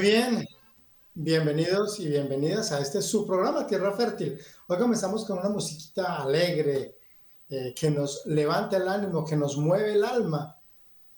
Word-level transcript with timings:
Bien, 0.00 0.48
bienvenidos 1.12 2.00
y 2.00 2.08
bienvenidas 2.08 2.72
a 2.72 2.80
este 2.80 3.02
su 3.02 3.26
programa 3.26 3.66
Tierra 3.66 3.94
Fértil. 3.94 4.40
Hoy 4.66 4.78
comenzamos 4.78 5.26
con 5.26 5.38
una 5.38 5.50
musiquita 5.50 6.22
alegre 6.22 6.96
eh, 7.50 7.74
que 7.78 7.90
nos 7.90 8.24
levanta 8.24 8.78
el 8.78 8.88
ánimo, 8.88 9.26
que 9.26 9.36
nos 9.36 9.58
mueve 9.58 9.92
el 9.92 10.02
alma, 10.02 10.58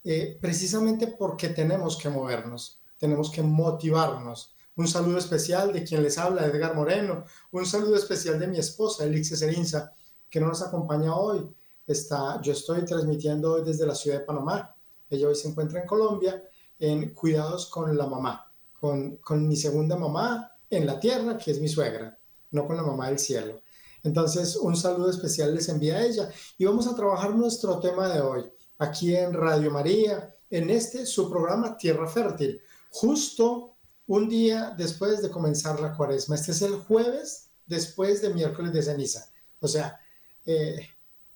eh, 0.03 0.37
precisamente 0.41 1.07
porque 1.07 1.51
tenemos 1.51 1.97
que 1.97 2.09
movernos, 2.09 2.81
tenemos 2.99 3.31
que 3.31 3.43
motivarnos. 3.43 4.53
Un 4.75 4.89
saludo 4.89 5.19
especial 5.19 5.73
de 5.73 5.85
quien 5.85 6.03
les 6.03 6.19
habla, 6.19 6.45
Edgar 6.47 6.75
Moreno. 6.75 7.25
Un 7.53 7.65
saludo 7.65 7.95
especial 7.95 8.41
de 8.41 8.49
mi 8.49 8.59
esposa, 8.59 9.05
Elixia 9.05 9.37
Serinza, 9.37 9.93
que 10.29 10.41
no 10.41 10.49
nos 10.49 10.61
acompaña 10.61 11.15
hoy. 11.15 11.49
Está, 11.87 12.41
yo 12.43 12.53
estoy 12.53 12.85
transmitiendo 12.85 13.53
hoy 13.53 13.63
desde 13.65 13.87
la 13.87 13.95
ciudad 13.95 14.19
de 14.19 14.25
Panamá. 14.25 14.75
Ella 15.09 15.29
hoy 15.29 15.37
se 15.37 15.47
encuentra 15.47 15.81
en 15.81 15.87
Colombia 15.87 16.43
en 16.81 17.15
cuidados 17.15 17.67
con 17.67 17.97
la 17.97 18.09
mamá 18.09 18.49
con, 18.83 19.47
mi 19.47 19.57
segunda 19.57 19.97
mamá 19.97 20.53
en 20.69 20.87
la 20.87 20.99
tierra, 20.99 21.39
que 21.39 21.53
es 21.53 21.61
mi 21.61 21.69
suegra, 21.69 22.19
no 22.51 22.67
con 22.67 22.77
la 22.77 22.83
mamá 22.83 23.09
del 23.09 23.19
cielo. 23.21 23.63
Entonces, 24.03 24.57
un 24.57 24.77
saludo 24.77 25.09
especial 25.09 25.55
les 25.55 25.69
envía 25.69 25.99
a 25.99 26.05
ella 26.05 26.29
y 26.59 26.65
vamos 26.65 26.89
a 26.89 26.97
trabajar 26.97 27.33
nuestro 27.33 27.79
tema 27.79 28.09
de 28.09 28.21
hoy 28.21 28.51
aquí 28.79 29.15
en 29.15 29.35
Radio 29.35 29.71
María, 29.71 30.35
en 30.51 30.69
este 30.69 31.07
su 31.07 31.31
programa 31.31 31.77
Tierra 31.77 32.09
Fértil, 32.09 32.61
justo 32.91 33.77
un 34.09 34.29
día 34.29 34.75
después 34.77 35.23
de 35.23 35.31
comenzar 35.31 35.79
la 35.79 35.97
cuaresma. 35.97 36.35
Este 36.35 36.51
es 36.51 36.63
el 36.63 36.75
jueves 36.75 37.51
después 37.65 38.21
de 38.21 38.35
miércoles 38.35 38.73
de 38.73 38.83
ceniza. 38.83 39.31
O 39.61 39.69
sea, 39.69 39.97
eh, 40.45 40.89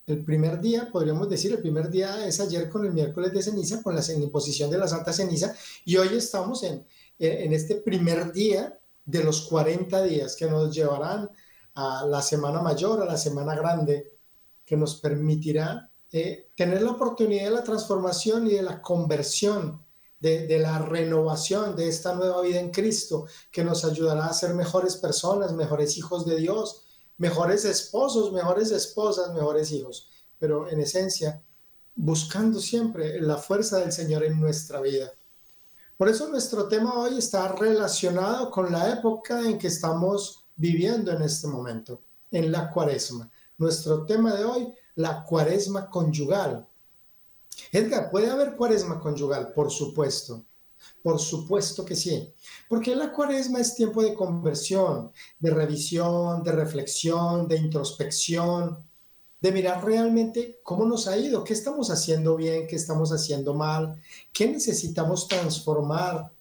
el 0.05 0.23
primer 0.25 0.59
día, 0.59 0.89
podríamos 0.91 1.29
decir, 1.29 1.53
el 1.53 1.61
primer 1.61 1.89
día 1.89 2.27
es 2.27 2.41
ayer 2.41 2.69
con 2.69 2.85
el 2.85 2.91
miércoles 2.91 3.31
de 3.31 3.41
ceniza, 3.41 3.81
con 3.81 3.95
la 3.95 4.03
imposición 4.13 4.69
de 4.69 4.77
la 4.77 4.87
Santa 4.87 5.13
Ceniza, 5.13 5.55
y 5.85 5.95
hoy 5.95 6.09
estamos 6.15 6.63
en, 6.63 6.85
en 7.19 7.53
este 7.53 7.75
primer 7.75 8.31
día 8.31 8.79
de 9.05 9.23
los 9.23 9.41
40 9.47 10.03
días 10.03 10.35
que 10.35 10.45
nos 10.47 10.75
llevarán 10.75 11.29
a 11.75 12.05
la 12.05 12.21
Semana 12.21 12.61
Mayor, 12.61 13.01
a 13.01 13.05
la 13.05 13.17
Semana 13.17 13.55
Grande, 13.55 14.13
que 14.65 14.75
nos 14.75 14.95
permitirá 14.95 15.89
eh, 16.11 16.49
tener 16.55 16.81
la 16.81 16.91
oportunidad 16.91 17.45
de 17.45 17.51
la 17.51 17.63
transformación 17.63 18.47
y 18.47 18.51
de 18.51 18.61
la 18.61 18.81
conversión, 18.81 19.81
de, 20.19 20.47
de, 20.47 20.59
la 20.59 20.79
renovación 20.79 21.75
de 21.75 21.87
esta 21.87 22.15
nueva 22.15 22.41
vida 22.41 22.59
en 22.59 22.71
Cristo, 22.71 23.25
que 23.51 23.63
nos 23.63 23.85
ayudará 23.85 24.25
a 24.25 24.33
ser 24.33 24.53
mejores 24.55 24.97
personas, 24.97 25.53
mejores 25.53 25.97
hijos 25.97 26.25
de 26.25 26.37
Dios, 26.37 26.85
mejores 27.17 27.65
esposos, 27.65 28.31
mejores 28.31 28.71
esposas, 28.71 29.33
mejores 29.33 29.71
hijos, 29.71 30.09
pero 30.39 30.69
en 30.69 30.79
esencia, 30.79 31.43
buscando 31.95 32.59
siempre 32.59 33.21
la 33.21 33.37
fuerza 33.37 33.79
del 33.79 33.91
Señor 33.91 34.23
en 34.23 34.39
nuestra 34.39 34.81
vida. 34.81 35.13
Por 35.97 36.09
eso 36.09 36.29
nuestro 36.29 36.67
tema 36.67 36.93
hoy 36.93 37.17
está 37.17 37.47
relacionado 37.53 38.51
con 38.51 38.71
la 38.71 38.93
época 38.93 39.41
en 39.41 39.57
que 39.57 39.65
estamos 39.65 40.45
viviendo 40.55 41.11
en 41.11 41.23
este 41.23 41.47
momento, 41.47 42.03
en 42.29 42.51
la 42.51 42.69
cuaresma. 42.69 43.31
Nuestro 43.57 44.05
tema 44.05 44.35
de 44.35 44.45
hoy, 44.45 44.73
la 44.93 45.23
cuaresma 45.23 45.89
conyugal. 45.89 46.67
Edgar, 47.71 48.11
¿puede 48.11 48.29
haber 48.29 48.55
cuaresma 48.55 48.99
conyugal? 48.99 49.53
Por 49.53 49.71
supuesto. 49.71 50.45
Por 51.01 51.19
supuesto 51.19 51.83
que 51.83 51.95
sí, 51.95 52.31
porque 52.69 52.95
la 52.95 53.11
cuaresma 53.11 53.59
es 53.59 53.73
tiempo 53.73 54.03
de 54.03 54.13
conversión, 54.13 55.11
de 55.39 55.49
revisión, 55.49 56.43
de 56.43 56.51
reflexión, 56.51 57.47
de 57.47 57.57
introspección, 57.57 58.86
de 59.39 59.51
mirar 59.51 59.85
realmente 59.85 60.59
cómo 60.63 60.85
nos 60.85 61.07
ha 61.07 61.17
ido, 61.17 61.43
qué 61.43 61.53
estamos 61.53 61.89
haciendo 61.91 62.35
bien, 62.35 62.67
qué 62.67 62.75
estamos 62.75 63.11
haciendo 63.11 63.53
mal, 63.53 63.95
qué 64.33 64.47
necesitamos 64.47 65.27
transformar, 65.27 66.31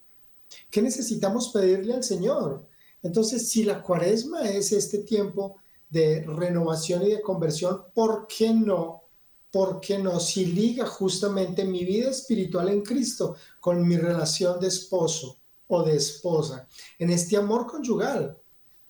qué 0.70 0.80
necesitamos 0.80 1.50
pedirle 1.50 1.94
al 1.94 2.04
Señor. 2.04 2.66
Entonces, 3.02 3.48
si 3.48 3.64
la 3.64 3.82
cuaresma 3.82 4.48
es 4.48 4.72
este 4.72 4.98
tiempo 4.98 5.56
de 5.90 6.24
renovación 6.26 7.02
y 7.02 7.10
de 7.10 7.22
conversión, 7.22 7.84
¿por 7.94 8.26
qué 8.26 8.52
no? 8.52 9.02
¿Por 9.50 9.80
qué 9.80 9.98
no? 9.98 10.18
Si 10.18 10.46
liga 10.46 10.86
justamente 10.86 11.64
mi 11.64 11.84
vida 11.84 12.10
espiritual 12.10 12.68
en 12.68 12.82
Cristo 12.82 13.36
con 13.60 13.86
mi 13.86 13.96
relación 13.96 14.58
de 14.58 14.68
esposo 14.68 15.38
o 15.68 15.82
de 15.82 15.96
esposa, 15.96 16.66
en 16.98 17.10
este 17.10 17.36
amor 17.36 17.66
conyugal, 17.66 18.36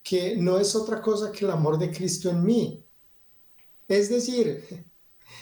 que 0.03 0.37
no 0.37 0.59
es 0.59 0.75
otra 0.77 1.03
cosa 1.03 1.33
que 1.33 1.45
el 1.45 1.51
amor 1.51 1.79
de 1.79 1.91
Cristo 1.91 2.31
en 2.31 2.45
mí 2.45 2.86
es 3.89 4.09
decir, 4.09 4.87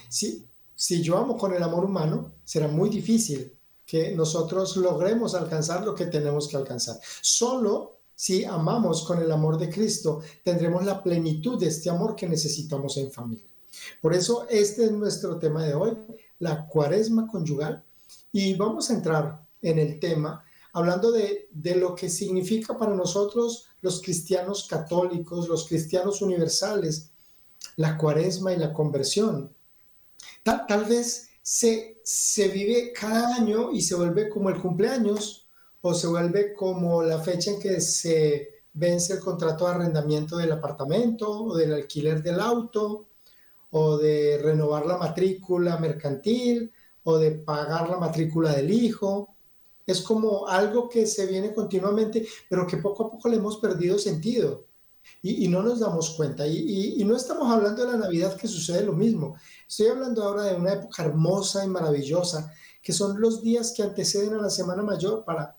si, 0.08 0.46
si 0.74 1.02
yo 1.02 1.16
amo 1.16 1.36
con 1.36 1.54
el 1.54 1.62
amor 1.62 1.84
humano, 1.84 2.32
será 2.44 2.68
muy 2.68 2.90
difícil 2.90 3.52
que 3.86 4.14
nosotros 4.14 4.76
logremos 4.76 5.34
alcanzar 5.34 5.84
lo 5.84 5.94
que 5.94 6.06
tenemos 6.06 6.48
que 6.48 6.56
alcanzar. 6.56 6.98
Solo 7.20 7.94
si 8.14 8.44
amamos 8.44 9.04
con 9.04 9.20
el 9.20 9.30
amor 9.32 9.58
de 9.58 9.68
Cristo, 9.68 10.20
tendremos 10.42 10.84
la 10.84 11.02
plenitud 11.02 11.58
de 11.58 11.66
este 11.66 11.90
amor 11.90 12.14
que 12.14 12.28
necesitamos 12.28 12.96
en 12.96 13.10
familia. 13.10 13.46
Por 14.00 14.14
eso 14.14 14.46
este 14.48 14.84
es 14.84 14.92
nuestro 14.92 15.38
tema 15.38 15.64
de 15.64 15.74
hoy, 15.74 15.96
la 16.38 16.66
cuaresma 16.66 17.26
conyugal. 17.26 17.82
Y 18.32 18.54
vamos 18.54 18.90
a 18.90 18.94
entrar 18.94 19.44
en 19.60 19.78
el 19.78 19.98
tema 19.98 20.44
hablando 20.72 21.10
de, 21.12 21.48
de 21.52 21.76
lo 21.76 21.94
que 21.94 22.08
significa 22.08 22.78
para 22.78 22.94
nosotros 22.94 23.66
los 23.80 24.00
cristianos 24.00 24.66
católicos, 24.68 25.48
los 25.48 25.68
cristianos 25.68 26.22
universales, 26.22 27.10
la 27.76 27.96
cuaresma 27.96 28.52
y 28.52 28.56
la 28.56 28.72
conversión. 28.72 29.54
Tal, 30.42 30.84
vez 30.84 31.30
se, 31.42 32.00
se 32.04 32.48
vive 32.48 32.92
cada 32.92 33.36
año 33.36 33.72
y 33.72 33.80
se 33.80 33.94
vuelve 33.94 34.28
como 34.28 34.50
el 34.50 34.60
cumpleaños 34.60 35.48
o 35.80 35.94
se 35.94 36.06
vuelve 36.06 36.54
como 36.54 37.02
la 37.02 37.18
fecha 37.18 37.50
en 37.50 37.60
que 37.60 37.80
se 37.80 38.48
vence 38.72 39.14
el 39.14 39.20
contrato 39.20 39.66
de 39.66 39.72
arrendamiento 39.72 40.36
del 40.36 40.52
apartamento 40.52 41.30
o 41.30 41.56
del 41.56 41.74
alquiler 41.74 42.22
del 42.22 42.40
auto 42.40 43.08
o 43.70 43.98
de 43.98 44.38
renovar 44.42 44.86
la 44.86 44.98
matrícula 44.98 45.76
mercantil 45.78 46.72
o 47.04 47.18
de 47.18 47.32
pagar 47.32 47.88
la 47.88 47.98
matrícula 47.98 48.52
del 48.52 48.70
hijo. 48.70 49.34
Es 49.86 50.00
como 50.00 50.46
algo 50.46 50.88
que 50.88 51.06
se 51.06 51.26
viene 51.26 51.52
continuamente, 51.52 52.26
pero 52.48 52.66
que 52.66 52.78
poco 52.78 53.04
a 53.04 53.10
poco 53.10 53.28
le 53.28 53.36
hemos 53.36 53.58
perdido 53.58 53.98
sentido 53.98 54.64
y, 55.22 55.48
no 55.48 55.62
nos 55.62 55.80
damos 55.80 56.10
cuenta. 56.10 56.46
Y, 56.46 56.94
y, 57.00 57.04
no 57.04 57.16
estamos 57.16 57.50
hablando 57.50 57.84
de 57.84 57.92
la 57.92 57.98
Navidad 57.98 58.36
que 58.36 58.48
sucede 58.48 58.84
lo 58.84 58.92
mismo. 58.92 59.36
Estoy 59.66 59.86
hablando 59.88 60.22
ahora 60.22 60.44
de 60.44 60.54
una 60.54 60.74
época 60.74 61.04
hermosa 61.04 61.64
y 61.64 61.68
maravillosa, 61.68 62.52
que 62.82 62.92
son 62.92 63.20
los 63.20 63.42
días 63.42 63.72
que 63.74 63.82
anteceden 63.82 64.34
a 64.34 64.42
la 64.42 64.50
Semana 64.50 64.82
Mayor 64.82 65.24
para, 65.24 65.56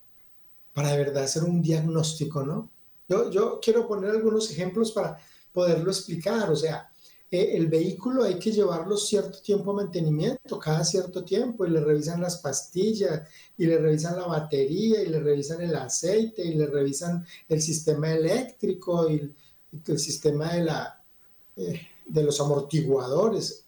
para 0.73 0.91
de 0.91 0.97
verdad 0.97 1.23
hacer 1.23 1.43
un 1.43 1.61
diagnóstico, 1.61 2.43
¿no? 2.43 2.69
Yo, 3.07 3.29
yo 3.31 3.59
quiero 3.61 3.87
poner 3.87 4.11
algunos 4.11 4.51
ejemplos 4.51 4.91
para 4.91 5.17
poderlo 5.51 5.89
explicar. 5.89 6.51
O 6.51 6.55
sea, 6.55 6.89
eh, 7.31 7.57
el 7.57 7.67
vehículo 7.67 8.23
hay 8.23 8.37
que 8.37 8.51
llevarlo 8.51 8.97
cierto 8.97 9.39
tiempo 9.41 9.71
a 9.71 9.75
mantenimiento, 9.75 10.59
cada 10.59 10.83
cierto 10.85 11.23
tiempo, 11.23 11.65
y 11.65 11.71
le 11.71 11.81
revisan 11.81 12.21
las 12.21 12.37
pastillas, 12.37 13.27
y 13.57 13.65
le 13.65 13.77
revisan 13.79 14.17
la 14.17 14.27
batería, 14.27 15.01
y 15.01 15.07
le 15.07 15.19
revisan 15.19 15.61
el 15.61 15.75
aceite, 15.75 16.45
y 16.45 16.53
le 16.53 16.67
revisan 16.67 17.25
el 17.49 17.61
sistema 17.61 18.13
eléctrico, 18.13 19.09
y 19.09 19.33
el 19.87 19.99
sistema 19.99 20.53
de, 20.53 20.63
la, 20.63 21.03
eh, 21.55 21.81
de 22.07 22.23
los 22.23 22.39
amortiguadores, 22.39 23.65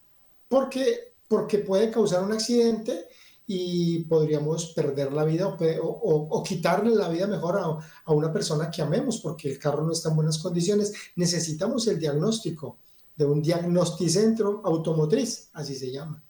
porque, 0.47 1.13
porque 1.27 1.59
puede 1.59 1.91
causar 1.91 2.23
un 2.23 2.33
accidente 2.33 3.07
y 3.47 3.99
podríamos 4.03 4.73
perder 4.73 5.13
la 5.13 5.23
vida 5.23 5.57
o, 5.81 6.43
quitarle 6.43 6.93
la 6.95 7.09
vida 7.09 7.27
mejor 7.27 7.57
a, 7.57 7.77
a, 8.05 8.13
una 8.13 8.31
persona 8.31 8.69
que 8.69 8.81
amemos 8.81 9.19
porque 9.21 9.49
el 9.49 9.59
carro 9.59 9.85
no 9.85 9.93
está 9.93 10.09
en 10.09 10.17
buenas 10.17 10.37
condiciones. 10.37 10.93
Necesitamos 11.15 11.87
el 11.87 11.97
diagnóstico 11.97 12.77
de 13.17 13.25
un 13.25 13.41
diagnosticentro 13.41 14.61
automotriz, 14.63 15.49
así 15.53 15.75
se 15.75 15.91
llama. 15.91 16.23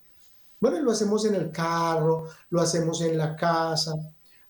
Bueno, 0.60 0.80
lo 0.82 0.92
hacemos 0.92 1.26
en 1.26 1.36
el 1.36 1.52
carro, 1.52 2.26
lo 2.50 2.62
hacemos 2.62 3.02
en 3.02 3.18
la 3.18 3.36
casa, 3.36 3.94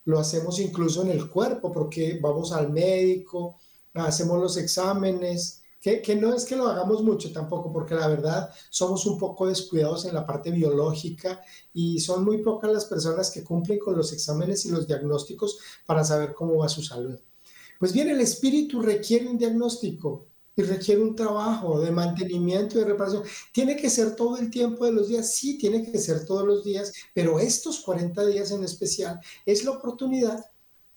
lo 0.06 0.20
hacemos 0.20 0.60
incluso 0.60 1.02
en 1.02 1.10
el 1.10 1.30
cuerpo 1.30 1.72
porque 1.72 2.20
vamos 2.22 2.54
al 2.54 2.72
médico, 2.72 3.58
hacemos 3.94 4.40
los 4.40 4.56
exámenes, 4.56 5.64
que, 5.82 6.02
que, 6.02 6.16
no 6.16 6.34
es 6.34 6.46
que 6.46 6.56
lo 6.56 6.68
hagamos 6.68 7.04
mucho 7.04 7.32
tampoco, 7.32 7.74
porque 7.74 7.96
la 7.96 8.08
verdad 8.08 8.50
somos 8.70 9.06
un 9.06 9.18
poco 9.18 9.48
descuidados 9.48 10.06
en 10.06 10.14
la 10.14 10.26
parte 10.26 10.52
biológica 10.52 11.42
y 11.74 12.00
son 12.00 12.24
muy 12.24 12.38
pocas 12.40 12.72
las 12.72 12.86
personas 12.86 13.32
que 13.32 13.44
cumplen 13.44 13.80
con 13.80 13.98
los 13.98 14.14
exámenes 14.14 14.66
y 14.66 14.72
los 14.72 14.88
diagnósticos 14.88 15.60
para 15.86 16.04
saber 16.04 16.34
cómo 16.34 16.58
va 16.58 16.70
su 16.70 16.82
salud. 16.82 17.20
Pues 17.80 17.94
bien, 17.94 18.10
el 18.10 18.22
espíritu 18.22 18.82
requiere 18.82 19.28
un 19.28 19.38
diagnóstico 19.38 20.28
y 20.58 20.64
requiere 20.64 21.02
un 21.04 21.16
trabajo 21.16 21.80
de 21.80 21.92
mantenimiento 21.92 22.76
y 22.76 22.80
de 22.80 22.86
reparación. 22.86 23.24
¿Tiene 23.54 23.78
que 23.78 23.92
ser 23.92 24.16
todo 24.16 24.38
el 24.38 24.50
tiempo 24.50 24.86
de 24.86 24.92
los 24.92 25.08
días? 25.08 25.36
Sí, 25.36 25.58
tiene 25.58 25.84
que 25.84 26.00
ser 26.00 26.26
todos 26.26 26.46
los 26.46 26.66
días, 26.66 26.92
pero 27.14 27.40
estos 27.40 27.80
40 27.82 28.26
días 28.26 28.50
en 28.50 28.64
especial 28.64 29.20
es 29.46 29.64
la 29.64 29.72
oportunidad 29.72 30.44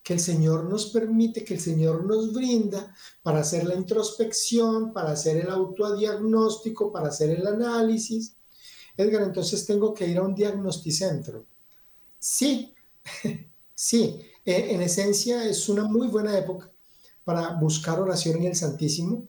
que 0.03 0.15
el 0.15 0.21
Señor 0.21 0.65
nos 0.65 0.87
permite, 0.87 1.45
que 1.45 1.55
el 1.55 1.61
Señor 1.61 2.07
nos 2.07 2.33
brinda 2.33 2.95
para 3.23 3.41
hacer 3.41 3.65
la 3.65 3.75
introspección, 3.75 4.95
para 4.95 5.13
hacer 5.13 5.37
el 5.37 5.51
autodiagnóstico, 5.51 6.91
para 6.91 7.09
hacer 7.09 7.31
el 7.31 7.47
análisis. 7.47 8.35
Edgar, 8.97 9.23
entonces 9.23 9.67
tengo 9.67 9.93
que 9.93 10.07
ir 10.07 10.17
a 10.17 10.23
un 10.23 10.35
diagnosticentro. 10.35 11.45
Sí, 12.19 12.75
sí, 13.75 14.23
eh, 14.47 14.69
en 14.71 14.81
esencia 14.81 15.45
es 15.45 15.69
una 15.69 15.85
muy 15.85 16.09
buena 16.09 16.37
época 16.39 16.71
para 17.25 17.53
buscar 17.61 18.01
oración 18.01 18.39
en 18.39 18.45
el 18.45 18.57
Santísimo. 18.57 19.29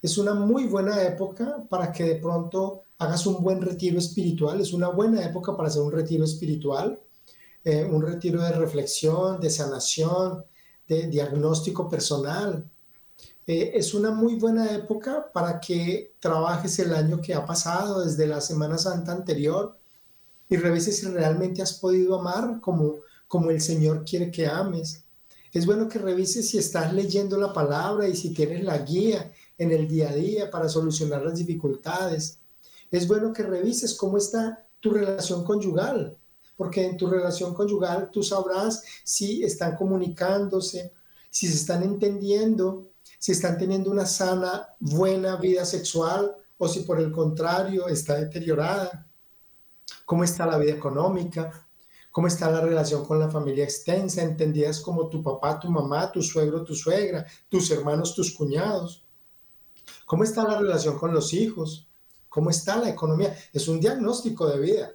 Es 0.00 0.16
una 0.16 0.34
muy 0.34 0.66
buena 0.66 1.02
época 1.02 1.64
para 1.68 1.90
que 1.90 2.04
de 2.04 2.14
pronto 2.16 2.82
hagas 2.98 3.26
un 3.26 3.42
buen 3.42 3.60
retiro 3.60 3.98
espiritual. 3.98 4.60
Es 4.60 4.72
una 4.72 4.88
buena 4.88 5.24
época 5.24 5.56
para 5.56 5.68
hacer 5.68 5.82
un 5.82 5.92
retiro 5.92 6.24
espiritual, 6.24 7.00
eh, 7.64 7.84
un 7.84 8.02
retiro 8.02 8.42
de 8.42 8.52
reflexión, 8.52 9.40
de 9.40 9.50
sanación, 9.50 10.44
de 10.86 11.08
diagnóstico 11.08 11.88
personal. 11.88 12.64
Eh, 13.46 13.72
es 13.74 13.92
una 13.94 14.10
muy 14.10 14.36
buena 14.36 14.72
época 14.72 15.30
para 15.32 15.58
que 15.58 16.14
trabajes 16.20 16.78
el 16.78 16.94
año 16.94 17.20
que 17.20 17.34
ha 17.34 17.44
pasado 17.44 18.04
desde 18.04 18.26
la 18.26 18.40
Semana 18.40 18.78
Santa 18.78 19.12
anterior 19.12 19.78
y 20.48 20.56
revises 20.56 20.98
si 20.98 21.06
realmente 21.06 21.60
has 21.60 21.74
podido 21.74 22.20
amar 22.20 22.60
como, 22.60 23.00
como 23.26 23.50
el 23.50 23.60
Señor 23.60 24.04
quiere 24.04 24.30
que 24.30 24.46
ames. 24.46 25.04
Es 25.52 25.66
bueno 25.66 25.88
que 25.88 25.98
revises 25.98 26.50
si 26.50 26.58
estás 26.58 26.92
leyendo 26.92 27.38
la 27.38 27.52
palabra 27.52 28.06
y 28.06 28.14
si 28.14 28.34
tienes 28.34 28.62
la 28.64 28.78
guía 28.78 29.32
en 29.58 29.72
el 29.72 29.86
día 29.86 30.10
a 30.10 30.14
día 30.14 30.50
para 30.50 30.68
solucionar 30.68 31.22
las 31.22 31.36
dificultades. 31.38 32.38
Es 32.90 33.06
bueno 33.06 33.32
que 33.32 33.42
revises 33.42 33.94
cómo 33.94 34.16
está 34.16 34.64
tu 34.80 34.90
relación 34.90 35.44
conyugal, 35.44 36.16
porque 36.56 36.84
en 36.86 36.96
tu 36.96 37.08
relación 37.08 37.52
conyugal 37.52 38.10
tú 38.10 38.22
sabrás 38.22 38.82
si 39.04 39.42
están 39.42 39.76
comunicándose, 39.76 40.92
si 41.28 41.48
se 41.48 41.54
están 41.54 41.82
entendiendo, 41.82 42.88
si 43.18 43.32
están 43.32 43.58
teniendo 43.58 43.90
una 43.90 44.06
sana, 44.06 44.74
buena 44.78 45.36
vida 45.36 45.64
sexual 45.64 46.36
o 46.56 46.68
si 46.68 46.80
por 46.80 47.00
el 47.00 47.12
contrario 47.12 47.88
está 47.88 48.14
deteriorada. 48.14 49.06
¿Cómo 50.04 50.24
está 50.24 50.46
la 50.46 50.58
vida 50.58 50.72
económica? 50.72 51.68
cómo 52.10 52.26
está 52.26 52.50
la 52.50 52.60
relación 52.60 53.04
con 53.04 53.20
la 53.20 53.30
familia 53.30 53.62
extensa, 53.62 54.22
entendidas 54.22 54.80
como 54.80 55.08
tu 55.08 55.22
papá, 55.22 55.60
tu 55.60 55.70
mamá, 55.70 56.10
tu 56.10 56.20
suegro, 56.20 56.64
tu 56.64 56.74
suegra, 56.74 57.24
tus 57.48 57.70
hermanos, 57.70 58.12
tus 58.12 58.34
cuñados. 58.34 59.04
¿Cómo 60.06 60.24
está 60.24 60.44
la 60.44 60.58
relación 60.58 60.98
con 60.98 61.12
los 61.12 61.32
hijos? 61.34 61.86
¿Cómo 62.28 62.50
está 62.50 62.76
la 62.76 62.88
economía? 62.88 63.36
Es 63.52 63.68
un 63.68 63.80
diagnóstico 63.80 64.46
de 64.48 64.58
vida. 64.58 64.92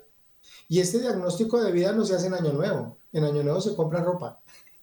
Y 0.67 0.79
este 0.79 0.99
diagnóstico 0.99 1.61
de 1.61 1.71
vida 1.71 1.91
no 1.91 2.05
se 2.05 2.15
hace 2.15 2.27
en 2.27 2.33
Año 2.33 2.53
Nuevo. 2.53 2.97
En 3.11 3.23
Año 3.23 3.43
Nuevo 3.43 3.61
se 3.61 3.75
compra 3.75 4.03
ropa 4.03 4.39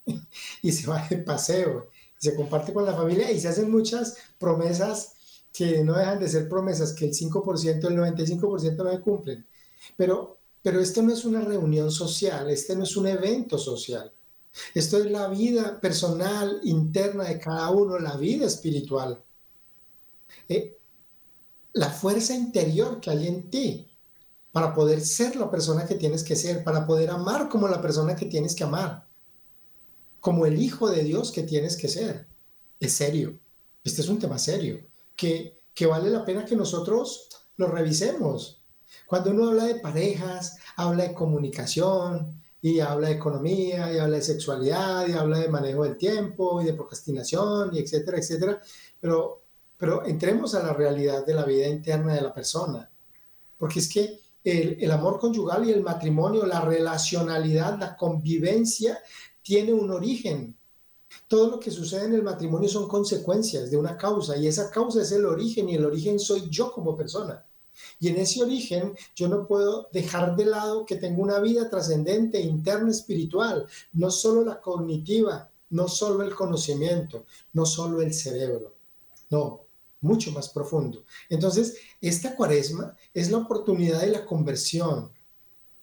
y 0.62 0.72
se 0.72 0.86
va 0.86 1.06
de 1.08 1.18
paseo, 1.18 1.88
se 2.18 2.34
comparte 2.34 2.72
con 2.72 2.84
la 2.84 2.94
familia 2.94 3.30
y 3.30 3.40
se 3.40 3.48
hacen 3.48 3.70
muchas 3.70 4.16
promesas 4.38 5.14
que 5.52 5.82
no 5.82 5.94
dejan 5.94 6.20
de 6.20 6.28
ser 6.28 6.48
promesas, 6.48 6.92
que 6.92 7.06
el 7.06 7.12
5%, 7.12 7.88
el 7.88 7.96
95% 7.96 8.76
no 8.76 8.90
se 8.90 9.00
cumplen. 9.00 9.46
Pero 9.96 10.40
pero 10.62 10.80
esto 10.80 11.02
no 11.02 11.12
es 11.12 11.24
una 11.24 11.40
reunión 11.40 11.90
social, 11.90 12.50
este 12.50 12.76
no 12.76 12.84
es 12.84 12.96
un 12.96 13.06
evento 13.06 13.56
social. 13.56 14.12
Esto 14.74 14.98
es 14.98 15.10
la 15.10 15.28
vida 15.28 15.80
personal, 15.80 16.60
interna 16.64 17.24
de 17.24 17.38
cada 17.38 17.70
uno, 17.70 17.98
la 17.98 18.16
vida 18.16 18.46
espiritual. 18.46 19.22
La 21.72 21.90
fuerza 21.90 22.34
interior 22.34 23.00
que 23.00 23.10
hay 23.10 23.26
en 23.26 23.50
ti 23.50 23.86
para 24.52 24.74
poder 24.74 25.00
ser 25.00 25.36
la 25.36 25.50
persona 25.50 25.86
que 25.86 25.94
tienes 25.94 26.24
que 26.24 26.34
ser, 26.34 26.64
para 26.64 26.86
poder 26.86 27.10
amar 27.10 27.48
como 27.48 27.68
la 27.68 27.80
persona 27.80 28.16
que 28.16 28.26
tienes 28.26 28.54
que 28.54 28.64
amar, 28.64 29.06
como 30.18 30.46
el 30.46 30.60
hijo 30.60 30.90
de 30.90 31.04
Dios 31.04 31.30
que 31.30 31.44
tienes 31.44 31.76
que 31.76 31.88
ser. 31.88 32.26
Es 32.80 32.92
serio. 32.92 33.38
Este 33.84 34.02
es 34.02 34.08
un 34.08 34.18
tema 34.18 34.38
serio, 34.38 34.80
que, 35.16 35.58
que 35.72 35.86
vale 35.86 36.10
la 36.10 36.24
pena 36.24 36.44
que 36.44 36.56
nosotros 36.56 37.28
lo 37.56 37.68
revisemos 37.68 38.60
cuando 39.06 39.30
uno 39.30 39.48
habla 39.48 39.64
de 39.64 39.76
parejas, 39.76 40.58
habla 40.76 41.04
de 41.04 41.14
comunicación 41.14 42.40
y 42.62 42.80
habla 42.80 43.08
de 43.08 43.14
economía 43.14 43.92
y 43.92 43.98
habla 43.98 44.16
de 44.16 44.22
sexualidad 44.22 45.06
y 45.06 45.12
habla 45.12 45.38
de 45.38 45.48
manejo 45.48 45.84
del 45.84 45.96
tiempo 45.96 46.60
y 46.60 46.66
de 46.66 46.74
procrastinación 46.74 47.74
y 47.74 47.78
etcétera, 47.78 48.18
etcétera. 48.18 48.60
Pero, 49.00 49.39
pero 49.80 50.04
entremos 50.04 50.54
a 50.54 50.62
la 50.62 50.74
realidad 50.74 51.24
de 51.24 51.32
la 51.32 51.46
vida 51.46 51.66
interna 51.66 52.14
de 52.14 52.20
la 52.20 52.34
persona. 52.34 52.90
Porque 53.56 53.78
es 53.78 53.88
que 53.88 54.20
el, 54.44 54.76
el 54.78 54.90
amor 54.90 55.18
conyugal 55.18 55.66
y 55.66 55.72
el 55.72 55.80
matrimonio, 55.80 56.44
la 56.44 56.60
relacionalidad, 56.60 57.78
la 57.80 57.96
convivencia, 57.96 58.98
tiene 59.40 59.72
un 59.72 59.90
origen. 59.90 60.54
Todo 61.26 61.52
lo 61.52 61.58
que 61.58 61.70
sucede 61.70 62.04
en 62.04 62.14
el 62.14 62.22
matrimonio 62.22 62.68
son 62.68 62.88
consecuencias 62.88 63.70
de 63.70 63.78
una 63.78 63.96
causa 63.96 64.36
y 64.36 64.46
esa 64.46 64.70
causa 64.70 65.00
es 65.00 65.12
el 65.12 65.24
origen 65.24 65.70
y 65.70 65.76
el 65.76 65.86
origen 65.86 66.18
soy 66.18 66.50
yo 66.50 66.70
como 66.72 66.94
persona. 66.94 67.42
Y 67.98 68.08
en 68.08 68.18
ese 68.18 68.42
origen 68.42 68.94
yo 69.16 69.28
no 69.28 69.46
puedo 69.46 69.88
dejar 69.94 70.36
de 70.36 70.44
lado 70.44 70.84
que 70.84 70.96
tengo 70.96 71.22
una 71.22 71.40
vida 71.40 71.70
trascendente, 71.70 72.38
interna, 72.38 72.90
espiritual, 72.90 73.66
no 73.94 74.10
solo 74.10 74.44
la 74.44 74.60
cognitiva, 74.60 75.50
no 75.70 75.88
solo 75.88 76.22
el 76.22 76.34
conocimiento, 76.34 77.24
no 77.54 77.64
solo 77.64 78.02
el 78.02 78.12
cerebro, 78.12 78.74
no, 79.30 79.69
mucho 80.00 80.32
más 80.32 80.48
profundo. 80.48 81.04
Entonces, 81.28 81.76
esta 82.00 82.34
cuaresma 82.34 82.96
es 83.12 83.30
la 83.30 83.38
oportunidad 83.38 84.00
de 84.00 84.08
la 84.08 84.24
conversión, 84.24 85.12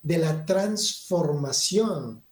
de 0.02 0.18
la 0.18 0.46
transformación. 0.46 2.24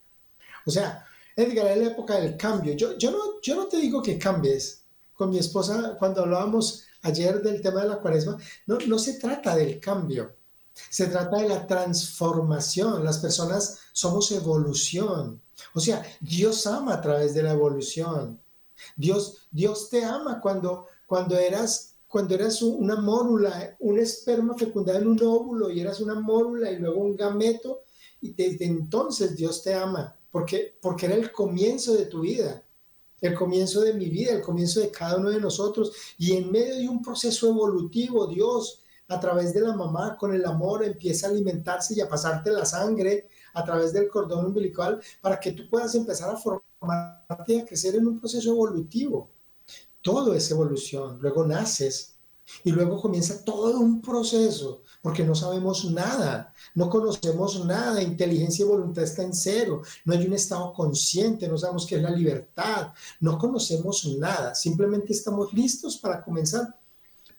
O 0.64 0.70
sea, 0.70 1.04
Edgar, 1.36 1.66
es 1.66 1.78
la 1.78 1.88
época 1.88 2.18
del 2.18 2.36
cambio. 2.36 2.72
Yo, 2.74 2.96
yo, 2.96 3.10
no, 3.10 3.40
yo 3.42 3.54
no 3.54 3.66
te 3.66 3.76
digo 3.76 4.02
que 4.02 4.18
cambies. 4.18 4.82
Con 5.12 5.30
mi 5.30 5.38
esposa, 5.38 5.96
cuando 5.98 6.22
hablábamos 6.22 6.84
ayer 7.02 7.40
del 7.40 7.62
tema 7.62 7.82
de 7.82 7.88
la 7.88 8.00
cuaresma, 8.00 8.36
no, 8.66 8.78
no 8.86 8.98
se 8.98 9.14
trata 9.14 9.56
del 9.56 9.80
cambio, 9.80 10.34
se 10.90 11.06
trata 11.06 11.38
de 11.38 11.48
la 11.48 11.66
transformación. 11.66 13.04
Las 13.04 13.18
personas 13.18 13.78
somos 13.92 14.30
evolución. 14.32 15.40
O 15.74 15.80
sea, 15.80 16.02
Dios 16.20 16.66
ama 16.66 16.94
a 16.94 17.00
través 17.00 17.32
de 17.34 17.42
la 17.42 17.52
evolución. 17.52 18.40
Dios, 18.94 19.46
Dios 19.50 19.88
te 19.88 20.04
ama 20.04 20.40
cuando, 20.40 20.86
cuando 21.06 21.38
eras 21.38 21.92
cuando 22.08 22.34
eras 22.36 22.62
una 22.62 22.96
mórula, 22.96 23.76
un 23.80 23.98
esperma 23.98 24.56
fecundado 24.56 25.00
en 25.00 25.08
un 25.08 25.22
óvulo 25.22 25.70
y 25.70 25.80
eras 25.80 26.00
una 26.00 26.14
mórula 26.14 26.70
y 26.70 26.78
luego 26.78 27.00
un 27.00 27.16
gameto, 27.16 27.82
y 28.20 28.32
desde 28.32 28.64
entonces 28.64 29.36
Dios 29.36 29.62
te 29.62 29.74
ama, 29.74 30.16
porque, 30.30 30.78
porque 30.80 31.06
era 31.06 31.16
el 31.16 31.32
comienzo 31.32 31.94
de 31.94 32.06
tu 32.06 32.20
vida 32.20 32.62
el 33.20 33.34
comienzo 33.34 33.80
de 33.80 33.94
mi 33.94 34.08
vida, 34.08 34.32
el 34.32 34.42
comienzo 34.42 34.80
de 34.80 34.90
cada 34.90 35.16
uno 35.16 35.30
de 35.30 35.40
nosotros. 35.40 35.92
Y 36.18 36.36
en 36.36 36.50
medio 36.50 36.76
de 36.76 36.88
un 36.88 37.02
proceso 37.02 37.48
evolutivo, 37.48 38.26
Dios, 38.26 38.82
a 39.08 39.20
través 39.20 39.54
de 39.54 39.60
la 39.60 39.74
mamá, 39.74 40.16
con 40.16 40.34
el 40.34 40.44
amor, 40.44 40.84
empieza 40.84 41.26
a 41.26 41.30
alimentarse 41.30 41.94
y 41.94 42.00
a 42.00 42.08
pasarte 42.08 42.50
la 42.50 42.64
sangre 42.64 43.28
a 43.54 43.64
través 43.64 43.92
del 43.92 44.08
cordón 44.08 44.46
umbilical 44.46 45.00
para 45.20 45.40
que 45.40 45.52
tú 45.52 45.68
puedas 45.68 45.94
empezar 45.94 46.30
a 46.30 46.36
formarte 46.36 47.54
y 47.54 47.60
a 47.60 47.64
crecer 47.64 47.94
en 47.94 48.06
un 48.06 48.20
proceso 48.20 48.50
evolutivo. 48.50 49.30
Todo 50.06 50.34
es 50.34 50.48
evolución. 50.52 51.18
Luego 51.20 51.44
naces 51.44 52.14
y 52.62 52.70
luego 52.70 53.00
comienza 53.00 53.44
todo 53.44 53.80
un 53.80 54.00
proceso, 54.00 54.82
porque 55.02 55.24
no 55.24 55.34
sabemos 55.34 55.84
nada, 55.90 56.54
no 56.76 56.88
conocemos 56.88 57.64
nada, 57.64 58.00
inteligencia 58.00 58.64
y 58.64 58.68
voluntad 58.68 59.02
está 59.02 59.24
en 59.24 59.34
cero, 59.34 59.82
no 60.04 60.14
hay 60.14 60.24
un 60.24 60.32
estado 60.34 60.72
consciente, 60.72 61.48
no 61.48 61.58
sabemos 61.58 61.86
qué 61.86 61.96
es 61.96 62.02
la 62.02 62.12
libertad, 62.12 62.92
no 63.18 63.36
conocemos 63.36 64.06
nada, 64.16 64.54
simplemente 64.54 65.12
estamos 65.12 65.52
listos 65.52 65.96
para 65.96 66.22
comenzar. 66.22 66.78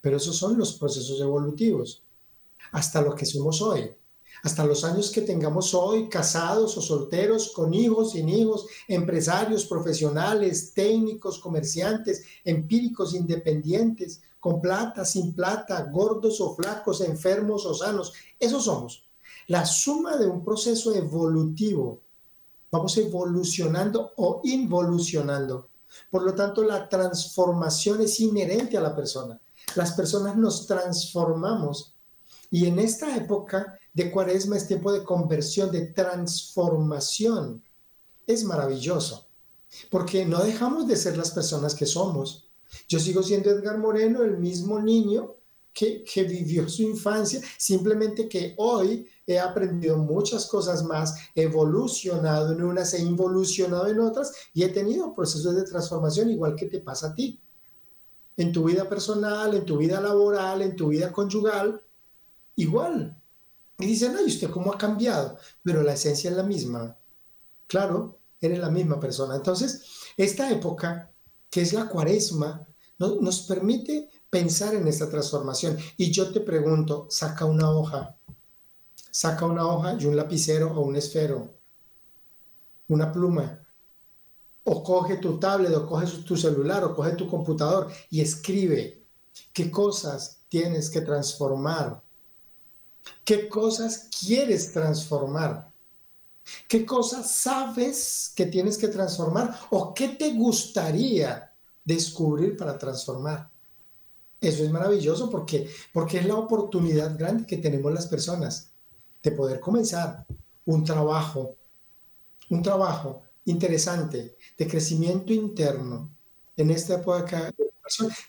Pero 0.02 0.18
esos 0.18 0.36
son 0.36 0.58
los 0.58 0.74
procesos 0.74 1.22
evolutivos, 1.22 2.04
hasta 2.74 3.02
lo 3.02 3.16
que 3.16 3.26
somos 3.26 3.62
hoy 3.62 3.96
hasta 4.44 4.66
los 4.66 4.84
años 4.84 5.12
que 5.12 5.22
tengamos 5.22 5.74
hoy, 5.74 6.10
casados 6.10 6.78
o 6.78 6.82
solteros, 6.82 7.52
con 7.54 7.74
hijos, 7.74 8.12
sin 8.12 8.30
hijos, 8.30 8.68
empresarios, 8.88 9.66
profesionales, 9.66 10.74
técnicos, 10.74 11.40
comerciantes, 11.40 12.24
empíricos, 12.44 13.14
independientes, 13.14 14.22
con 14.40 14.62
plata, 14.62 15.04
sin 15.06 15.34
plata, 15.34 15.84
gordos 15.92 16.40
o 16.40 16.56
flacos, 16.56 17.02
enfermos 17.02 17.66
o 17.66 17.74
sanos. 17.74 18.14
Eso 18.40 18.62
somos. 18.62 19.08
La 19.48 19.66
suma 19.66 20.18
de 20.18 20.28
un 20.28 20.44
proceso 20.44 20.94
evolutivo. 20.94 22.00
Vamos 22.72 22.98
evolucionando 22.98 24.12
o 24.18 24.42
involucionando. 24.44 25.70
Por 26.12 26.24
lo 26.24 26.36
tanto, 26.36 26.64
la 26.64 26.88
transformación 26.88 28.02
es 28.02 28.20
inherente 28.20 28.78
a 28.78 28.82
la 28.82 28.96
persona. 28.96 29.40
Las 29.76 29.94
personas 29.94 30.36
nos 30.36 30.68
transformamos. 30.68 31.94
Y 32.50 32.66
en 32.68 32.80
esta 32.80 33.16
época 33.16 33.78
de 33.98 34.12
cuaresma 34.12 34.58
es 34.58 34.68
tiempo 34.68 34.92
de 34.92 35.04
conversión, 35.04 35.72
de 35.72 35.88
transformación. 35.88 37.64
Es 38.28 38.44
maravilloso, 38.44 39.26
porque 39.90 40.24
no 40.24 40.44
dejamos 40.44 40.88
de 40.88 40.96
ser 40.96 41.18
las 41.18 41.32
personas 41.32 41.74
que 41.74 41.88
somos. 41.88 42.48
Yo 42.88 43.00
sigo 43.00 43.24
siendo 43.24 43.50
Edgar 43.50 43.80
Moreno, 43.80 44.22
el 44.22 44.38
mismo 44.38 44.80
niño 44.80 45.34
que, 45.74 46.04
vivió 46.30 46.70
su 46.70 46.84
infancia, 46.84 47.42
simplemente 47.58 48.30
que 48.30 48.54
hoy 48.58 49.08
he 49.26 49.40
aprendido 49.40 49.98
muchas 49.98 50.46
cosas 50.46 50.84
más, 50.84 51.16
he 51.34 51.44
evolucionado 51.44 52.54
en 52.54 52.62
unas, 52.62 52.94
he 52.94 53.02
involucionado 53.02 53.88
en 53.88 54.00
otras 54.00 54.32
y 54.54 54.62
he 54.62 54.70
tenido 54.70 55.12
procesos 55.16 55.56
de 55.56 55.64
transformación 55.64 56.30
igual 56.30 56.56
que 56.56 56.68
te 56.68 56.82
pasa 56.82 57.08
a 57.08 57.16
ti. 57.16 57.40
En 58.36 58.52
tu 58.52 58.66
vida 58.66 58.88
personal, 58.88 59.56
en 59.56 59.66
tu 59.66 59.78
vida 59.78 60.00
laboral, 60.00 60.62
en 60.62 60.76
tu 60.76 60.90
vida 60.90 61.12
conyugal, 61.12 61.82
igual. 62.56 63.17
Y 63.80 63.86
dicen, 63.86 64.16
ay, 64.18 64.26
¿usted 64.26 64.50
cómo 64.50 64.74
ha 64.74 64.78
cambiado? 64.78 65.38
Pero 65.64 65.84
la 65.84 65.94
esencia 65.94 66.30
es 66.32 66.36
la 66.36 66.44
misma. 66.44 66.98
Claro, 67.68 68.18
eres 68.42 68.60
la 68.60 68.70
misma 68.70 69.00
persona. 69.00 69.36
Entonces, 69.36 69.84
esta 70.16 70.50
época, 70.52 71.12
que 71.50 71.62
es 71.62 71.74
la 71.74 71.88
cuaresma, 71.88 72.68
nos 72.98 73.42
permite 73.42 74.10
pensar 74.30 74.74
en 74.74 74.88
esta 74.88 75.10
transformación. 75.10 75.78
Y 75.98 76.12
yo 76.12 76.32
te 76.32 76.42
pregunto, 76.42 77.08
saca 77.10 77.46
una 77.46 77.70
hoja, 77.70 78.18
saca 79.12 79.46
una 79.46 79.66
hoja 79.68 79.98
y 80.00 80.06
un 80.06 80.16
lapicero 80.16 80.72
o 80.76 80.82
un 80.82 80.96
esfero, 80.96 81.54
una 82.88 83.12
pluma, 83.12 83.64
o 84.64 84.84
coge 84.84 85.18
tu 85.18 85.40
tablet, 85.40 85.74
o 85.76 85.86
coge 85.86 86.08
tu 86.24 86.36
celular, 86.36 86.84
o 86.84 86.96
coge 86.96 87.12
tu 87.12 87.28
computador 87.28 87.90
y 88.10 88.22
escribe 88.22 89.06
qué 89.54 89.72
cosas 89.72 90.42
tienes 90.50 90.90
que 90.90 91.02
transformar, 91.02 92.04
qué 93.24 93.48
cosas 93.48 94.10
quieres 94.20 94.72
transformar. 94.72 95.70
¿Qué 96.68 96.86
cosas 96.86 97.30
sabes 97.30 98.32
que 98.36 98.46
tienes 98.46 98.78
que 98.78 98.88
transformar 98.88 99.60
o 99.70 99.94
qué 99.94 100.10
te 100.10 100.34
gustaría 100.34 101.54
descubrir 101.84 102.56
para 102.56 102.78
transformar? 102.78 103.50
Eso 104.40 104.64
es 104.64 104.72
maravilloso 104.72 105.30
porque, 105.30 105.70
porque 105.92 106.20
es 106.20 106.26
la 106.26 106.36
oportunidad 106.36 107.18
grande 107.18 107.46
que 107.46 107.58
tenemos 107.58 107.94
las 107.94 108.08
personas 108.08 108.70
de 109.22 109.32
poder 109.32 109.60
comenzar 109.60 110.26
un 110.66 110.84
trabajo, 110.84 111.56
un 112.50 112.62
trabajo 112.62 113.24
interesante 113.46 114.38
de 114.58 114.68
crecimiento 114.68 115.34
interno 115.34 116.10
en 116.56 116.72
esta 116.72 116.96
época 116.96 117.54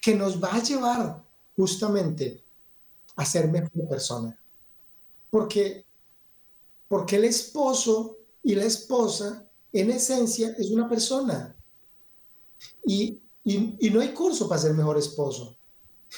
que 0.01 0.15
nos 0.15 0.43
va 0.43 0.55
a 0.55 0.63
llevar 0.63 1.23
justamente 1.57 2.43
a 3.17 3.25
ser 3.25 3.49
mejor 3.49 3.89
persona. 3.89 4.39
Porque 5.31 5.85
porque 6.89 7.17
el 7.17 7.25
esposo 7.25 8.17
y 8.43 8.55
la 8.55 8.65
esposa, 8.65 9.47
en 9.73 9.91
esencia, 9.91 10.55
es 10.59 10.71
una 10.71 10.89
persona. 10.89 11.55
Y, 12.85 13.21
no 13.45 14.01
hay 14.01 14.13
curso 14.13 14.49
para 14.49 14.61
ser 14.61 14.75
mejor 14.75 14.97
esposo. 14.99 15.57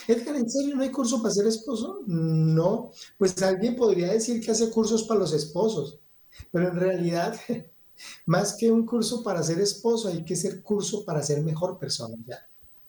Edgar, 0.07 0.37
¿en 0.37 0.49
serio 0.49 0.77
no 0.77 0.83
hay 0.83 0.93
curso 0.93 1.21
para 1.21 1.35
ser 1.35 1.47
esposo? 1.47 2.01
No, 2.07 2.93
pues 3.19 3.41
alguien 3.43 3.75
podría 3.75 4.13
decir 4.13 4.41
que 4.41 4.53
hace 4.53 4.71
cursos 4.71 5.03
para 5.03 5.21
los 5.21 5.33
esposos, 5.33 5.99
pero 6.53 6.69
en 6.69 6.77
realidad, 6.77 7.37
más 8.27 8.55
que 8.55 8.71
un 8.71 8.87
curso 8.87 9.25
para 9.25 9.43
ser 9.43 9.61
esposo, 9.61 10.09
hay 10.09 10.25
que 10.25 10.37
ser 10.37 10.63
curso 10.63 11.05
para 11.05 11.23
ser 11.23 11.43
mejor 11.43 11.79
persona. 11.79 12.17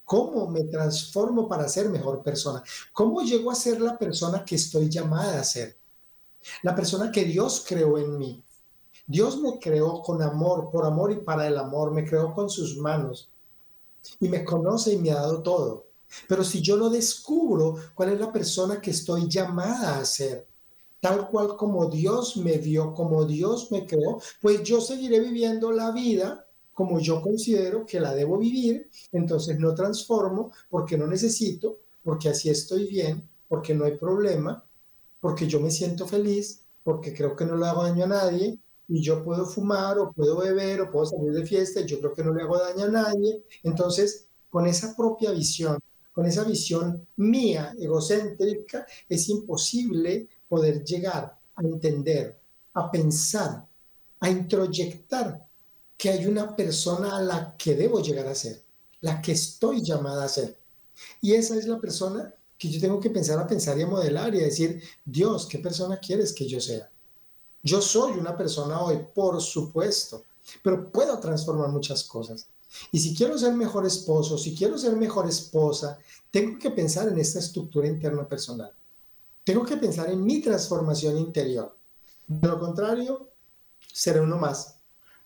¿Cómo 0.06 0.48
me 0.48 0.66
transformo 0.66 1.48
para 1.48 1.68
ser 1.68 1.90
mejor 1.90 2.22
persona? 2.22 2.64
¿Cómo 2.94 3.22
llego 3.22 3.50
a 3.50 3.56
ser 3.56 3.82
la 3.82 3.98
persona 3.98 4.46
que 4.46 4.56
estoy 4.56 4.90
llamada 4.90 5.40
a 5.40 5.44
ser? 5.44 5.81
La 6.64 6.76
persona 6.76 7.12
que 7.12 7.24
Dios 7.24 7.66
creó 7.68 7.98
en 7.98 8.18
mí. 8.18 8.44
Dios 9.08 9.40
me 9.42 9.60
creó 9.60 10.02
con 10.02 10.22
amor, 10.22 10.70
por 10.72 10.86
amor 10.86 11.12
y 11.12 11.18
para 11.18 11.48
el 11.48 11.58
amor, 11.58 11.92
me 11.92 12.06
creó 12.06 12.34
con 12.34 12.50
sus 12.50 12.78
manos 12.78 13.30
y 14.20 14.30
me 14.30 14.44
conoce 14.44 14.94
y 14.94 14.98
me 14.98 15.12
ha 15.12 15.16
dado 15.16 15.42
todo. 15.42 15.88
Pero 16.28 16.44
si 16.44 16.62
yo 16.62 16.78
no 16.78 16.90
descubro 16.90 17.76
cuál 17.96 18.14
es 18.14 18.20
la 18.20 18.32
persona 18.32 18.82
que 18.82 18.92
estoy 18.92 19.28
llamada 19.28 20.00
a 20.00 20.06
ser, 20.06 20.48
tal 21.00 21.30
cual 21.30 21.56
como 21.58 21.88
Dios 21.88 22.38
me 22.38 22.58
dio, 22.58 22.94
como 22.94 23.26
Dios 23.26 23.72
me 23.72 23.86
creó, 23.86 24.20
pues 24.42 24.64
yo 24.64 24.82
seguiré 24.82 25.20
viviendo 25.20 25.72
la 25.72 25.92
vida 25.92 26.46
como 26.74 27.00
yo 27.00 27.22
considero 27.22 27.86
que 27.86 28.00
la 28.00 28.14
debo 28.16 28.38
vivir, 28.38 28.90
entonces 29.12 29.60
no 29.60 29.76
transformo 29.76 30.52
porque 30.70 30.98
no 30.98 31.06
necesito, 31.06 31.80
porque 32.04 32.30
así 32.30 32.50
estoy 32.50 32.88
bien, 32.88 33.28
porque 33.48 33.74
no 33.74 33.86
hay 33.86 33.98
problema, 33.98 34.66
porque 35.22 35.48
yo 35.48 35.62
me 35.62 35.72
siento 35.72 36.06
feliz, 36.08 36.64
porque 36.84 37.14
creo 37.14 37.36
que 37.36 37.46
no 37.46 37.56
le 37.56 37.68
hago 37.68 37.84
daño 37.84 38.04
a 38.04 38.08
nadie, 38.08 38.60
y 38.88 39.02
yo 39.02 39.24
puedo 39.24 39.46
fumar 39.46 39.98
o 40.00 40.12
puedo 40.12 40.40
beber 40.40 40.82
o 40.82 40.92
puedo 40.92 41.06
salir 41.06 41.32
de 41.32 41.46
fiesta, 41.46 41.80
y 41.80 41.86
yo 41.86 42.00
creo 42.00 42.14
que 42.14 42.24
no 42.24 42.34
le 42.34 42.44
hago 42.44 42.58
daño 42.58 42.86
a 42.86 42.90
nadie. 42.90 43.44
Entonces, 43.64 44.28
con 44.50 44.68
esa 44.68 44.96
propia 44.98 45.32
visión, 45.32 45.80
con 46.12 46.26
esa 46.26 46.44
visión 46.44 47.08
mía, 47.16 47.74
egocéntrica, 47.80 48.86
es 49.08 49.30
imposible 49.30 50.28
poder 50.50 50.84
llegar 50.84 51.40
a 51.56 51.62
entender, 51.62 52.38
a 52.74 52.92
pensar, 52.92 53.66
a 54.20 54.30
introyectar 54.30 55.46
que 55.98 56.10
hay 56.10 56.26
una 56.26 56.56
persona 56.56 57.16
a 57.16 57.22
la 57.22 57.56
que 57.58 57.76
debo 57.76 58.02
llegar 58.02 58.28
a 58.28 58.36
ser, 58.36 58.62
la 59.02 59.22
que 59.22 59.34
estoy 59.34 59.82
llamada 59.84 60.26
a 60.26 60.30
ser. 60.30 60.58
Y 61.22 61.34
esa 61.34 61.56
es 61.56 61.68
la 61.68 61.80
persona 61.80 62.34
que 62.62 62.70
yo 62.70 62.80
tengo 62.80 63.00
que 63.00 63.10
pensar 63.10 63.40
a 63.40 63.48
pensar 63.48 63.76
y 63.80 63.82
a 63.82 63.88
modelar 63.88 64.36
y 64.36 64.40
a 64.40 64.44
decir, 64.44 64.84
Dios, 65.04 65.48
¿qué 65.48 65.58
persona 65.58 65.98
quieres 65.98 66.32
que 66.32 66.48
yo 66.48 66.62
sea? 66.62 66.92
Yo 67.64 67.82
soy 67.82 68.20
una 68.20 68.38
persona 68.38 68.80
hoy, 68.80 69.00
por 69.16 69.42
supuesto, 69.42 70.26
pero 70.62 70.92
puedo 70.92 71.20
transformar 71.20 71.70
muchas 71.70 72.04
cosas. 72.04 72.46
Y 72.92 73.00
si 73.00 73.16
quiero 73.16 73.36
ser 73.40 73.56
mejor 73.56 73.88
esposo, 73.88 74.38
si 74.38 74.54
quiero 74.56 74.78
ser 74.78 74.96
mejor 74.96 75.28
esposa, 75.28 75.98
tengo 76.30 76.60
que 76.60 76.70
pensar 76.70 77.08
en 77.08 77.18
esta 77.18 77.40
estructura 77.40 77.88
interna 77.88 78.28
personal. 78.28 78.72
Tengo 79.44 79.66
que 79.66 79.78
pensar 79.78 80.12
en 80.12 80.24
mi 80.24 80.40
transformación 80.40 81.18
interior. 81.18 81.76
De 82.28 82.48
lo 82.48 82.60
contrario, 82.60 83.28
seré 83.92 84.20
uno 84.20 84.38
más. 84.38 84.76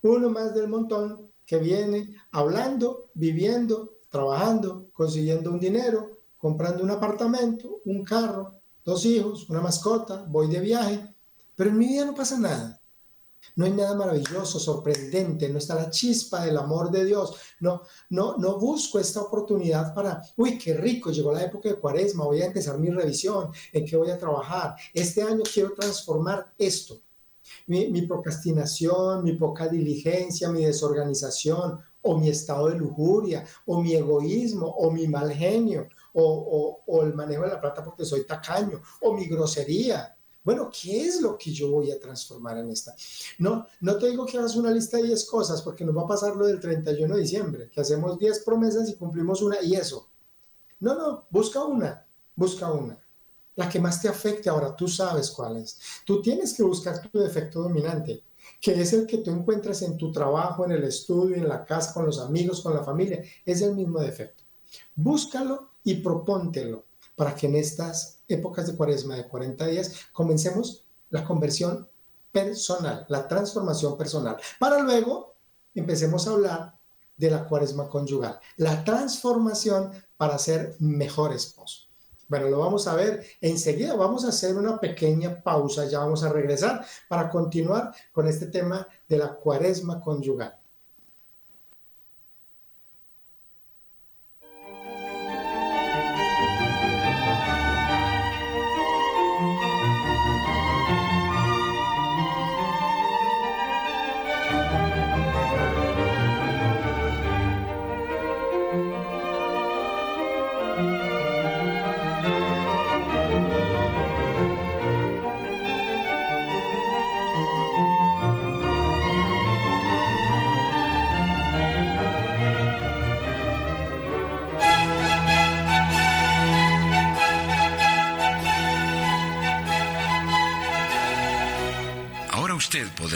Uno 0.00 0.30
más 0.30 0.54
del 0.54 0.68
montón 0.68 1.30
que 1.44 1.58
viene 1.58 2.16
hablando, 2.30 3.10
viviendo, 3.12 3.92
trabajando, 4.08 4.86
consiguiendo 4.94 5.50
un 5.50 5.60
dinero, 5.60 6.15
comprando 6.46 6.84
un 6.84 6.92
apartamento, 6.92 7.80
un 7.86 8.04
carro, 8.04 8.60
dos 8.84 9.04
hijos, 9.04 9.50
una 9.50 9.60
mascota, 9.60 10.24
voy 10.28 10.46
de 10.46 10.60
viaje, 10.60 11.12
pero 11.56 11.70
en 11.70 11.76
mi 11.76 11.88
vida 11.88 12.04
no 12.04 12.14
pasa 12.14 12.38
nada. 12.38 12.80
No 13.56 13.64
hay 13.64 13.72
nada 13.72 13.96
maravilloso, 13.96 14.60
sorprendente, 14.60 15.48
no 15.48 15.58
está 15.58 15.74
la 15.74 15.90
chispa 15.90 16.44
del 16.44 16.56
amor 16.56 16.92
de 16.92 17.04
Dios. 17.04 17.34
No, 17.58 17.82
no, 18.10 18.36
no 18.36 18.60
busco 18.60 19.00
esta 19.00 19.22
oportunidad 19.22 19.92
para, 19.92 20.22
uy, 20.36 20.56
qué 20.56 20.74
rico, 20.74 21.10
llegó 21.10 21.32
la 21.32 21.42
época 21.42 21.68
de 21.68 21.80
cuaresma, 21.80 22.26
voy 22.26 22.42
a 22.42 22.46
empezar 22.46 22.78
mi 22.78 22.90
revisión, 22.90 23.50
en 23.72 23.84
qué 23.84 23.96
voy 23.96 24.10
a 24.10 24.18
trabajar. 24.18 24.76
Este 24.94 25.22
año 25.22 25.42
quiero 25.52 25.74
transformar 25.74 26.52
esto. 26.56 27.00
Mi, 27.66 27.88
mi 27.88 28.02
procrastinación, 28.02 29.24
mi 29.24 29.32
poca 29.32 29.66
diligencia, 29.66 30.48
mi 30.48 30.64
desorganización, 30.64 31.80
o 32.06 32.16
mi 32.16 32.28
estado 32.28 32.68
de 32.68 32.76
lujuria, 32.76 33.44
o 33.66 33.82
mi 33.82 33.94
egoísmo, 33.94 34.66
o 34.66 34.90
mi 34.90 35.08
mal 35.08 35.32
genio, 35.32 35.88
o, 36.18 37.02
el 37.02 37.14
manejo 37.14 37.42
de 37.42 37.50
la 37.50 37.60
plata 37.60 37.84
porque 37.84 38.04
soy 38.04 38.24
tacaño, 38.24 38.80
o 39.02 39.12
mi 39.12 39.26
grosería. 39.26 40.16
Bueno, 40.42 40.70
¿qué 40.70 41.06
es 41.06 41.20
lo 41.20 41.36
que 41.36 41.52
yo 41.52 41.70
voy 41.70 41.90
a 41.90 41.98
transformar 41.98 42.56
en 42.58 42.70
esta? 42.70 42.94
No, 43.38 43.66
no 43.80 43.98
te 43.98 44.08
digo 44.08 44.24
que 44.24 44.38
hagas 44.38 44.54
una 44.54 44.70
lista 44.70 44.96
de 44.96 45.04
10 45.04 45.24
cosas 45.28 45.60
porque 45.60 45.84
nos 45.84 45.96
va 45.96 46.02
a 46.02 46.08
pasar 46.08 46.36
lo 46.36 46.46
del 46.46 46.60
31 46.60 47.14
de 47.14 47.20
diciembre, 47.20 47.70
que 47.70 47.80
hacemos 47.80 48.18
10 48.18 48.44
promesas 48.44 48.88
y 48.88 48.94
cumplimos 48.94 49.42
una 49.42 49.60
y 49.60 49.74
eso. 49.74 50.08
No, 50.78 50.94
no, 50.94 51.26
busca 51.30 51.64
una, 51.64 52.06
busca 52.34 52.70
una. 52.70 52.98
La 53.56 53.68
que 53.68 53.80
más 53.80 54.00
te 54.00 54.08
afecte, 54.08 54.48
ahora 54.48 54.76
tú 54.76 54.86
sabes 54.86 55.30
cuál 55.30 55.56
es. 55.56 55.78
Tú 56.04 56.22
tienes 56.22 56.54
que 56.54 56.62
buscar 56.62 57.00
tu 57.00 57.18
defecto 57.18 57.62
dominante, 57.62 58.22
que 58.60 58.80
es 58.80 58.92
el 58.92 59.06
que 59.06 59.18
tú 59.18 59.30
encuentras 59.30 59.82
en 59.82 59.96
tu 59.96 60.12
trabajo, 60.12 60.64
en 60.64 60.72
el 60.72 60.84
estudio, 60.84 61.36
en 61.36 61.48
la 61.48 61.64
casa, 61.64 61.92
con 61.92 62.06
los 62.06 62.20
amigos, 62.20 62.60
con 62.60 62.74
la 62.74 62.84
familia. 62.84 63.22
Es 63.44 63.62
el 63.62 63.74
mismo 63.74 63.98
defecto. 63.98 64.44
Búscalo 64.94 65.75
y 65.86 65.94
propóntelo 65.94 66.84
para 67.14 67.34
que 67.34 67.46
en 67.46 67.54
estas 67.54 68.18
épocas 68.26 68.66
de 68.66 68.74
cuaresma 68.76 69.14
de 69.14 69.28
40 69.28 69.66
días 69.68 69.92
comencemos 70.12 70.84
la 71.10 71.24
conversión 71.24 71.88
personal, 72.32 73.06
la 73.08 73.28
transformación 73.28 73.96
personal, 73.96 74.36
para 74.58 74.82
luego 74.82 75.36
empecemos 75.74 76.26
a 76.26 76.32
hablar 76.32 76.78
de 77.16 77.30
la 77.30 77.46
cuaresma 77.46 77.88
conyugal, 77.88 78.40
la 78.56 78.84
transformación 78.84 79.92
para 80.16 80.38
ser 80.38 80.74
mejor 80.80 81.32
esposo. 81.32 81.86
Bueno, 82.28 82.48
lo 82.48 82.58
vamos 82.58 82.88
a 82.88 82.94
ver 82.96 83.24
enseguida. 83.40 83.94
Vamos 83.94 84.24
a 84.24 84.30
hacer 84.30 84.56
una 84.56 84.80
pequeña 84.80 85.40
pausa. 85.40 85.84
Ya 85.84 86.00
vamos 86.00 86.24
a 86.24 86.32
regresar 86.32 86.84
para 87.08 87.30
continuar 87.30 87.94
con 88.10 88.26
este 88.26 88.46
tema 88.46 88.88
de 89.08 89.18
la 89.18 89.32
cuaresma 89.36 90.00
conyugal. 90.00 90.58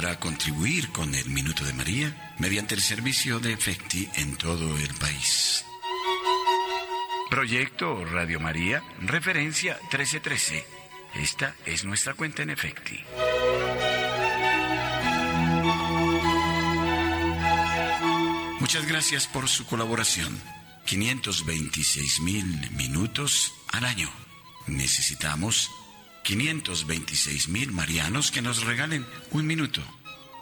Podrá 0.01 0.19
contribuir 0.19 0.89
con 0.93 1.15
el 1.15 1.29
Minuto 1.29 1.63
de 1.63 1.75
María 1.75 2.35
mediante 2.39 2.75
el 2.75 2.81
servicio 2.81 3.39
de 3.39 3.53
Efecti 3.53 4.09
en 4.15 4.35
todo 4.37 4.79
el 4.79 4.95
país. 4.95 5.63
Proyecto 7.29 8.03
Radio 8.07 8.41
María, 8.41 8.83
referencia 9.03 9.77
1313. 9.93 10.65
Esta 11.17 11.55
es 11.67 11.85
nuestra 11.85 12.15
cuenta 12.15 12.43
en 12.43 12.49
Efecti. 12.49 12.99
Muchas 18.59 18.89
gracias 18.89 19.27
por 19.27 19.51
su 19.51 19.67
colaboración. 19.67 20.41
526 20.87 22.21
mil 22.21 22.71
minutos 22.71 23.53
al 23.71 23.85
año. 23.85 24.09
Necesitamos 24.67 25.71
526 26.31 27.49
mil 27.49 27.73
marianos 27.73 28.31
que 28.31 28.41
nos 28.41 28.65
regalen 28.65 29.05
un 29.33 29.49
minuto. 29.49 29.81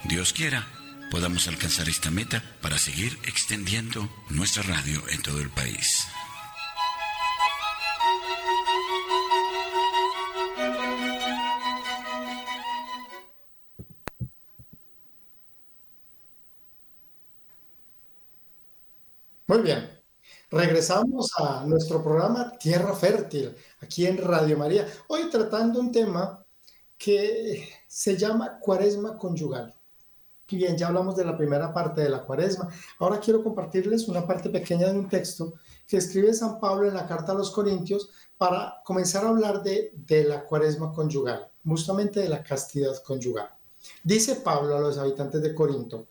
Dios 0.04 0.34
quiera, 0.34 0.66
podamos 1.10 1.48
alcanzar 1.48 1.88
esta 1.88 2.10
meta 2.10 2.44
para 2.60 2.76
seguir 2.76 3.18
extendiendo 3.22 4.06
nuestra 4.28 4.62
radio 4.64 5.02
en 5.08 5.22
todo 5.22 5.40
el 5.40 5.48
país. 5.48 6.06
Muy 19.46 19.62
bien. 19.62 19.97
Regresamos 20.50 21.30
a 21.36 21.62
nuestro 21.66 22.02
programa 22.02 22.56
Tierra 22.58 22.94
Fértil, 22.94 23.54
aquí 23.82 24.06
en 24.06 24.16
Radio 24.16 24.56
María. 24.56 24.86
Hoy 25.08 25.28
tratando 25.30 25.78
un 25.78 25.92
tema 25.92 26.42
que 26.96 27.68
se 27.86 28.16
llama 28.16 28.58
cuaresma 28.58 29.18
conyugal. 29.18 29.74
Bien, 30.50 30.74
ya 30.74 30.86
hablamos 30.86 31.14
de 31.16 31.26
la 31.26 31.36
primera 31.36 31.74
parte 31.74 32.00
de 32.00 32.08
la 32.08 32.24
cuaresma. 32.24 32.70
Ahora 32.98 33.20
quiero 33.20 33.44
compartirles 33.44 34.08
una 34.08 34.26
parte 34.26 34.48
pequeña 34.48 34.90
de 34.90 34.98
un 34.98 35.06
texto 35.06 35.52
que 35.86 35.98
escribe 35.98 36.32
San 36.32 36.58
Pablo 36.58 36.88
en 36.88 36.94
la 36.94 37.06
carta 37.06 37.32
a 37.32 37.34
los 37.34 37.50
Corintios 37.50 38.08
para 38.38 38.80
comenzar 38.86 39.26
a 39.26 39.28
hablar 39.28 39.62
de, 39.62 39.92
de 39.94 40.24
la 40.24 40.46
cuaresma 40.46 40.94
conyugal, 40.94 41.46
justamente 41.62 42.20
de 42.20 42.28
la 42.30 42.42
castidad 42.42 42.96
conyugal. 43.02 43.50
Dice 44.02 44.36
Pablo 44.36 44.74
a 44.74 44.80
los 44.80 44.96
habitantes 44.96 45.42
de 45.42 45.54
Corinto, 45.54 46.08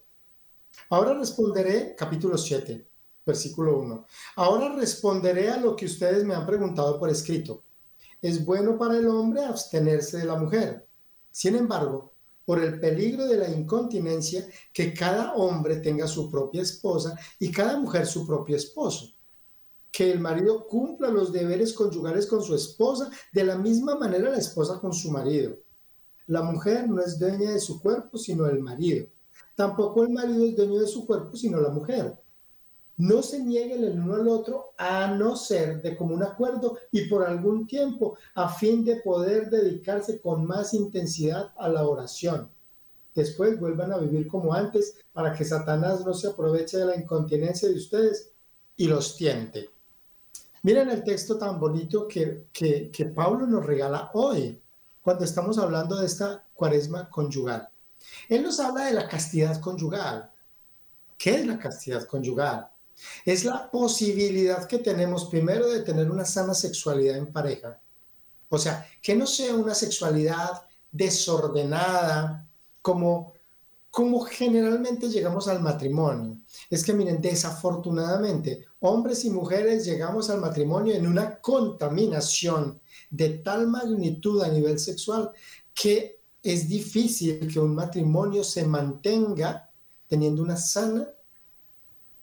ahora 0.91 1.15
responderé, 1.15 1.95
capítulo 1.97 2.37
7, 2.37 2.87
versículo 3.27 3.79
1. 3.79 4.05
Ahora 4.37 4.73
responderé 4.73 5.51
a 5.51 5.57
lo 5.57 5.75
que 5.75 5.85
ustedes 5.85 6.23
me 6.23 6.33
han 6.33 6.47
preguntado 6.47 6.97
por 6.97 7.09
escrito. 7.09 7.61
Es 8.21 8.43
bueno 8.43 8.77
para 8.77 8.97
el 8.97 9.07
hombre 9.07 9.43
abstenerse 9.43 10.17
de 10.17 10.25
la 10.25 10.37
mujer. 10.37 10.87
Sin 11.29 11.55
embargo, 11.55 12.13
por 12.45 12.63
el 12.63 12.79
peligro 12.79 13.27
de 13.27 13.37
la 13.37 13.49
incontinencia, 13.49 14.47
que 14.73 14.93
cada 14.93 15.33
hombre 15.33 15.77
tenga 15.77 16.07
su 16.07 16.31
propia 16.31 16.61
esposa 16.61 17.19
y 17.37 17.51
cada 17.51 17.77
mujer 17.77 18.07
su 18.07 18.25
propio 18.25 18.55
esposo. 18.55 19.13
Que 19.91 20.11
el 20.11 20.19
marido 20.19 20.65
cumpla 20.65 21.09
los 21.09 21.31
deberes 21.31 21.73
conyugales 21.73 22.25
con 22.25 22.41
su 22.41 22.55
esposa 22.55 23.11
de 23.33 23.43
la 23.43 23.57
misma 23.57 23.95
manera 23.95 24.31
la 24.31 24.37
esposa 24.37 24.79
con 24.79 24.93
su 24.93 25.11
marido. 25.11 25.57
La 26.27 26.41
mujer 26.41 26.89
no 26.89 27.01
es 27.01 27.19
dueña 27.19 27.51
de 27.51 27.59
su 27.59 27.79
cuerpo, 27.79 28.17
sino 28.17 28.47
el 28.47 28.59
marido. 28.59 29.07
Tampoco 29.55 30.03
el 30.03 30.09
marido 30.09 30.45
es 30.45 30.55
dueño 30.55 30.79
de 30.79 30.87
su 30.87 31.05
cuerpo, 31.05 31.35
sino 31.35 31.59
la 31.59 31.69
mujer 31.69 32.15
no 32.97 33.21
se 33.21 33.39
nieguen 33.39 33.83
el 33.83 33.99
uno 33.99 34.15
al 34.15 34.27
otro 34.27 34.73
a 34.77 35.07
no 35.07 35.35
ser 35.35 35.81
de 35.81 35.95
común 35.95 36.23
acuerdo 36.23 36.77
y 36.91 37.07
por 37.07 37.23
algún 37.23 37.67
tiempo 37.67 38.17
a 38.33 38.49
fin 38.49 38.83
de 38.83 38.97
poder 38.97 39.49
dedicarse 39.49 40.19
con 40.19 40.45
más 40.45 40.73
intensidad 40.73 41.53
a 41.57 41.69
la 41.69 41.87
oración. 41.87 42.49
Después 43.13 43.59
vuelvan 43.59 43.91
a 43.91 43.97
vivir 43.97 44.27
como 44.27 44.53
antes 44.53 44.95
para 45.13 45.33
que 45.33 45.45
Satanás 45.45 46.05
no 46.05 46.13
se 46.13 46.27
aproveche 46.27 46.77
de 46.77 46.85
la 46.85 46.95
incontinencia 46.95 47.69
de 47.69 47.75
ustedes 47.75 48.31
y 48.75 48.87
los 48.87 49.15
tiente. 49.15 49.69
Miren 50.63 50.89
el 50.89 51.03
texto 51.03 51.37
tan 51.37 51.59
bonito 51.59 52.07
que, 52.07 52.45
que, 52.51 53.05
Pablo 53.15 53.45
nos 53.45 53.65
regala 53.65 54.09
hoy 54.13 54.59
cuando 55.01 55.23
estamos 55.23 55.57
hablando 55.57 55.95
de 55.97 56.05
esta 56.05 56.45
cuaresma 56.53 57.09
conyugal. 57.09 57.69
Él 58.27 58.43
nos 58.43 58.59
habla 58.59 58.85
de 58.85 58.93
la 58.93 59.07
castidad 59.07 59.59
conyugal. 59.61 60.31
¿Qué 61.17 61.35
es 61.35 61.47
la 61.47 61.57
castidad 61.57 62.05
conyugal? 62.05 62.69
Es 63.25 63.45
la 63.45 63.69
posibilidad 63.69 64.67
que 64.67 64.79
tenemos 64.79 65.25
primero 65.25 65.69
de 65.69 65.81
tener 65.81 66.09
una 66.09 66.25
sana 66.25 66.53
sexualidad 66.53 67.17
en 67.17 67.31
pareja. 67.31 67.79
O 68.49 68.57
sea, 68.57 68.87
que 69.01 69.15
no 69.15 69.27
sea 69.27 69.53
una 69.55 69.75
sexualidad 69.75 70.63
desordenada 70.91 72.47
como, 72.81 73.33
como 73.91 74.21
generalmente 74.21 75.09
llegamos 75.09 75.47
al 75.47 75.61
matrimonio. 75.61 76.37
Es 76.69 76.83
que 76.83 76.93
miren, 76.93 77.21
desafortunadamente, 77.21 78.65
hombres 78.79 79.25
y 79.25 79.29
mujeres 79.29 79.85
llegamos 79.85 80.29
al 80.29 80.39
matrimonio 80.39 80.95
en 80.95 81.07
una 81.07 81.39
contaminación 81.39 82.79
de 83.09 83.39
tal 83.39 83.67
magnitud 83.67 84.41
a 84.41 84.47
nivel 84.47 84.79
sexual 84.79 85.31
que 85.73 86.19
es 86.41 86.67
difícil 86.67 87.51
que 87.51 87.59
un 87.59 87.75
matrimonio 87.75 88.43
se 88.43 88.65
mantenga 88.65 89.69
teniendo 90.07 90.41
una 90.41 90.55
sana, 90.55 91.09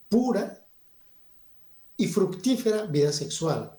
pura 0.08 0.63
y 1.96 2.07
fructífera 2.07 2.85
vida 2.85 3.12
sexual. 3.12 3.76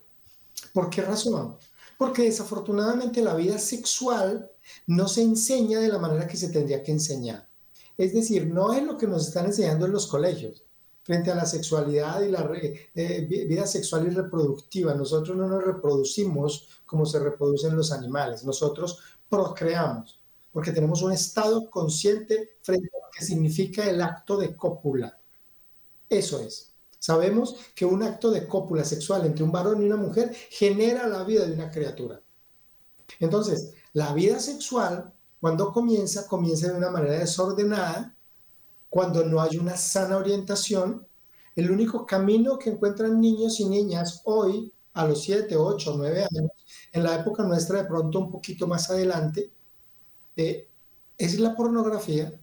¿Por 0.72 0.90
qué 0.90 1.02
razón? 1.02 1.56
Porque 1.98 2.22
desafortunadamente 2.22 3.22
la 3.22 3.34
vida 3.34 3.58
sexual 3.58 4.50
no 4.86 5.08
se 5.08 5.22
enseña 5.22 5.80
de 5.80 5.88
la 5.88 5.98
manera 5.98 6.26
que 6.26 6.36
se 6.36 6.48
tendría 6.48 6.82
que 6.82 6.92
enseñar. 6.92 7.48
Es 7.96 8.12
decir, 8.12 8.46
no 8.46 8.72
es 8.72 8.82
lo 8.82 8.96
que 8.96 9.06
nos 9.06 9.26
están 9.26 9.46
enseñando 9.46 9.86
en 9.86 9.92
los 9.92 10.06
colegios 10.06 10.64
frente 11.02 11.30
a 11.30 11.36
la 11.36 11.46
sexualidad 11.46 12.20
y 12.22 12.30
la 12.30 12.50
eh, 12.94 13.46
vida 13.48 13.66
sexual 13.66 14.08
y 14.08 14.10
reproductiva. 14.10 14.92
Nosotros 14.92 15.36
no 15.36 15.48
nos 15.48 15.64
reproducimos 15.64 16.80
como 16.84 17.06
se 17.06 17.20
reproducen 17.20 17.76
los 17.76 17.92
animales, 17.92 18.44
nosotros 18.44 18.98
procreamos, 19.28 20.20
porque 20.52 20.72
tenemos 20.72 21.02
un 21.02 21.12
estado 21.12 21.70
consciente 21.70 22.58
frente 22.60 22.88
a 22.88 23.06
lo 23.06 23.10
que 23.16 23.24
significa 23.24 23.88
el 23.88 24.02
acto 24.02 24.36
de 24.36 24.56
cópula. 24.56 25.16
Eso 26.08 26.40
es. 26.40 26.75
Sabemos 27.06 27.54
que 27.76 27.84
un 27.84 28.02
acto 28.02 28.32
de 28.32 28.48
cópula 28.48 28.84
sexual 28.84 29.24
entre 29.26 29.44
un 29.44 29.52
varón 29.52 29.80
y 29.80 29.84
una 29.84 29.94
mujer 29.94 30.34
genera 30.50 31.06
la 31.06 31.22
vida 31.22 31.46
de 31.46 31.52
una 31.52 31.70
criatura. 31.70 32.20
Entonces, 33.20 33.74
la 33.92 34.12
vida 34.12 34.40
sexual, 34.40 35.12
cuando 35.40 35.72
comienza, 35.72 36.26
comienza 36.26 36.66
de 36.66 36.76
una 36.76 36.90
manera 36.90 37.20
desordenada, 37.20 38.12
cuando 38.90 39.24
no 39.24 39.40
hay 39.40 39.56
una 39.56 39.76
sana 39.76 40.16
orientación. 40.16 41.06
El 41.54 41.70
único 41.70 42.04
camino 42.04 42.58
que 42.58 42.70
encuentran 42.70 43.20
niños 43.20 43.60
y 43.60 43.66
niñas 43.66 44.22
hoy, 44.24 44.72
a 44.94 45.06
los 45.06 45.22
7, 45.22 45.54
8, 45.54 45.94
9 45.96 46.26
años, 46.28 46.50
en 46.90 47.04
la 47.04 47.14
época 47.20 47.44
nuestra 47.44 47.82
de 47.82 47.88
pronto 47.88 48.18
un 48.18 48.32
poquito 48.32 48.66
más 48.66 48.90
adelante, 48.90 49.52
eh, 50.34 50.68
es 51.16 51.38
la 51.38 51.54
pornografía. 51.54 52.34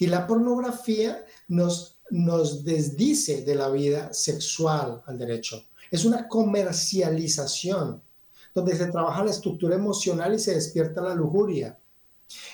Y 0.00 0.08
la 0.08 0.26
pornografía 0.26 1.24
nos 1.46 1.97
nos 2.10 2.64
desdice 2.64 3.42
de 3.42 3.54
la 3.54 3.68
vida 3.68 4.12
sexual 4.12 5.02
al 5.06 5.18
derecho. 5.18 5.62
Es 5.90 6.04
una 6.04 6.28
comercialización 6.28 8.02
donde 8.54 8.76
se 8.76 8.86
trabaja 8.86 9.24
la 9.24 9.30
estructura 9.30 9.76
emocional 9.76 10.34
y 10.34 10.38
se 10.38 10.54
despierta 10.54 11.00
la 11.00 11.14
lujuria. 11.14 11.78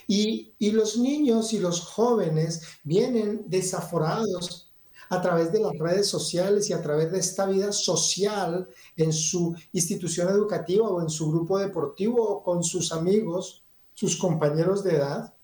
Y, 0.07 0.53
los 0.71 0.97
niños 0.97 1.53
y 1.53 1.59
los 1.59 1.81
jóvenes 1.81 2.63
vienen 2.85 3.45
desaforados 3.47 4.71
a 5.11 5.21
través 5.21 5.53
de 5.53 5.61
las 5.61 5.77
redes 5.79 6.09
sociales 6.09 6.71
y 6.71 6.73
a 6.73 6.83
través 6.83 7.13
de 7.13 7.19
esta 7.19 7.47
vida 7.47 7.73
social 7.73 8.69
en 8.97 9.13
su 9.13 9.55
institución 9.73 10.29
educativa 10.29 10.89
o 10.89 11.03
en 11.03 11.11
su 11.11 11.31
grupo 11.31 11.59
deportivo 11.59 12.23
o 12.23 12.43
con 12.43 12.63
sus 12.63 12.93
amigos, 12.93 13.65
sus 13.93 14.17
compañeros 14.17 14.83
de 14.83 14.97
edad, 14.97 15.35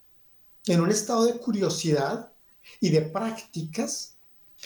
en 0.67 0.81
un 0.81 0.91
estado 0.91 1.27
de 1.27 1.39
curiosidad 1.39 2.30
y 2.81 2.91
de 2.91 3.03
prácticas 3.03 4.19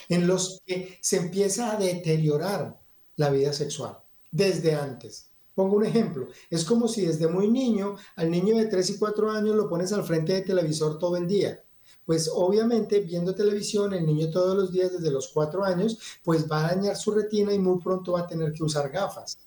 en 0.08 0.26
los 0.26 0.60
que 0.66 0.98
se 1.00 1.16
empieza 1.18 1.72
a 1.72 1.76
deteriorar 1.76 2.78
la 3.16 3.30
vida 3.30 3.52
sexual 3.52 3.98
desde 4.30 4.74
antes. 4.74 5.30
Pongo 5.54 5.76
un 5.76 5.86
ejemplo, 5.86 6.26
es 6.50 6.64
como 6.64 6.88
si 6.88 7.06
desde 7.06 7.28
muy 7.28 7.48
niño 7.48 7.96
al 8.16 8.30
niño 8.30 8.56
de 8.56 8.66
3 8.66 8.90
y 8.90 8.98
4 8.98 9.30
años 9.30 9.54
lo 9.54 9.68
pones 9.68 9.92
al 9.92 10.02
frente 10.02 10.32
de 10.32 10.42
televisor 10.42 10.98
todo 10.98 11.16
el 11.16 11.28
día. 11.28 11.62
Pues 12.04 12.30
obviamente 12.32 13.00
viendo 13.00 13.34
televisión 13.34 13.94
el 13.94 14.04
niño 14.04 14.30
todos 14.30 14.56
los 14.56 14.72
días 14.72 14.92
desde 14.92 15.12
los 15.12 15.28
4 15.28 15.64
años, 15.64 15.98
pues 16.24 16.50
va 16.50 16.66
a 16.66 16.74
dañar 16.74 16.96
su 16.96 17.12
retina 17.12 17.54
y 17.54 17.58
muy 17.58 17.80
pronto 17.80 18.12
va 18.12 18.20
a 18.20 18.26
tener 18.26 18.52
que 18.52 18.64
usar 18.64 18.90
gafas. 18.90 19.38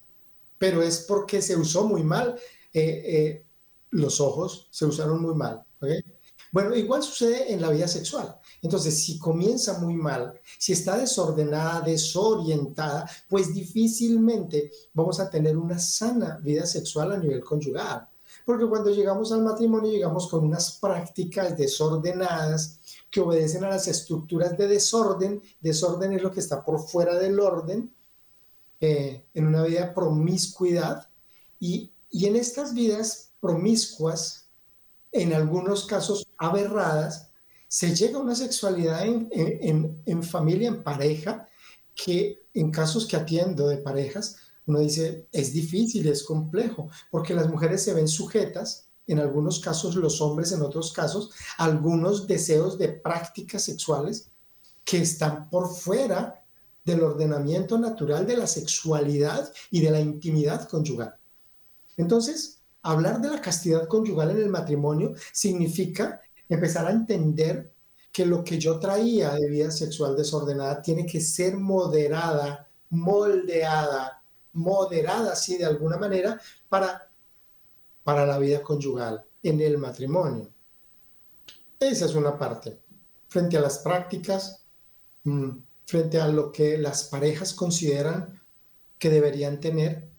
Pero 0.57 0.81
es 0.81 0.99
porque 1.01 1.41
se 1.41 1.57
usó 1.57 1.85
muy 1.85 2.03
mal, 2.03 2.39
eh, 2.73 3.03
eh, 3.05 3.45
los 3.91 4.21
ojos 4.21 4.67
se 4.71 4.85
usaron 4.85 5.21
muy 5.21 5.35
mal. 5.35 5.63
¿okay? 5.81 6.03
Bueno, 6.51 6.75
igual 6.75 7.03
sucede 7.03 7.51
en 7.51 7.61
la 7.61 7.69
vida 7.69 7.87
sexual. 7.87 8.39
Entonces, 8.61 9.03
si 9.03 9.17
comienza 9.19 9.79
muy 9.79 9.95
mal, 9.95 10.39
si 10.57 10.73
está 10.73 10.97
desordenada, 10.97 11.81
desorientada, 11.81 13.09
pues 13.27 13.53
difícilmente 13.53 14.71
vamos 14.93 15.19
a 15.19 15.29
tener 15.29 15.57
una 15.57 15.77
sana 15.77 16.39
vida 16.41 16.65
sexual 16.65 17.11
a 17.11 17.17
nivel 17.17 17.41
conyugal. 17.43 18.07
Porque 18.45 18.65
cuando 18.65 18.89
llegamos 18.91 19.31
al 19.31 19.43
matrimonio 19.43 19.91
llegamos 19.91 20.27
con 20.29 20.45
unas 20.45 20.79
prácticas 20.79 21.57
desordenadas 21.57 22.79
que 23.09 23.19
obedecen 23.19 23.65
a 23.65 23.69
las 23.69 23.87
estructuras 23.87 24.57
de 24.57 24.67
desorden. 24.67 25.41
Desorden 25.59 26.13
es 26.13 26.21
lo 26.21 26.31
que 26.31 26.39
está 26.39 26.63
por 26.63 26.79
fuera 26.79 27.15
del 27.15 27.39
orden, 27.39 27.93
eh, 28.79 29.25
en 29.33 29.47
una 29.47 29.63
vida 29.63 29.93
promiscuidad. 29.93 31.09
Y, 31.59 31.91
y 32.09 32.25
en 32.27 32.37
estas 32.37 32.73
vidas 32.73 33.31
promiscuas, 33.41 34.46
en 35.11 35.33
algunos 35.33 35.85
casos 35.85 36.27
aberradas, 36.37 37.31
se 37.67 37.93
llega 37.95 38.17
a 38.17 38.21
una 38.21 38.35
sexualidad 38.35 39.05
en, 39.05 40.01
en, 40.05 40.23
familia, 40.23 40.69
en 40.69 40.83
pareja, 40.83 41.47
que 41.95 42.43
en 42.53 42.71
casos 42.71 43.05
que 43.05 43.15
atiendo 43.15 43.67
de 43.67 43.77
parejas, 43.77 44.37
uno 44.65 44.79
dice, 44.79 45.27
es 45.31 45.53
difícil, 45.53 46.07
es 46.07 46.23
complejo, 46.23 46.89
porque 47.11 47.33
las 47.33 47.49
mujeres 47.49 47.83
se 47.83 47.93
ven 47.93 48.07
sujetas, 48.07 48.89
en 49.07 49.19
algunos 49.19 49.59
casos 49.59 49.95
los 49.95 50.21
hombres, 50.21 50.51
en 50.51 50.61
otros 50.61 50.91
casos, 50.91 51.31
algunos 51.57 52.27
deseos 52.27 52.77
de 52.77 52.89
prácticas 52.89 53.63
sexuales 53.63 54.29
que 54.83 55.01
están 55.01 55.49
por 55.49 55.73
fuera 55.73 56.43
del 56.83 57.03
ordenamiento 57.03 57.77
natural 57.77 58.25
de 58.25 58.37
la 58.37 58.47
sexualidad 58.47 59.51
y 59.71 59.81
de 59.81 59.91
la 59.91 59.99
intimidad 59.99 60.67
conyugal. 60.67 61.15
Entonces, 61.97 62.56
hablar 62.91 63.19
de 63.21 63.29
la 63.29 63.41
castidad 63.41 63.87
conyugal 63.87 64.31
en 64.31 64.37
el 64.37 64.49
matrimonio 64.49 65.13
significa 65.31 66.21
empezar 66.47 66.87
a 66.87 66.91
entender 66.91 67.73
que 68.11 68.25
lo 68.25 68.43
que 68.43 68.57
yo 68.57 68.79
traía 68.79 69.33
de 69.33 69.49
vida 69.49 69.69
sexual 69.69 70.15
desordenada 70.15 70.81
tiene 70.81 71.05
que 71.05 71.19
ser 71.19 71.57
moderada, 71.57 72.67
moldeada, 72.89 74.23
moderada, 74.53 75.35
sí, 75.35 75.57
de 75.57 75.65
alguna 75.65 75.97
manera, 75.97 76.39
para, 76.69 77.09
para 78.03 78.25
la 78.25 78.39
vida 78.39 78.63
conyugal 78.63 79.23
en 79.43 79.61
el 79.61 79.77
matrimonio. 79.77 80.49
Esa 81.79 82.05
es 82.05 82.15
una 82.15 82.37
parte. 82.37 82.79
Frente 83.27 83.57
a 83.57 83.61
las 83.61 83.79
prácticas, 83.79 84.65
mm, 85.25 85.49
frente 85.85 86.19
a 86.19 86.27
lo 86.27 86.51
que 86.51 86.77
las 86.77 87.03
parejas 87.03 87.53
consideran 87.53 88.41
que 88.97 89.09
deberían 89.09 89.59
tener, 89.59 90.09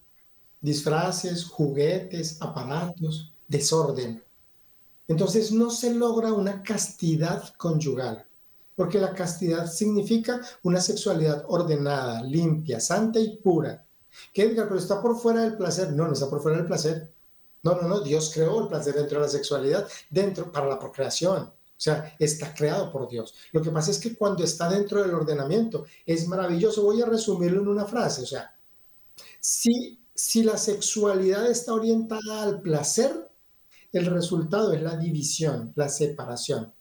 disfraces, 0.61 1.45
juguetes, 1.45 2.41
aparatos, 2.41 3.31
desorden. 3.47 4.23
Entonces 5.07 5.51
no 5.51 5.69
se 5.71 5.93
logra 5.93 6.33
una 6.33 6.61
castidad 6.61 7.53
conyugal, 7.57 8.25
porque 8.75 8.99
la 8.99 9.13
castidad 9.13 9.71
significa 9.71 10.41
una 10.63 10.79
sexualidad 10.79 11.45
ordenada, 11.47 12.21
limpia, 12.23 12.79
santa 12.79 13.19
y 13.19 13.37
pura. 13.37 13.85
¿Qué 14.33 14.43
Edgar, 14.43 14.67
pero 14.67 14.79
está 14.79 15.01
por 15.01 15.17
fuera 15.17 15.41
del 15.41 15.57
placer? 15.57 15.91
No, 15.93 16.05
no 16.05 16.13
está 16.13 16.29
por 16.29 16.41
fuera 16.41 16.57
del 16.57 16.67
placer. 16.67 17.11
No, 17.63 17.75
no, 17.75 17.87
no, 17.87 17.99
Dios 18.01 18.31
creó 18.33 18.61
el 18.61 18.67
placer 18.67 18.95
dentro 18.95 19.19
de 19.19 19.25
la 19.25 19.31
sexualidad, 19.31 19.87
dentro 20.09 20.51
para 20.51 20.67
la 20.67 20.79
procreación. 20.79 21.51
O 21.79 21.81
sea, 21.81 22.15
está 22.19 22.53
creado 22.53 22.91
por 22.91 23.07
Dios. 23.07 23.35
Lo 23.51 23.61
que 23.61 23.71
pasa 23.71 23.91
es 23.91 23.99
que 23.99 24.15
cuando 24.15 24.43
está 24.43 24.69
dentro 24.69 25.01
del 25.01 25.13
ordenamiento 25.13 25.85
es 26.05 26.27
maravilloso. 26.27 26.83
Voy 26.83 27.01
a 27.01 27.05
resumirlo 27.05 27.61
en 27.61 27.69
una 27.69 27.85
frase. 27.85 28.23
O 28.23 28.25
sea, 28.25 28.53
si, 29.39 29.98
si 30.19 30.43
la 30.43 30.57
sexualidad 30.57 31.49
está 31.49 31.73
orientada 31.73 32.43
al 32.43 32.61
placer, 32.61 33.31
el 33.93 34.05
resultado 34.05 34.73
es 34.73 34.81
la 34.81 34.97
división, 34.97 35.71
la 35.75 35.87
separación. 35.87 36.73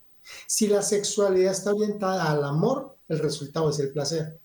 Si 0.46 0.66
la 0.66 0.82
sexualidad 0.82 1.52
está 1.52 1.72
orientada 1.72 2.32
al 2.32 2.42
amor, 2.42 2.96
el 3.06 3.20
resultado 3.20 3.70
es 3.70 3.78
el 3.78 3.92
placer. 3.92 4.40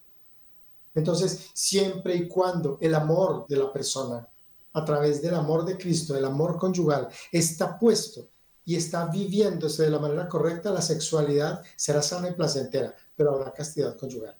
Entonces, 0.93 1.49
siempre 1.56 2.15
y 2.15 2.27
cuando 2.27 2.77
el 2.79 2.93
amor 2.93 3.47
de 3.49 3.58
la 3.58 3.73
persona, 3.73 4.27
a 4.73 4.86
través 4.86 5.23
del 5.23 5.34
amor 5.34 5.65
de 5.65 5.75
Cristo, 5.75 6.15
el 6.15 6.25
amor 6.25 6.60
conyugal, 6.60 7.10
está 7.32 7.79
puesto 7.79 8.29
y 8.63 8.75
está 8.75 9.08
viviéndose 9.08 9.84
de 9.84 9.89
la 9.89 9.99
manera 9.99 10.29
correcta, 10.29 10.69
la 10.69 10.84
sexualidad 10.84 11.63
será 11.75 12.03
sana 12.03 12.29
y 12.29 12.34
placentera, 12.34 12.95
pero 13.15 13.34
habrá 13.34 13.51
castidad 13.51 13.97
conyugal. 13.97 14.38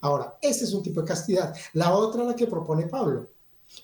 Ahora, 0.00 0.38
este 0.40 0.64
es 0.64 0.72
un 0.72 0.82
tipo 0.82 1.02
de 1.02 1.06
castidad. 1.06 1.54
La 1.74 1.94
otra, 1.94 2.24
la 2.24 2.34
que 2.34 2.46
propone 2.46 2.86
Pablo, 2.86 3.33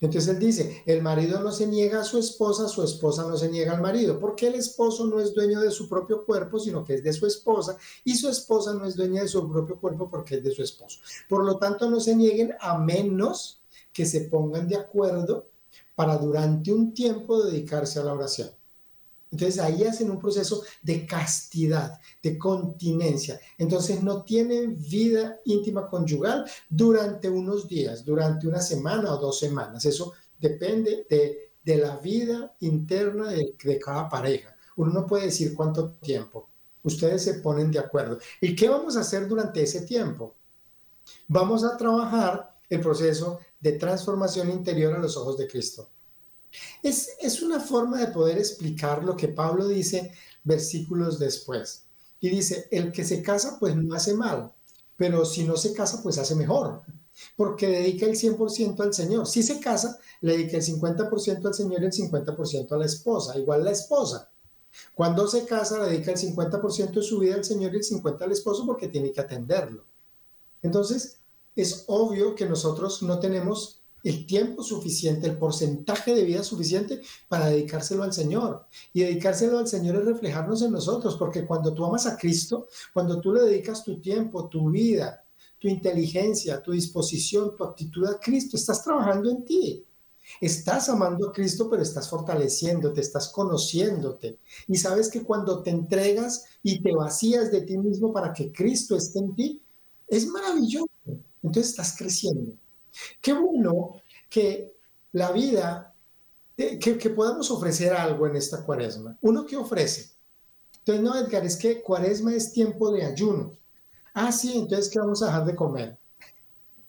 entonces 0.00 0.28
él 0.28 0.38
dice, 0.38 0.82
el 0.86 1.02
marido 1.02 1.40
no 1.40 1.52
se 1.52 1.66
niega 1.66 2.00
a 2.00 2.04
su 2.04 2.18
esposa, 2.18 2.68
su 2.68 2.82
esposa 2.82 3.26
no 3.28 3.36
se 3.36 3.50
niega 3.50 3.72
al 3.72 3.82
marido, 3.82 4.18
porque 4.18 4.46
el 4.46 4.54
esposo 4.54 5.06
no 5.06 5.20
es 5.20 5.34
dueño 5.34 5.60
de 5.60 5.70
su 5.70 5.88
propio 5.88 6.24
cuerpo, 6.24 6.58
sino 6.58 6.84
que 6.84 6.94
es 6.94 7.02
de 7.02 7.12
su 7.12 7.26
esposa, 7.26 7.76
y 8.04 8.14
su 8.14 8.28
esposa 8.28 8.72
no 8.72 8.86
es 8.86 8.96
dueña 8.96 9.22
de 9.22 9.28
su 9.28 9.50
propio 9.50 9.78
cuerpo 9.78 10.08
porque 10.10 10.36
es 10.36 10.44
de 10.44 10.52
su 10.52 10.62
esposo. 10.62 11.00
Por 11.28 11.44
lo 11.44 11.58
tanto, 11.58 11.90
no 11.90 12.00
se 12.00 12.16
nieguen 12.16 12.54
a 12.60 12.78
menos 12.78 13.60
que 13.92 14.06
se 14.06 14.22
pongan 14.22 14.68
de 14.68 14.76
acuerdo 14.76 15.48
para 15.94 16.16
durante 16.16 16.72
un 16.72 16.94
tiempo 16.94 17.42
dedicarse 17.42 17.98
a 17.98 18.04
la 18.04 18.14
oración. 18.14 18.50
Entonces 19.30 19.60
ahí 19.60 19.84
hacen 19.84 20.10
un 20.10 20.18
proceso 20.18 20.62
de 20.82 21.06
castidad, 21.06 22.00
de 22.22 22.36
continencia. 22.36 23.40
Entonces 23.58 24.02
no 24.02 24.24
tienen 24.24 24.76
vida 24.78 25.38
íntima 25.44 25.88
conyugal 25.88 26.44
durante 26.68 27.28
unos 27.28 27.68
días, 27.68 28.04
durante 28.04 28.48
una 28.48 28.60
semana 28.60 29.14
o 29.14 29.18
dos 29.18 29.38
semanas. 29.38 29.84
Eso 29.84 30.12
depende 30.38 31.06
de, 31.08 31.52
de 31.64 31.76
la 31.76 31.96
vida 31.98 32.56
interna 32.60 33.30
de, 33.30 33.54
de 33.62 33.78
cada 33.78 34.08
pareja. 34.08 34.56
Uno 34.76 34.92
no 34.92 35.06
puede 35.06 35.26
decir 35.26 35.54
cuánto 35.54 35.92
tiempo. 35.92 36.48
Ustedes 36.82 37.22
se 37.22 37.34
ponen 37.34 37.70
de 37.70 37.78
acuerdo. 37.78 38.18
¿Y 38.40 38.56
qué 38.56 38.68
vamos 38.68 38.96
a 38.96 39.00
hacer 39.00 39.28
durante 39.28 39.62
ese 39.62 39.82
tiempo? 39.82 40.34
Vamos 41.28 41.62
a 41.64 41.76
trabajar 41.76 42.58
el 42.68 42.80
proceso 42.80 43.40
de 43.60 43.72
transformación 43.72 44.50
interior 44.50 44.94
a 44.94 44.98
los 44.98 45.16
ojos 45.16 45.36
de 45.36 45.46
Cristo. 45.46 45.90
Es, 46.82 47.42
una 47.42 47.60
forma 47.60 47.98
de 47.98 48.08
poder 48.08 48.38
explicar 48.38 49.04
lo 49.04 49.16
que 49.16 49.28
Pablo 49.28 49.68
dice 49.68 50.12
versículos 50.44 51.18
después. 51.18 51.84
Y 52.20 52.28
dice, 52.28 52.68
el 52.70 52.92
que 52.92 53.04
se 53.04 53.22
casa 53.22 53.58
pues 53.58 53.76
no 53.76 53.94
hace 53.94 54.14
mal, 54.14 54.52
pero 54.96 55.24
si 55.24 55.44
no 55.44 55.56
se 55.56 55.72
casa 55.72 56.02
pues 56.02 56.18
hace 56.18 56.34
mejor, 56.34 56.82
porque 57.36 57.68
dedica 57.68 58.06
el 58.06 58.16
100% 58.16 58.80
al 58.80 58.94
Señor. 58.94 59.26
Si 59.26 59.42
se 59.42 59.60
casa, 59.60 59.98
le 60.20 60.32
dedica 60.32 60.58
el 60.58 60.62
50% 60.62 61.46
al 61.46 61.54
Señor 61.54 61.82
y 61.82 61.86
el 61.86 61.92
50% 61.92 62.72
a 62.72 62.76
la 62.76 62.86
esposa, 62.86 63.38
igual 63.38 63.64
la 63.64 63.70
esposa. 63.70 64.30
Cuando 64.94 65.26
se 65.26 65.46
casa, 65.46 65.78
le 65.78 65.90
dedica 65.90 66.12
el 66.12 66.18
50% 66.18 66.90
de 66.92 67.02
su 67.02 67.18
vida 67.18 67.34
al 67.34 67.44
Señor 67.44 67.74
y 67.74 67.78
el 67.78 67.84
50% 67.84 68.22
al 68.22 68.32
esposo 68.32 68.66
porque 68.66 68.88
tiene 68.88 69.12
que 69.12 69.20
atenderlo. 69.20 69.84
Entonces, 70.62 71.20
es 71.56 71.84
obvio 71.88 72.34
que 72.34 72.46
nosotros 72.46 73.02
no 73.02 73.18
tenemos 73.18 73.79
el 74.02 74.26
tiempo 74.26 74.62
suficiente, 74.62 75.26
el 75.26 75.38
porcentaje 75.38 76.14
de 76.14 76.24
vida 76.24 76.42
suficiente 76.42 77.00
para 77.28 77.46
dedicárselo 77.46 78.02
al 78.02 78.12
Señor. 78.12 78.66
Y 78.92 79.00
dedicárselo 79.02 79.58
al 79.58 79.68
Señor 79.68 79.96
es 79.96 80.04
reflejarnos 80.04 80.62
en 80.62 80.72
nosotros, 80.72 81.16
porque 81.16 81.44
cuando 81.44 81.74
tú 81.74 81.84
amas 81.84 82.06
a 82.06 82.16
Cristo, 82.16 82.68
cuando 82.92 83.20
tú 83.20 83.32
le 83.32 83.42
dedicas 83.42 83.84
tu 83.84 84.00
tiempo, 84.00 84.48
tu 84.48 84.70
vida, 84.70 85.24
tu 85.58 85.68
inteligencia, 85.68 86.62
tu 86.62 86.72
disposición, 86.72 87.54
tu 87.54 87.64
actitud 87.64 88.06
a 88.06 88.18
Cristo, 88.18 88.56
estás 88.56 88.82
trabajando 88.82 89.30
en 89.30 89.44
ti. 89.44 89.84
Estás 90.40 90.88
amando 90.88 91.28
a 91.28 91.32
Cristo, 91.32 91.68
pero 91.68 91.82
estás 91.82 92.08
fortaleciéndote, 92.08 93.00
estás 93.00 93.28
conociéndote. 93.28 94.38
Y 94.68 94.76
sabes 94.76 95.10
que 95.10 95.22
cuando 95.22 95.62
te 95.62 95.70
entregas 95.70 96.44
y 96.62 96.80
te 96.80 96.94
vacías 96.94 97.50
de 97.50 97.62
ti 97.62 97.76
mismo 97.76 98.12
para 98.12 98.32
que 98.32 98.52
Cristo 98.52 98.96
esté 98.96 99.18
en 99.18 99.34
ti, 99.34 99.62
es 100.06 100.26
maravilloso. 100.26 100.88
Entonces 101.42 101.70
estás 101.70 101.96
creciendo. 101.96 102.52
Qué 103.20 103.32
bueno 103.32 103.96
que 104.28 104.74
la 105.12 105.32
vida, 105.32 105.94
que, 106.56 106.78
que 106.78 107.10
podamos 107.10 107.50
ofrecer 107.50 107.92
algo 107.92 108.26
en 108.26 108.36
esta 108.36 108.64
cuaresma. 108.64 109.16
Uno 109.22 109.44
que 109.44 109.56
ofrece. 109.56 110.10
Entonces, 110.78 111.02
no, 111.02 111.14
Edgar, 111.18 111.44
es 111.44 111.56
que 111.56 111.82
cuaresma 111.82 112.34
es 112.34 112.52
tiempo 112.52 112.90
de 112.90 113.04
ayuno. 113.04 113.56
Ah, 114.14 114.32
sí, 114.32 114.56
entonces, 114.56 114.88
¿qué 114.88 114.98
vamos 114.98 115.22
a 115.22 115.26
dejar 115.26 115.44
de 115.44 115.54
comer? 115.56 115.98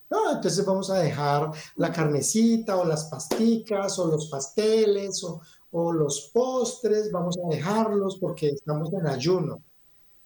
No, 0.10 0.32
entonces 0.32 0.66
vamos 0.66 0.90
a 0.90 1.00
dejar 1.00 1.52
la 1.78 1.92
carnecita 1.92 2.76
o 2.78 2.86
las 2.86 3.06
pasticas 3.06 3.98
o 3.98 4.08
los 4.08 4.28
pasteles 4.28 5.24
o 5.72 5.94
los 5.94 6.30
postres, 6.34 7.12
vamos 7.12 7.38
a 7.38 7.48
dejarlos 7.48 8.18
porque 8.20 8.50
estamos 8.50 8.92
en 8.92 9.08
ayuno. 9.08 9.62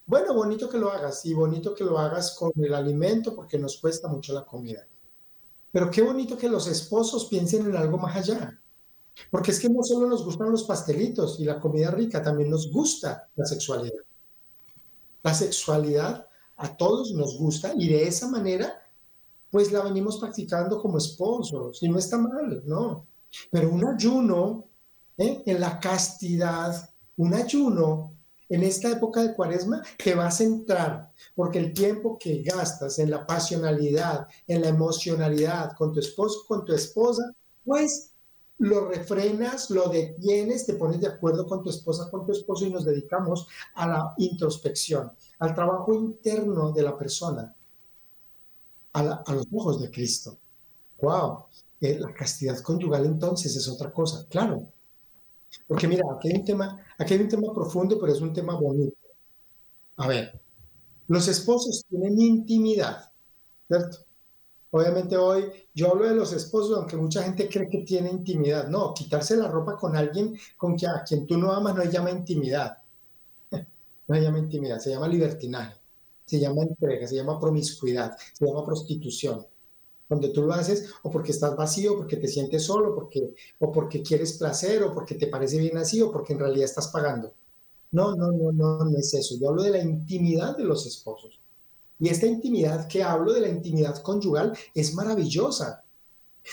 Bueno, 0.07 0.33
bonito 0.33 0.69
que 0.69 0.77
lo 0.77 0.91
hagas 0.91 1.25
y 1.25 1.33
bonito 1.33 1.73
que 1.73 1.83
lo 1.83 1.97
hagas 1.97 2.35
con 2.35 2.51
el 2.57 2.73
alimento 2.73 3.35
porque 3.35 3.57
nos 3.57 3.77
cuesta 3.77 4.07
mucho 4.07 4.33
la 4.33 4.45
comida. 4.45 4.87
Pero 5.75 5.91
qué 5.91 6.01
bonito 6.01 6.37
que 6.37 6.47
los 6.47 6.67
esposos 6.67 7.25
piensen 7.25 7.65
en 7.65 7.75
algo 7.75 7.97
más 7.97 8.15
allá. 8.15 8.57
Porque 9.29 9.51
es 9.51 9.59
que 9.59 9.67
no 9.67 9.83
solo 9.83 10.07
nos 10.07 10.23
gustan 10.23 10.49
los 10.49 10.63
pastelitos 10.63 11.37
y 11.41 11.43
la 11.43 11.59
comida 11.59 11.91
rica, 11.91 12.23
también 12.23 12.49
nos 12.49 12.71
gusta 12.71 13.27
la 13.35 13.45
sexualidad. 13.45 13.99
La 15.21 15.33
sexualidad 15.33 16.29
a 16.55 16.77
todos 16.77 17.11
nos 17.11 17.37
gusta 17.37 17.73
y 17.77 17.89
de 17.89 18.07
esa 18.07 18.29
manera, 18.29 18.73
pues 19.51 19.73
la 19.73 19.83
venimos 19.83 20.17
practicando 20.17 20.81
como 20.81 20.97
esposos. 20.97 21.83
Y 21.83 21.89
no 21.89 21.99
está 21.99 22.19
mal, 22.19 22.63
¿no? 22.65 23.05
Pero 23.51 23.69
un 23.69 23.85
ayuno 23.85 24.69
¿eh? 25.17 25.43
en 25.45 25.59
la 25.59 25.77
castidad, 25.77 26.89
un 27.17 27.33
ayuno 27.33 28.13
en 28.49 28.63
esta 28.63 28.91
época 28.91 29.23
de 29.23 29.33
cuaresma 29.33 29.81
te 30.03 30.15
va 30.15 30.27
a 30.27 30.31
centrar, 30.31 31.11
porque 31.35 31.59
el 31.59 31.73
tiempo 31.73 32.17
que 32.17 32.41
gastas 32.43 32.99
en 32.99 33.11
la 33.11 33.25
pasionalidad, 33.25 34.27
en 34.47 34.61
la 34.61 34.69
emocionalidad 34.69 35.73
con 35.75 35.91
tu 35.91 35.99
esposo, 35.99 36.45
con 36.47 36.63
tu 36.65 36.73
esposa, 36.73 37.33
pues 37.63 38.11
lo 38.57 38.87
refrenas, 38.87 39.69
lo 39.69 39.89
detienes, 39.89 40.65
te 40.65 40.75
pones 40.75 41.01
de 41.01 41.07
acuerdo 41.07 41.45
con 41.45 41.63
tu 41.63 41.69
esposa, 41.69 42.09
con 42.09 42.25
tu 42.25 42.31
esposo 42.31 42.65
y 42.65 42.69
nos 42.69 42.85
dedicamos 42.85 43.47
a 43.73 43.87
la 43.87 44.13
introspección, 44.17 45.11
al 45.39 45.53
trabajo 45.53 45.93
interno 45.93 46.71
de 46.71 46.83
la 46.83 46.97
persona, 46.97 47.53
a, 48.93 49.33
los 49.33 49.47
ojos 49.53 49.81
de 49.81 49.91
Cristo. 49.91 50.37
¡Wow! 51.01 51.45
Eh, 51.81 51.99
la 51.99 52.13
castidad 52.13 52.57
conyugal 52.59 53.05
entonces 53.05 53.53
es 53.55 53.67
otra 53.67 53.91
cosa, 53.91 54.25
claro. 54.29 54.65
Porque 55.67 55.87
mira, 55.87 56.03
aquí 56.15 56.29
hay 56.29 56.39
un 56.39 56.45
tema, 56.45 56.85
aquí 56.97 57.13
hay 57.13 57.21
un 57.21 57.29
tema 57.29 57.53
profundo, 57.53 57.97
pero 57.99 58.13
es 58.13 58.21
un 58.21 58.33
tema 58.33 58.55
bonito. 58.55 58.95
A 59.97 60.07
ver, 60.07 60.39
los 61.07 61.27
esposos 61.27 61.85
tienen 61.89 62.19
intimidad, 62.19 63.11
¿cierto? 63.67 63.99
Obviamente 64.71 65.15
hoy 65.15 65.45
yo 65.73 65.91
hablo 65.91 66.05
de 66.05 66.15
los 66.15 66.33
esposos, 66.33 66.77
aunque 66.77 66.97
mucha 66.97 67.23
gente 67.23 67.47
cree 67.47 67.69
que 67.69 67.79
tiene 67.79 68.09
intimidad. 68.09 68.67
No, 68.67 68.93
quitarse 68.93 69.37
la 69.37 69.47
ropa 69.47 69.77
con 69.77 69.95
alguien 69.95 70.37
con 70.57 70.75
quien, 70.75 70.91
a 70.91 71.03
quien 71.03 71.25
tú 71.25 71.37
no 71.37 71.53
amas 71.53 71.75
no 71.75 71.81
se 71.83 71.91
llama 71.91 72.11
intimidad. 72.11 72.77
No 74.07 74.15
se 74.15 74.21
llama 74.21 74.37
intimidad, 74.37 74.77
se 74.77 74.91
llama 74.91 75.07
libertinaje, 75.07 75.79
se 76.25 76.39
llama 76.39 76.61
entrega, 76.61 77.07
se 77.07 77.15
llama 77.15 77.39
promiscuidad, 77.39 78.15
se 78.33 78.45
llama 78.45 78.63
prostitución. 78.63 79.47
Cuando 80.07 80.31
tú 80.31 80.43
lo 80.43 80.53
haces 80.53 80.89
o 81.03 81.09
porque 81.09 81.31
estás 81.31 81.55
vacío, 81.55 81.97
porque 81.97 82.17
te 82.17 82.27
sientes 82.27 82.63
solo, 82.63 82.93
porque, 82.93 83.33
o 83.59 83.71
porque 83.71 84.01
quieres 84.03 84.33
placer, 84.33 84.83
o 84.83 84.93
porque 84.93 85.15
te 85.15 85.27
parece 85.27 85.57
bien 85.57 85.77
así, 85.77 86.01
o 86.01 86.11
porque 86.11 86.33
en 86.33 86.39
realidad 86.39 86.65
estás 86.65 86.89
pagando. 86.89 87.33
No, 87.91 88.15
no, 88.15 88.31
no, 88.31 88.51
no, 88.51 88.85
no 88.85 88.97
es 88.97 89.13
eso. 89.13 89.35
Yo 89.39 89.49
hablo 89.49 89.63
de 89.63 89.71
la 89.71 89.79
intimidad 89.79 90.57
de 90.57 90.65
los 90.65 90.85
esposos. 90.85 91.39
Y 91.99 92.09
esta 92.09 92.25
intimidad 92.25 92.87
que 92.87 93.03
hablo 93.03 93.33
de 93.33 93.41
la 93.41 93.47
intimidad 93.47 94.01
conyugal 94.01 94.57
es 94.73 94.93
maravillosa. 94.93 95.83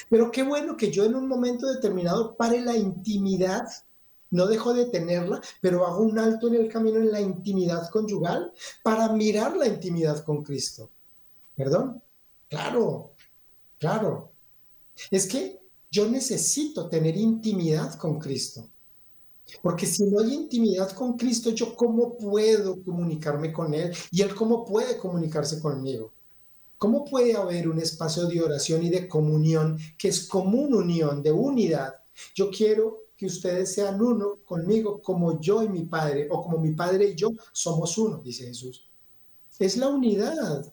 Pero 0.09 0.31
qué 0.31 0.43
bueno 0.43 0.77
que 0.77 0.91
yo 0.91 1.05
en 1.05 1.15
un 1.15 1.29
momento 1.29 1.67
determinado 1.67 2.35
pare 2.35 2.61
la 2.61 2.77
intimidad, 2.77 3.67
no 4.31 4.47
dejo 4.47 4.73
de 4.73 4.87
tenerla, 4.87 5.41
pero 5.61 5.87
hago 5.87 6.03
un 6.03 6.19
alto 6.19 6.49
en 6.49 6.55
el 6.55 6.69
camino 6.69 6.99
en 6.99 7.13
la 7.13 7.21
intimidad 7.21 7.91
conyugal 7.91 8.53
para 8.83 9.13
mirar 9.13 9.57
la 9.57 9.67
intimidad 9.67 10.25
con 10.25 10.43
Cristo. 10.43 10.91
¿Perdón? 11.55 12.03
Claro, 12.49 13.12
claro. 13.83 14.31
Es 15.11 15.27
que 15.27 15.59
yo 15.91 16.09
necesito 16.09 16.89
tener 16.89 17.17
intimidad 17.17 17.95
con 17.99 18.21
Cristo. 18.21 18.69
Porque 19.61 19.87
si 19.87 20.05
no 20.05 20.21
hay 20.21 20.35
intimidad 20.35 20.93
con 20.93 21.17
Cristo, 21.17 21.51
yo 21.51 21.75
cómo 21.75 22.17
puedo 22.17 22.81
comunicarme 22.85 23.53
con 23.53 23.75
Él 23.75 23.93
y 24.13 24.23
Él 24.23 24.37
cómo 24.37 24.65
puede 24.65 24.97
comunicarse 24.99 25.61
conmigo. 25.61 26.13
¿Cómo 26.79 27.05
puede 27.05 27.35
haber 27.35 27.69
un 27.69 27.81
espacio 27.81 28.27
de 28.27 28.41
oración 28.41 28.85
y 28.85 28.89
de 28.89 29.09
comunión 29.09 29.79
que 29.99 30.09
es 30.09 30.29
común 30.29 30.75
unión, 30.75 31.21
de 31.21 31.33
unidad? 31.33 31.95
Yo 32.37 32.51
quiero 32.51 32.99
que 33.17 33.27
ustedes 33.27 33.75
sean 33.75 34.01
uno 34.01 34.39
conmigo 34.45 35.03
como 35.03 35.41
yo 35.41 35.63
y 35.65 35.69
mi 35.69 35.83
Padre, 35.83 36.29
o 36.31 36.41
como 36.41 36.59
mi 36.59 36.71
Padre 36.71 37.09
y 37.09 37.15
yo 37.17 37.31
somos 37.53 37.99
uno, 37.99 38.19
dice 38.19 38.47
Jesús. 38.47 38.89
Es 39.59 39.77
la 39.77 39.89
unidad. 39.89 40.73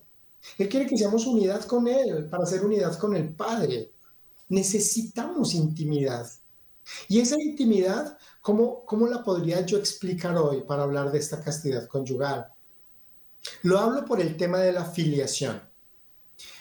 Él 0.58 0.68
quiere 0.68 0.86
que 0.86 0.96
seamos 0.96 1.26
unidad 1.26 1.64
con 1.64 1.86
Él 1.88 2.26
para 2.28 2.44
hacer 2.44 2.64
unidad 2.64 2.98
con 2.98 3.14
el 3.16 3.34
Padre. 3.34 3.92
Necesitamos 4.48 5.54
intimidad. 5.54 6.28
Y 7.08 7.20
esa 7.20 7.36
intimidad 7.40 8.18
¿Cómo, 8.40 8.84
¿Cómo 8.86 9.06
la 9.06 9.22
podría 9.22 9.60
yo 9.66 9.76
explicar 9.76 10.36
hoy 10.38 10.62
para 10.62 10.84
hablar 10.84 11.12
de 11.12 11.18
esta 11.18 11.42
castidad 11.42 11.86
conyugal? 11.86 12.48
Lo 13.62 13.78
hablo 13.78 14.04
por 14.04 14.20
el 14.20 14.36
tema 14.36 14.58
de 14.60 14.72
la 14.72 14.86
filiación. 14.86 15.60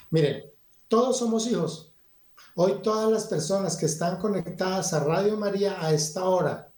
Miren, 0.09 0.43
todos 0.89 1.19
somos 1.19 1.47
hijos. 1.47 1.93
Hoy 2.55 2.81
todas 2.83 3.09
las 3.09 3.27
personas 3.27 3.77
que 3.77 3.85
están 3.85 4.19
conectadas 4.19 4.93
a 4.93 4.99
Radio 4.99 5.37
María 5.37 5.81
a 5.81 5.93
esta 5.93 6.25
hora, 6.25 6.69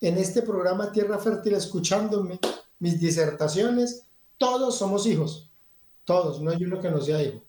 en 0.00 0.16
este 0.18 0.42
programa 0.42 0.92
Tierra 0.92 1.18
Fértil, 1.18 1.54
escuchándome 1.54 2.38
mis 2.78 3.00
disertaciones, 3.00 4.04
todos 4.36 4.78
somos 4.78 5.06
hijos. 5.06 5.47
Todos, 6.08 6.40
no 6.40 6.50
hay 6.50 6.64
uno 6.64 6.80
que 6.80 6.90
no 6.90 7.00
sea 7.00 7.22
hijo. 7.22 7.40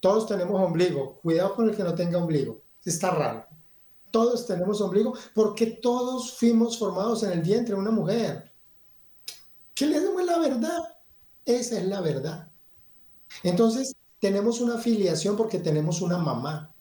Todos 0.00 0.26
tenemos 0.26 0.58
ombligo. 0.58 1.18
Cuidado 1.20 1.54
con 1.54 1.68
el 1.68 1.76
que 1.76 1.84
no 1.84 1.94
tenga 1.94 2.16
ombligo. 2.16 2.62
Está 2.82 3.10
raro 3.10 3.50
todos 4.10 4.46
tenemos 4.46 4.80
ombligo, 4.80 5.14
porque 5.34 5.66
todos 5.66 6.32
fuimos 6.32 6.78
formados 6.78 7.22
en 7.22 7.32
el 7.32 7.40
vientre 7.40 7.74
de 7.74 7.80
una 7.80 7.90
mujer. 7.90 8.50
¿Qué 9.74 9.86
le 9.86 10.00
damos 10.00 10.24
la 10.24 10.38
verdad? 10.38 10.78
Esa 11.44 11.78
es 11.78 11.86
la 11.86 12.00
verdad. 12.00 12.50
Entonces, 13.42 13.94
tenemos 14.18 14.60
una 14.60 14.78
filiación 14.78 15.36
porque 15.36 15.58
tenemos 15.58 16.00
una 16.00 16.18
mamá, 16.18 16.74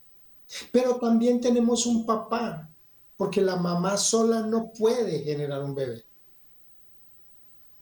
pero 0.72 0.95
también 0.95 1.39
tenemos 1.39 1.86
un 1.86 2.06
papá, 2.06 2.69
porque 3.15 3.41
la 3.41 3.56
mamá 3.56 3.98
sola 3.98 4.41
no 4.41 4.72
puede 4.72 5.24
generar 5.24 5.63
un 5.63 5.76
bebé. 5.76 6.06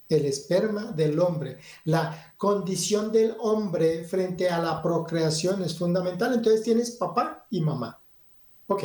El 0.10 0.26
esperma 0.26 0.92
del 0.92 1.20
hombre, 1.20 1.58
la 1.86 2.34
condición 2.38 3.12
del 3.12 3.36
hombre 3.40 4.04
frente 4.06 4.50
a 4.50 4.60
la 4.60 4.82
procreación 4.82 5.62
es 5.64 5.78
fundamental. 5.78 6.34
Entonces 6.34 6.64
tienes 6.64 6.92
papá 6.92 7.46
y 7.50 7.62
mamá. 7.62 8.02
Ok. 8.68 8.84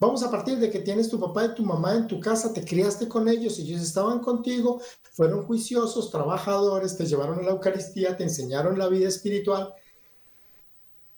Vamos 0.00 0.22
a 0.22 0.30
partir 0.30 0.58
de 0.58 0.70
que 0.70 0.80
tienes 0.80 1.08
tu 1.08 1.18
papá 1.18 1.46
y 1.46 1.54
tu 1.54 1.62
mamá 1.62 1.94
en 1.94 2.06
tu 2.06 2.20
casa, 2.20 2.52
te 2.52 2.64
criaste 2.64 3.08
con 3.08 3.26
ellos, 3.26 3.58
ellos 3.58 3.80
estaban 3.80 4.18
contigo, 4.18 4.82
fueron 5.12 5.46
juiciosos, 5.46 6.10
trabajadores, 6.10 6.96
te 6.96 7.06
llevaron 7.06 7.38
a 7.38 7.42
la 7.42 7.52
Eucaristía, 7.52 8.16
te 8.16 8.24
enseñaron 8.24 8.78
la 8.78 8.88
vida 8.88 9.08
espiritual, 9.08 9.72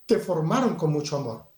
te 0.04 0.18
formaron 0.18 0.76
con 0.76 0.92
mucho 0.92 1.16
amor. 1.16 1.55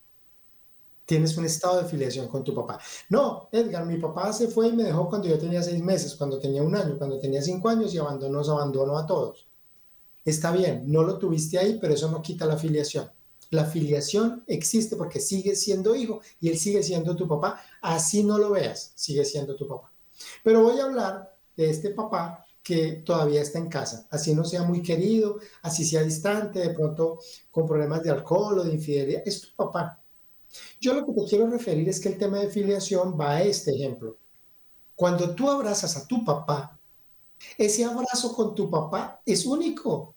Tienes 1.09 1.35
un 1.39 1.47
estado 1.47 1.81
de 1.81 1.89
filiación 1.89 2.29
con 2.29 2.45
tu 2.45 2.55
papá. 2.55 2.79
No, 3.09 3.49
Edgar, 3.51 3.87
mi 3.87 3.97
papá 3.97 4.31
se 4.31 4.49
fue 4.49 4.69
y 4.69 4.73
me 4.73 4.85
dejó 4.85 5.09
cuando 5.09 5.27
yo 5.27 5.39
tenía 5.39 5.63
seis 5.63 5.83
meses, 5.83 6.15
cuando 6.15 6.39
tenía 6.39 6.63
un 6.63 6.77
año, 6.77 6.99
cuando 6.99 7.19
tenía 7.19 7.41
cinco 7.41 7.71
años 7.71 7.95
y 7.95 7.99
abandonó, 7.99 8.37
nos 8.37 8.51
abandonó 8.51 8.99
a 8.99 9.07
todos. 9.07 9.49
Está 10.23 10.53
bien, 10.53 10.83
no 10.85 11.03
lo 11.05 11.17
tuviste 11.17 11.59
ahí, 11.59 11.79
pero 11.81 11.95
eso 11.95 12.11
no 12.11 12.21
quita 12.21 12.45
la 12.45 12.59
filiación. 12.59 13.11
La 13.49 13.65
filiación 13.65 14.45
existe 14.47 14.97
porque 14.97 15.19
sigue 15.19 15.57
siendo 15.57 15.97
hijo 15.97 16.21
y 16.41 16.51
él 16.51 16.59
sigue 16.59 16.83
siendo 16.83 17.17
tu 17.17 17.27
papá. 17.27 17.59
Así 17.81 18.23
no 18.23 18.37
lo 18.37 18.51
veas, 18.51 18.93
sigue 18.95 19.25
siendo 19.25 19.57
tu 19.57 19.67
papá. 19.67 19.91
Pero 20.45 20.63
voy 20.63 20.79
a 20.79 20.85
hablar 20.85 21.35
de 21.57 21.71
este 21.71 21.89
papá 21.89 22.45
que 22.63 23.03
todavía 23.03 23.41
está 23.41 23.59
en 23.59 23.71
casa, 23.71 24.07
así 24.11 24.35
no 24.35 24.45
sea 24.45 24.63
muy 24.63 24.83
querido, 24.83 25.39
así 25.63 25.87
sea 25.87 26.03
distante, 26.03 26.59
de 26.59 26.75
pronto 26.75 27.19
con 27.51 27.67
problemas 27.67 28.03
de 28.03 28.11
alcohol 28.11 28.59
o 28.59 28.65
de 28.65 28.75
infidelidad, 28.75 29.23
es 29.25 29.41
tu 29.41 29.57
papá. 29.57 29.98
Yo 30.81 30.95
lo 30.95 31.07
que 31.07 31.13
te 31.13 31.25
quiero 31.27 31.49
referir 31.49 31.89
es 31.89 32.01
que 32.01 32.09
el 32.09 32.19
tema 32.19 32.39
de 32.39 32.51
filiación 32.51 33.19
va 33.19 33.33
a 33.33 33.43
este 33.43 33.75
ejemplo. 33.75 34.19
Cuando 34.95 35.35
tú 35.35 35.49
abrazas 35.49 35.97
a 35.97 36.07
tu 36.07 36.25
papá, 36.25 36.79
ese 37.57 37.85
abrazo 37.85 38.35
con 38.35 38.55
tu 38.55 38.69
papá 38.69 39.23
es 39.25 39.47
único, 39.47 40.15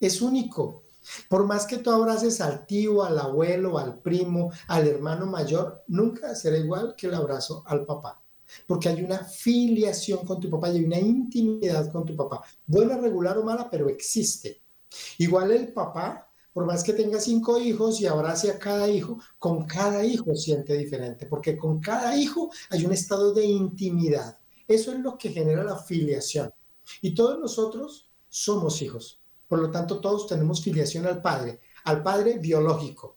es 0.00 0.22
único. 0.22 0.82
Por 1.28 1.46
más 1.46 1.66
que 1.66 1.78
tú 1.78 1.90
abraces 1.90 2.40
al 2.40 2.66
tío, 2.66 3.02
al 3.02 3.18
abuelo, 3.18 3.78
al 3.78 3.98
primo, 3.98 4.52
al 4.68 4.86
hermano 4.86 5.26
mayor, 5.26 5.82
nunca 5.88 6.34
será 6.34 6.56
igual 6.56 6.94
que 6.96 7.08
el 7.08 7.14
abrazo 7.14 7.62
al 7.66 7.84
papá. 7.84 8.22
Porque 8.66 8.88
hay 8.88 9.02
una 9.02 9.24
filiación 9.24 10.24
con 10.24 10.40
tu 10.40 10.48
papá 10.48 10.70
y 10.70 10.78
hay 10.78 10.84
una 10.84 10.98
intimidad 10.98 11.90
con 11.90 12.04
tu 12.04 12.14
papá. 12.14 12.42
Buena, 12.66 12.96
regular 12.98 13.38
o 13.38 13.44
mala, 13.44 13.68
pero 13.70 13.88
existe. 13.88 14.62
Igual 15.18 15.52
el 15.52 15.72
papá, 15.72 16.31
por 16.52 16.66
más 16.66 16.84
que 16.84 16.92
tenga 16.92 17.20
cinco 17.20 17.58
hijos 17.58 18.00
y 18.00 18.06
abrace 18.06 18.50
a 18.50 18.58
cada 18.58 18.88
hijo, 18.88 19.18
con 19.38 19.64
cada 19.66 20.04
hijo 20.04 20.34
siente 20.34 20.76
diferente, 20.76 21.26
porque 21.26 21.56
con 21.56 21.80
cada 21.80 22.16
hijo 22.16 22.50
hay 22.70 22.84
un 22.84 22.92
estado 22.92 23.32
de 23.32 23.44
intimidad. 23.44 24.38
Eso 24.68 24.92
es 24.92 25.00
lo 25.00 25.16
que 25.16 25.30
genera 25.30 25.64
la 25.64 25.76
filiación. 25.76 26.52
Y 27.00 27.14
todos 27.14 27.38
nosotros 27.38 28.08
somos 28.28 28.82
hijos. 28.82 29.20
Por 29.48 29.60
lo 29.60 29.70
tanto, 29.70 30.00
todos 30.00 30.26
tenemos 30.26 30.62
filiación 30.62 31.06
al 31.06 31.20
Padre, 31.20 31.60
al 31.84 32.02
Padre 32.02 32.38
biológico. 32.38 33.16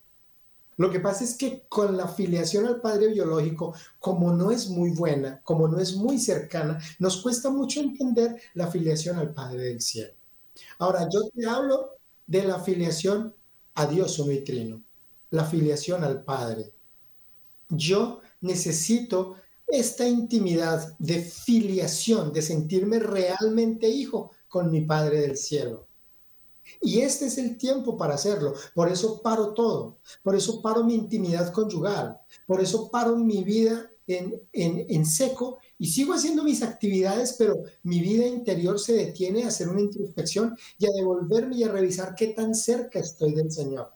Lo 0.77 0.89
que 0.91 0.99
pasa 0.99 1.23
es 1.23 1.35
que 1.35 1.65
con 1.69 1.95
la 1.95 2.07
filiación 2.07 2.65
al 2.65 2.81
Padre 2.81 3.07
biológico, 3.07 3.73
como 3.99 4.33
no 4.33 4.51
es 4.51 4.69
muy 4.69 4.91
buena, 4.91 5.41
como 5.43 5.67
no 5.67 5.79
es 5.79 5.95
muy 5.95 6.19
cercana, 6.19 6.79
nos 6.99 7.21
cuesta 7.21 7.49
mucho 7.49 7.79
entender 7.79 8.35
la 8.53 8.67
filiación 8.67 9.17
al 9.17 9.33
Padre 9.33 9.63
del 9.63 9.81
cielo. 9.81 10.13
Ahora, 10.79 11.07
yo 11.09 11.29
te 11.33 11.45
hablo 11.45 11.91
de 12.27 12.43
la 12.43 12.59
filiación 12.59 13.33
a 13.75 13.85
Dios 13.85 14.19
uno 14.19 14.31
y 14.31 14.43
trino, 14.43 14.83
la 15.29 15.45
filiación 15.45 16.03
al 16.03 16.23
Padre. 16.23 16.73
Yo 17.69 18.21
necesito 18.41 19.35
esta 19.67 20.07
intimidad 20.07 20.95
de 20.99 21.21
filiación, 21.21 22.31
de 22.31 22.41
sentirme 22.41 22.99
realmente 22.99 23.87
hijo 23.87 24.31
con 24.47 24.71
mi 24.71 24.81
Padre 24.81 25.21
del 25.21 25.37
cielo. 25.37 25.87
Y 26.81 27.01
este 27.01 27.25
es 27.27 27.37
el 27.37 27.57
tiempo 27.57 27.97
para 27.97 28.15
hacerlo. 28.15 28.53
Por 28.73 28.91
eso 28.91 29.21
paro 29.21 29.53
todo. 29.53 29.97
Por 30.23 30.35
eso 30.35 30.61
paro 30.61 30.83
mi 30.83 30.95
intimidad 30.95 31.51
conyugal. 31.51 32.17
Por 32.47 32.61
eso 32.61 32.89
paro 32.89 33.15
mi 33.15 33.43
vida 33.43 33.89
en, 34.07 34.41
en, 34.53 35.05
seco 35.05 35.57
y 35.77 35.87
sigo 35.87 36.13
haciendo 36.13 36.43
mis 36.43 36.61
actividades, 36.61 37.35
pero 37.37 37.63
mi 37.83 37.99
vida 37.99 38.27
interior 38.27 38.79
se 38.79 38.93
detiene 38.93 39.43
a 39.43 39.47
hacer 39.47 39.67
una 39.67 39.81
introspección 39.81 40.55
y 40.77 40.85
a 40.85 40.91
devolverme 40.91 41.57
y 41.57 41.63
a 41.63 41.71
revisar 41.71 42.13
qué 42.15 42.27
tan 42.27 42.53
cerca 42.53 42.99
estoy 42.99 43.33
del 43.33 43.51
Señor. 43.51 43.91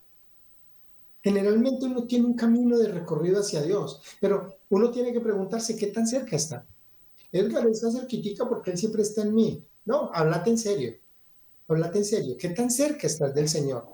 Generalmente 1.22 1.86
uno 1.86 2.06
tiene 2.06 2.26
un 2.26 2.34
camino 2.34 2.78
de 2.78 2.88
recorrido 2.88 3.42
hacia 3.42 3.62
Dios, 3.62 4.02
pero 4.22 4.58
uno 4.70 4.90
tiene 4.90 5.14
que 5.14 5.20
preguntarse 5.20 5.76
qué 5.76 5.88
tan 5.88 6.08
cerca 6.08 6.36
está. 6.36 6.66
Edgar 7.32 7.68
está 7.68 7.92
cerquitica 7.92 8.48
porque 8.48 8.72
Él 8.72 8.78
siempre 8.78 9.04
está 9.04 9.22
en 9.22 9.36
mí. 9.36 9.64
No, 9.86 10.10
háblate 10.14 10.50
en 10.50 10.58
serio. 10.58 10.94
Háblate 11.68 12.00
en 12.00 12.06
serio. 12.06 12.38
¿Qué 12.38 12.50
tan 12.50 12.72
cerca 12.72 13.06
estás 13.06 13.36
del 13.36 13.48
Señor? 13.48 13.86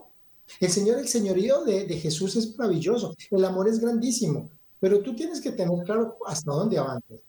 El 0.59 0.69
Señor, 0.69 0.99
el 0.99 1.07
señorío 1.07 1.65
de, 1.65 1.85
de 1.85 1.97
Jesús 1.97 2.35
es 2.35 2.57
maravilloso. 2.57 3.15
El 3.31 3.43
amor 3.43 3.67
es 3.67 3.79
grandísimo. 3.79 4.51
Pero 4.79 5.01
tú 5.01 5.15
tienes 5.15 5.41
que 5.41 5.51
tener 5.51 5.83
claro 5.85 6.17
hasta 6.25 6.51
dónde 6.51 6.77
avanzas. 6.77 7.19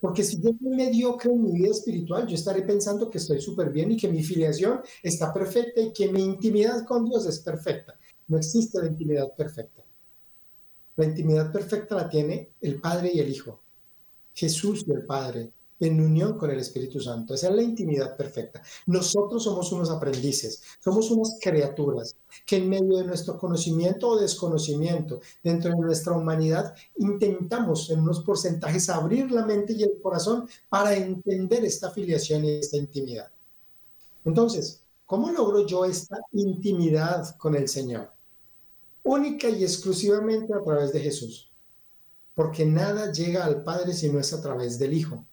Porque 0.00 0.24
si 0.24 0.40
yo 0.40 0.50
soy 0.50 0.76
mediocre 0.76 1.30
en 1.30 1.42
mi 1.42 1.52
vida 1.52 1.70
espiritual, 1.70 2.26
yo 2.26 2.34
estaré 2.34 2.62
pensando 2.62 3.08
que 3.08 3.18
estoy 3.18 3.40
súper 3.40 3.70
bien 3.70 3.92
y 3.92 3.96
que 3.96 4.08
mi 4.08 4.22
filiación 4.22 4.80
está 5.02 5.32
perfecta 5.32 5.80
y 5.80 5.92
que 5.92 6.10
mi 6.10 6.22
intimidad 6.22 6.84
con 6.84 7.04
Dios 7.04 7.26
es 7.26 7.40
perfecta. 7.40 7.98
No 8.26 8.36
existe 8.36 8.80
la 8.80 8.88
intimidad 8.88 9.32
perfecta. 9.34 9.84
La 10.96 11.04
intimidad 11.04 11.52
perfecta 11.52 11.94
la 11.94 12.08
tiene 12.08 12.52
el 12.60 12.80
Padre 12.80 13.12
y 13.14 13.20
el 13.20 13.30
Hijo. 13.30 13.60
Jesús 14.34 14.84
y 14.86 14.92
el 14.92 15.04
Padre 15.04 15.52
en 15.80 16.00
unión 16.00 16.38
con 16.38 16.50
el 16.50 16.58
Espíritu 16.58 17.00
Santo. 17.00 17.34
Esa 17.34 17.48
es 17.48 17.54
la 17.54 17.62
intimidad 17.62 18.16
perfecta. 18.16 18.62
Nosotros 18.86 19.44
somos 19.44 19.70
unos 19.72 19.90
aprendices, 19.90 20.62
somos 20.80 21.10
unas 21.10 21.38
criaturas 21.40 22.16
que 22.44 22.56
en 22.56 22.68
medio 22.68 22.98
de 22.98 23.04
nuestro 23.04 23.38
conocimiento 23.38 24.08
o 24.08 24.18
desconocimiento, 24.18 25.20
dentro 25.42 25.70
de 25.70 25.80
nuestra 25.80 26.14
humanidad, 26.14 26.74
intentamos 26.96 27.90
en 27.90 28.00
unos 28.00 28.20
porcentajes 28.20 28.88
abrir 28.88 29.30
la 29.30 29.44
mente 29.44 29.72
y 29.72 29.82
el 29.82 30.00
corazón 30.02 30.48
para 30.68 30.94
entender 30.94 31.64
esta 31.64 31.90
filiación 31.90 32.44
y 32.44 32.50
esta 32.50 32.76
intimidad. 32.76 33.30
Entonces, 34.24 34.82
¿cómo 35.04 35.30
logro 35.30 35.66
yo 35.66 35.84
esta 35.84 36.18
intimidad 36.32 37.36
con 37.36 37.54
el 37.54 37.68
Señor? 37.68 38.12
Única 39.02 39.48
y 39.48 39.62
exclusivamente 39.62 40.52
a 40.52 40.62
través 40.64 40.92
de 40.92 41.00
Jesús. 41.00 41.52
Porque 42.34 42.66
nada 42.66 43.12
llega 43.12 43.44
al 43.44 43.62
Padre 43.62 43.92
si 43.92 44.10
no 44.10 44.18
es 44.18 44.32
a 44.32 44.42
través 44.42 44.78
del 44.78 44.92
Hijo. 44.92 45.24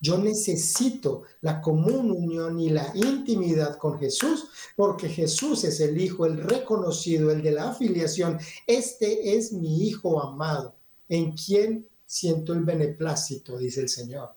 Yo 0.00 0.18
necesito 0.18 1.22
la 1.40 1.60
común 1.60 2.10
unión 2.10 2.60
y 2.60 2.70
la 2.70 2.90
intimidad 2.94 3.78
con 3.78 3.98
Jesús, 3.98 4.46
porque 4.76 5.08
Jesús 5.08 5.64
es 5.64 5.80
el 5.80 6.00
Hijo, 6.00 6.26
el 6.26 6.38
reconocido, 6.38 7.30
el 7.30 7.42
de 7.42 7.52
la 7.52 7.70
afiliación. 7.70 8.38
Este 8.66 9.36
es 9.36 9.52
mi 9.52 9.86
Hijo 9.86 10.22
amado, 10.22 10.74
en 11.08 11.32
quien 11.32 11.86
siento 12.06 12.52
el 12.52 12.60
beneplácito, 12.60 13.58
dice 13.58 13.80
el 13.80 13.88
Señor. 13.88 14.30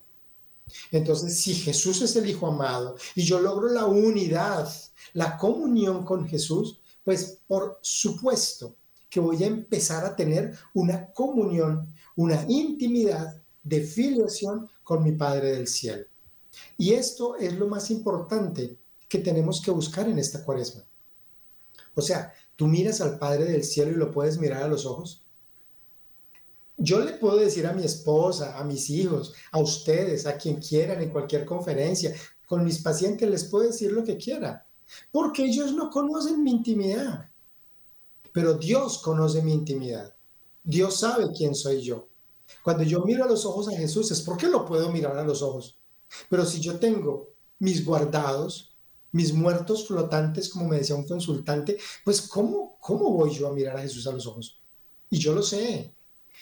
Entonces, 0.91 1.39
si 1.39 1.53
Jesús 1.55 2.01
es 2.01 2.15
el 2.15 2.29
Hijo 2.29 2.47
amado 2.47 2.95
y 3.15 3.23
yo 3.23 3.39
logro 3.39 3.69
la 3.69 3.85
unidad, 3.85 4.71
la 5.13 5.37
comunión 5.37 6.05
con 6.05 6.27
Jesús, 6.27 6.79
pues 7.03 7.39
por 7.47 7.79
supuesto 7.81 8.75
que 9.09 9.19
voy 9.19 9.43
a 9.43 9.47
empezar 9.47 10.05
a 10.05 10.15
tener 10.15 10.55
una 10.73 11.11
comunión, 11.11 11.91
una 12.15 12.45
intimidad 12.47 13.41
de 13.63 13.81
filiación 13.81 14.69
con 14.89 15.03
mi 15.03 15.11
Padre 15.11 15.51
del 15.51 15.67
cielo. 15.67 16.03
Y 16.75 16.93
esto 16.93 17.35
es 17.35 17.53
lo 17.53 17.67
más 17.67 17.91
importante 17.91 18.75
que 19.07 19.19
tenemos 19.19 19.61
que 19.61 19.69
buscar 19.69 20.09
en 20.09 20.17
esta 20.17 20.43
cuaresma. 20.43 20.83
O 21.93 22.01
sea, 22.01 22.33
tú 22.55 22.65
miras 22.65 22.99
al 22.99 23.19
Padre 23.19 23.45
del 23.45 23.63
cielo 23.63 23.91
y 23.91 23.97
lo 23.97 24.09
puedes 24.09 24.39
mirar 24.39 24.63
a 24.63 24.67
los 24.67 24.87
ojos. 24.87 25.23
Yo 26.75 27.01
le 27.01 27.11
puedo 27.11 27.37
decir 27.37 27.67
a 27.67 27.73
mi 27.73 27.83
esposa, 27.83 28.57
a 28.57 28.63
mis 28.63 28.89
hijos, 28.89 29.35
a 29.51 29.59
ustedes, 29.59 30.25
a 30.25 30.39
quien 30.39 30.55
quieran 30.55 31.03
en 31.03 31.11
cualquier 31.11 31.45
conferencia, 31.45 32.11
con 32.47 32.65
mis 32.65 32.79
pacientes 32.79 33.29
les 33.29 33.43
puedo 33.43 33.67
decir 33.67 33.91
lo 33.91 34.03
que 34.03 34.17
quiera, 34.17 34.65
porque 35.11 35.43
ellos 35.43 35.71
no 35.71 35.91
conocen 35.91 36.41
mi 36.41 36.49
intimidad. 36.49 37.29
Pero 38.33 38.55
Dios 38.55 38.97
conoce 38.97 39.43
mi 39.43 39.53
intimidad. 39.53 40.15
Dios 40.63 41.01
sabe 41.01 41.31
quién 41.31 41.53
soy 41.53 41.83
yo. 41.83 42.08
Cuando 42.63 42.83
yo 42.83 43.03
miro 43.03 43.23
a 43.23 43.27
los 43.27 43.45
ojos 43.45 43.67
a 43.69 43.77
Jesús 43.77 44.11
es 44.11 44.21
porque 44.21 44.47
lo 44.47 44.65
puedo 44.65 44.91
mirar 44.91 45.17
a 45.17 45.23
los 45.23 45.41
ojos. 45.41 45.77
Pero 46.29 46.45
si 46.45 46.59
yo 46.59 46.79
tengo 46.79 47.29
mis 47.59 47.85
guardados, 47.85 48.75
mis 49.11 49.33
muertos 49.33 49.87
flotantes, 49.87 50.49
como 50.49 50.67
me 50.67 50.77
decía 50.77 50.95
un 50.95 51.07
consultante, 51.07 51.77
pues 52.03 52.21
¿cómo, 52.21 52.77
cómo 52.79 53.11
voy 53.11 53.31
yo 53.31 53.47
a 53.47 53.53
mirar 53.53 53.77
a 53.77 53.81
Jesús 53.81 54.05
a 54.07 54.11
los 54.11 54.27
ojos? 54.27 54.61
Y 55.09 55.17
yo 55.17 55.33
lo 55.33 55.41
sé, 55.41 55.93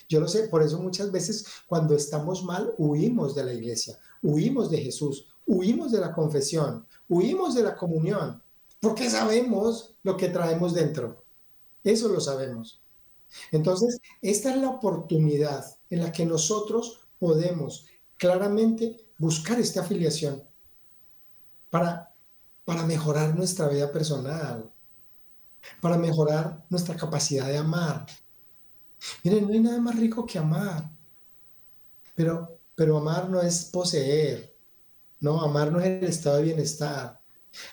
yo 0.09 0.19
lo 0.19 0.27
sé, 0.27 0.47
por 0.47 0.61
eso 0.61 0.79
muchas 0.79 1.11
veces 1.11 1.45
cuando 1.67 1.95
estamos 1.95 2.43
mal 2.43 2.73
huimos 2.77 3.35
de 3.35 3.45
la 3.45 3.53
iglesia, 3.53 3.97
huimos 4.21 4.69
de 4.69 4.79
Jesús, 4.79 5.27
huimos 5.45 5.91
de 5.91 5.99
la 5.99 6.13
confesión, 6.13 6.85
huimos 7.07 7.55
de 7.55 7.63
la 7.63 7.75
comunión, 7.75 8.41
porque 8.79 9.09
sabemos 9.09 9.95
lo 10.03 10.17
que 10.17 10.29
traemos 10.29 10.73
dentro. 10.73 11.23
Eso 11.83 12.09
lo 12.09 12.19
sabemos. 12.19 12.81
Entonces, 13.51 13.99
esta 14.21 14.51
es 14.53 14.61
la 14.61 14.69
oportunidad 14.69 15.65
en 15.89 16.03
la 16.03 16.11
que 16.11 16.25
nosotros 16.25 16.99
podemos 17.19 17.85
claramente 18.17 19.07
buscar 19.17 19.59
esta 19.59 19.81
afiliación 19.81 20.43
para, 21.69 22.13
para 22.65 22.85
mejorar 22.85 23.35
nuestra 23.35 23.67
vida 23.67 23.91
personal, 23.91 24.71
para 25.81 25.97
mejorar 25.97 26.65
nuestra 26.69 26.95
capacidad 26.95 27.47
de 27.47 27.57
amar. 27.57 28.05
Miren, 29.23 29.47
no 29.47 29.53
hay 29.53 29.59
nada 29.59 29.79
más 29.79 29.95
rico 29.95 30.25
que 30.25 30.39
amar, 30.39 30.89
pero, 32.15 32.59
pero 32.75 32.97
amar 32.97 33.29
no 33.29 33.41
es 33.41 33.65
poseer, 33.65 34.55
no, 35.19 35.41
amar 35.41 35.71
no 35.71 35.79
es 35.79 35.85
el 35.85 36.03
estado 36.05 36.37
de 36.37 36.43
bienestar. 36.43 37.21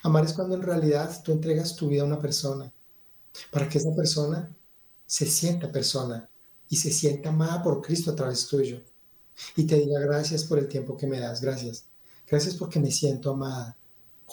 Amar 0.03 0.25
es 0.25 0.33
cuando 0.33 0.55
en 0.55 0.63
realidad 0.63 1.23
tú 1.23 1.33
entregas 1.33 1.77
tu 1.77 1.89
vida 1.89 2.03
a 2.03 2.07
una 2.07 2.19
persona 2.19 2.73
para 3.51 3.69
que 3.69 3.79
esa 3.79 3.95
persona 3.95 4.55
se 5.07 5.27
sienta 5.27 5.71
persona 5.71 6.29
y 6.69 6.77
se 6.77 6.91
sienta 6.91 7.31
amada 7.31 7.63
por 7.63 7.81
Cristo 7.81 8.11
a 8.11 8.17
través 8.17 8.47
tuyo. 8.47 8.81
Y 9.57 9.65
te 9.65 9.77
diga 9.77 10.01
gracias 10.01 10.45
por 10.45 10.59
el 10.59 10.69
tiempo 10.69 10.97
que 10.97 11.07
me 11.07 11.21
das, 11.21 11.41
gracias. 11.41 11.87
Gracias 12.27 12.55
porque 12.55 12.81
me 12.81 12.91
siento 12.91 13.31
amada. 13.31 13.77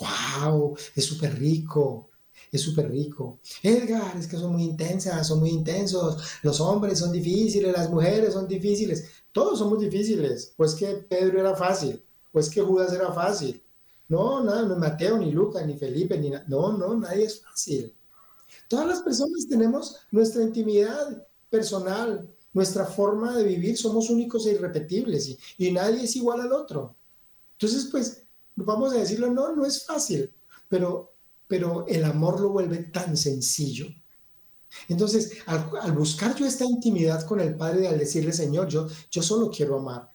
¡Wow! 0.00 0.76
Es 0.94 1.04
súper 1.04 1.38
rico. 1.38 2.08
Es 2.50 2.62
súper 2.62 2.90
rico. 2.90 3.40
Edgar, 3.62 4.16
es 4.16 4.26
que 4.26 4.36
son 4.36 4.52
muy 4.52 4.64
intensas, 4.64 5.26
son 5.26 5.40
muy 5.40 5.50
intensos. 5.50 6.16
Los 6.42 6.60
hombres 6.60 6.98
son 6.98 7.12
difíciles, 7.12 7.72
las 7.72 7.90
mujeres 7.90 8.34
son 8.34 8.46
difíciles. 8.48 9.08
Todos 9.32 9.58
somos 9.58 9.80
difíciles. 9.80 10.52
Pues 10.56 10.74
que 10.74 10.86
Pedro 10.86 11.40
era 11.40 11.54
fácil. 11.54 12.02
Pues 12.30 12.48
que 12.50 12.62
Judas 12.62 12.92
era 12.92 13.12
fácil. 13.12 13.62
No, 14.08 14.42
nada, 14.44 14.62
no 14.62 14.76
Mateo, 14.76 15.18
ni 15.18 15.30
Lucas, 15.30 15.66
ni 15.66 15.76
Felipe, 15.78 16.18
ni 16.18 16.30
No, 16.48 16.76
no, 16.76 16.94
nadie 16.94 17.24
es 17.24 17.40
fácil. 17.40 17.94
Todas 18.68 18.86
las 18.86 19.00
personas 19.00 19.46
tenemos 19.48 19.96
nuestra 20.10 20.42
intimidad 20.42 21.26
personal, 21.52 22.26
nuestra 22.54 22.86
forma 22.86 23.36
de 23.36 23.44
vivir, 23.44 23.76
somos 23.76 24.08
únicos 24.10 24.46
e 24.46 24.52
irrepetibles 24.52 25.36
y, 25.58 25.70
nadie 25.70 26.04
es 26.04 26.16
igual 26.16 26.40
al 26.40 26.52
otro. 26.52 26.96
Entonces, 27.52 27.88
pues, 27.90 28.24
vamos 28.56 28.92
a 28.92 28.98
decirlo, 28.98 29.30
no, 29.30 29.54
no 29.54 29.64
es 29.64 29.84
fácil, 29.84 30.32
pero, 30.68 31.12
pero 31.46 31.86
el 31.86 32.04
amor 32.04 32.40
lo 32.40 32.48
vuelve 32.48 32.78
tan 32.84 33.16
sencillo. 33.16 33.86
Entonces, 34.88 35.32
al, 35.46 35.92
buscar 35.92 36.34
yo 36.34 36.46
esta 36.46 36.64
intimidad 36.64 37.26
con 37.26 37.38
el 37.40 37.54
Padre, 37.54 37.86
al 37.86 37.98
decirle, 37.98 38.32
Señor, 38.32 38.68
yo, 38.68 38.88
yo 39.10 39.22
solo 39.22 39.50
quiero 39.50 39.78
amar. 39.78 40.10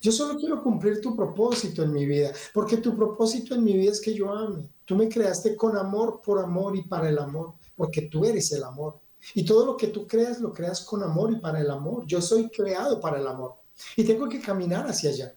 Yo 0.00 0.12
solo 0.12 0.38
quiero 0.38 0.62
cumplir 0.62 1.00
tu 1.00 1.16
propósito 1.16 1.82
en 1.82 1.92
mi 1.92 2.06
vida, 2.06 2.32
porque 2.54 2.76
tu 2.76 2.96
propósito 2.96 3.56
en 3.56 3.64
mi 3.64 3.72
vida 3.72 3.90
es 3.90 4.00
que 4.00 4.14
yo 4.14 4.32
ame. 4.32 4.70
Tú 4.84 4.94
me 4.94 5.08
creaste 5.08 5.56
con 5.56 5.76
amor, 5.76 6.20
por 6.24 6.38
amor 6.38 6.76
y 6.76 6.82
para 6.82 7.08
el 7.08 7.18
amor 7.18 7.54
porque 7.80 8.02
tú 8.02 8.26
eres 8.26 8.52
el 8.52 8.62
amor. 8.62 9.00
Y 9.34 9.44
todo 9.44 9.66
lo 9.66 9.76
que 9.76 9.88
tú 9.88 10.06
creas, 10.06 10.40
lo 10.40 10.52
creas 10.52 10.80
con 10.82 11.02
amor 11.02 11.32
y 11.32 11.36
para 11.36 11.60
el 11.60 11.70
amor. 11.70 12.06
Yo 12.06 12.20
soy 12.20 12.48
creado 12.48 13.00
para 13.00 13.18
el 13.18 13.26
amor. 13.26 13.54
Y 13.96 14.04
tengo 14.04 14.28
que 14.28 14.40
caminar 14.40 14.86
hacia 14.86 15.10
allá. 15.10 15.34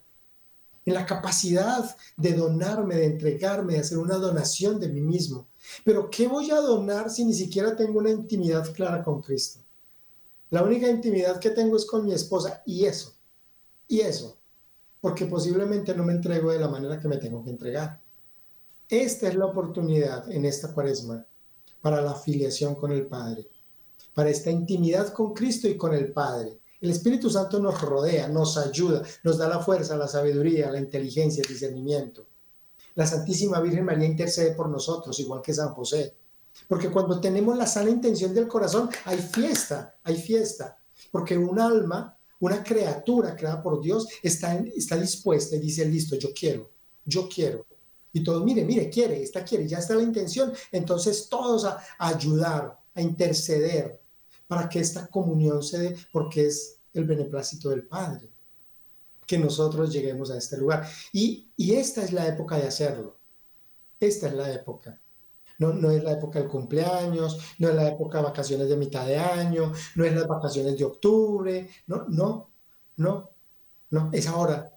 En 0.85 0.93
la 0.93 1.05
capacidad 1.05 1.95
de 2.17 2.33
donarme, 2.33 2.95
de 2.95 3.05
entregarme, 3.05 3.73
de 3.73 3.79
hacer 3.79 3.97
una 3.97 4.15
donación 4.15 4.79
de 4.79 4.89
mí 4.89 5.01
mismo. 5.01 5.47
Pero 5.85 6.09
¿qué 6.09 6.27
voy 6.27 6.51
a 6.51 6.59
donar 6.59 7.09
si 7.09 7.23
ni 7.23 7.33
siquiera 7.33 7.75
tengo 7.75 7.99
una 7.99 8.09
intimidad 8.09 8.73
clara 8.73 9.03
con 9.03 9.21
Cristo? 9.21 9.59
La 10.49 10.61
única 10.61 10.87
intimidad 10.87 11.39
que 11.39 11.49
tengo 11.49 11.77
es 11.77 11.85
con 11.85 12.05
mi 12.05 12.13
esposa 12.13 12.61
y 12.65 12.85
eso. 12.85 13.13
Y 13.87 14.01
eso. 14.01 14.37
Porque 14.99 15.25
posiblemente 15.25 15.95
no 15.95 16.03
me 16.03 16.13
entrego 16.13 16.51
de 16.51 16.59
la 16.59 16.67
manera 16.67 16.99
que 16.99 17.07
me 17.07 17.17
tengo 17.17 17.43
que 17.43 17.49
entregar. 17.49 17.99
Esta 18.89 19.27
es 19.27 19.35
la 19.35 19.45
oportunidad 19.45 20.29
en 20.31 20.45
esta 20.45 20.73
cuaresma 20.73 21.25
para 21.81 22.01
la 22.01 22.11
afiliación 22.11 22.75
con 22.75 22.91
el 22.91 23.07
Padre, 23.07 23.47
para 24.13 24.29
esta 24.29 24.51
intimidad 24.51 25.13
con 25.13 25.33
Cristo 25.33 25.67
y 25.67 25.77
con 25.77 25.93
el 25.93 26.11
Padre. 26.11 26.59
El 26.81 26.89
Espíritu 26.89 27.29
Santo 27.29 27.59
nos 27.59 27.81
rodea, 27.81 28.27
nos 28.27 28.57
ayuda, 28.57 29.03
nos 29.23 29.37
da 29.37 29.47
la 29.47 29.59
fuerza, 29.59 29.95
la 29.95 30.07
sabiduría, 30.07 30.71
la 30.71 30.79
inteligencia, 30.79 31.41
el 31.41 31.47
discernimiento. 31.47 32.25
La 32.95 33.07
Santísima 33.07 33.59
Virgen 33.61 33.85
María 33.85 34.05
intercede 34.05 34.53
por 34.53 34.69
nosotros, 34.69 35.19
igual 35.19 35.41
que 35.41 35.53
San 35.53 35.69
José. 35.69 36.13
Porque 36.67 36.91
cuando 36.91 37.19
tenemos 37.19 37.57
la 37.57 37.65
sana 37.65 37.89
intención 37.89 38.33
del 38.33 38.47
corazón, 38.47 38.89
hay 39.05 39.17
fiesta, 39.17 39.95
hay 40.03 40.17
fiesta. 40.17 40.77
Porque 41.11 41.37
un 41.37 41.59
alma, 41.59 42.17
una 42.39 42.63
criatura 42.63 43.35
creada 43.35 43.63
por 43.63 43.81
Dios, 43.81 44.07
está, 44.21 44.53
está 44.75 44.97
dispuesta 44.97 45.55
y 45.55 45.59
dice, 45.59 45.85
listo, 45.85 46.15
yo 46.17 46.29
quiero, 46.33 46.69
yo 47.05 47.27
quiero. 47.27 47.65
Y 48.11 48.23
todos, 48.23 48.43
mire, 48.43 48.63
mire, 48.63 48.89
quiere, 48.89 49.23
esta 49.23 49.43
quiere, 49.43 49.67
ya 49.67 49.79
está 49.79 49.95
la 49.95 50.03
intención. 50.03 50.53
Entonces 50.71 51.27
todos 51.29 51.65
a, 51.65 51.83
ayudar, 51.97 52.77
a 52.93 53.01
interceder 53.01 53.99
para 54.47 54.69
que 54.69 54.79
esta 54.79 55.07
comunión 55.07 55.63
se 55.63 55.79
dé, 55.79 55.97
porque 56.11 56.47
es 56.47 56.79
el 56.93 57.05
beneplácito 57.05 57.69
del 57.69 57.83
Padre, 57.83 58.29
que 59.25 59.37
nosotros 59.37 59.91
lleguemos 59.91 60.31
a 60.31 60.37
este 60.37 60.57
lugar. 60.57 60.87
Y, 61.11 61.49
y 61.57 61.73
esta 61.73 62.03
es 62.03 62.13
la 62.13 62.27
época 62.27 62.57
de 62.57 62.67
hacerlo. 62.67 63.17
Esta 63.99 64.27
es 64.27 64.33
la 64.33 64.51
época. 64.51 64.99
No, 65.59 65.71
no, 65.71 65.91
es 65.91 66.03
la 66.03 66.13
época 66.13 66.39
del 66.39 66.47
cumpleaños, 66.47 67.39
no 67.59 67.69
es 67.69 67.75
la 67.75 67.87
época 67.87 68.17
de 68.17 68.23
vacaciones 68.25 68.67
de 68.67 68.75
mitad 68.75 69.05
de 69.05 69.17
año, 69.17 69.71
no 69.95 70.03
es 70.03 70.13
las 70.13 70.27
vacaciones 70.27 70.77
de 70.77 70.83
octubre, 70.83 71.69
no, 71.87 72.05
no, 72.09 72.49
no, 72.97 73.29
no, 73.91 74.09
es 74.11 74.27
ahora. 74.27 74.71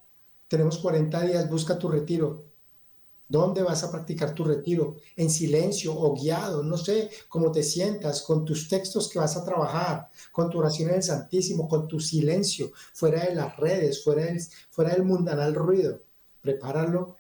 Tenemos 0.49 0.79
40 0.79 1.21
días, 1.23 1.51
busca 1.51 1.79
tu 1.79 1.89
retiro. 1.89 2.45
¿Dónde 3.29 3.63
vas 3.63 3.83
a 3.83 3.91
practicar 3.91 4.35
tu 4.35 4.45
retiro? 4.45 4.97
¿En 5.17 5.31
silencio 5.31 5.93
o 5.95 6.15
guiado? 6.15 6.63
No 6.63 6.77
sé, 6.77 7.11
cómo 7.29 7.51
te 7.51 7.63
sientas, 7.63 8.23
con 8.23 8.45
tus 8.45 8.69
textos 8.69 9.09
que 9.09 9.19
vas 9.19 9.37
a 9.37 9.45
trabajar, 9.45 10.09
con 10.31 10.49
tu 10.49 10.59
oración 10.59 10.91
en 10.91 10.97
el 10.97 11.03
Santísimo, 11.03 11.69
con 11.69 11.89
tu 11.89 11.99
silencio, 11.99 12.71
fuera 12.95 13.25
de 13.25 13.35
las 13.35 13.57
redes, 13.57 14.05
fuera 14.05 14.27
del, 14.27 14.41
fuera 14.71 14.93
del 14.93 15.03
mundanal 15.03 15.55
ruido. 15.55 16.01
Prepáralo, 16.41 17.17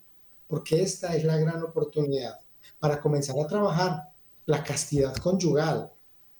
porque 0.46 0.80
esta 0.80 1.16
es 1.16 1.24
la 1.24 1.38
gran 1.38 1.62
oportunidad 1.62 2.38
para 2.78 3.00
comenzar 3.00 3.38
a 3.40 3.46
trabajar 3.48 4.12
la 4.46 4.62
castidad 4.62 5.16
conyugal 5.16 5.92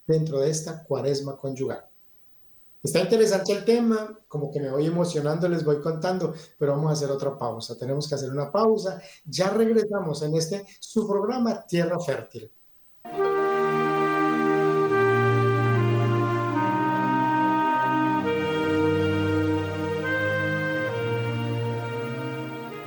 dentro 0.06 0.40
de 0.40 0.50
esta 0.50 0.84
cuaresma 0.84 1.36
conyugal. 1.36 1.84
Está 2.87 3.01
interesante 3.01 3.53
el 3.53 3.64
tema, 3.64 4.16
como 4.28 4.49
que 4.53 4.61
me 4.61 4.70
voy 4.70 4.87
emocionando, 4.87 5.49
les 5.49 5.64
voy 5.64 5.80
contando, 5.80 6.32
pero 6.57 6.70
vamos 6.70 6.91
a 6.91 6.93
hacer 6.93 7.11
otra 7.11 7.37
pausa. 7.37 7.76
Tenemos 7.76 8.09
que 8.09 8.14
hacer 8.14 8.30
una 8.30 8.53
pausa. 8.53 9.03
Ya 9.24 9.51
regresamos 9.51 10.22
en 10.22 10.37
este 10.37 10.64
su 10.78 11.05
programa 11.05 11.66
Tierra 11.66 11.99
Fértil. 11.99 12.49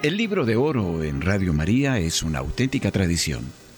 El 0.01 0.15
libro 0.15 0.45
de 0.45 0.55
oro 0.55 1.03
en 1.03 1.19
Radio 1.19 1.51
María 1.51 1.99
es 1.99 2.23
una 2.23 2.39
auténtica 2.39 2.89
tradición. 2.89 3.68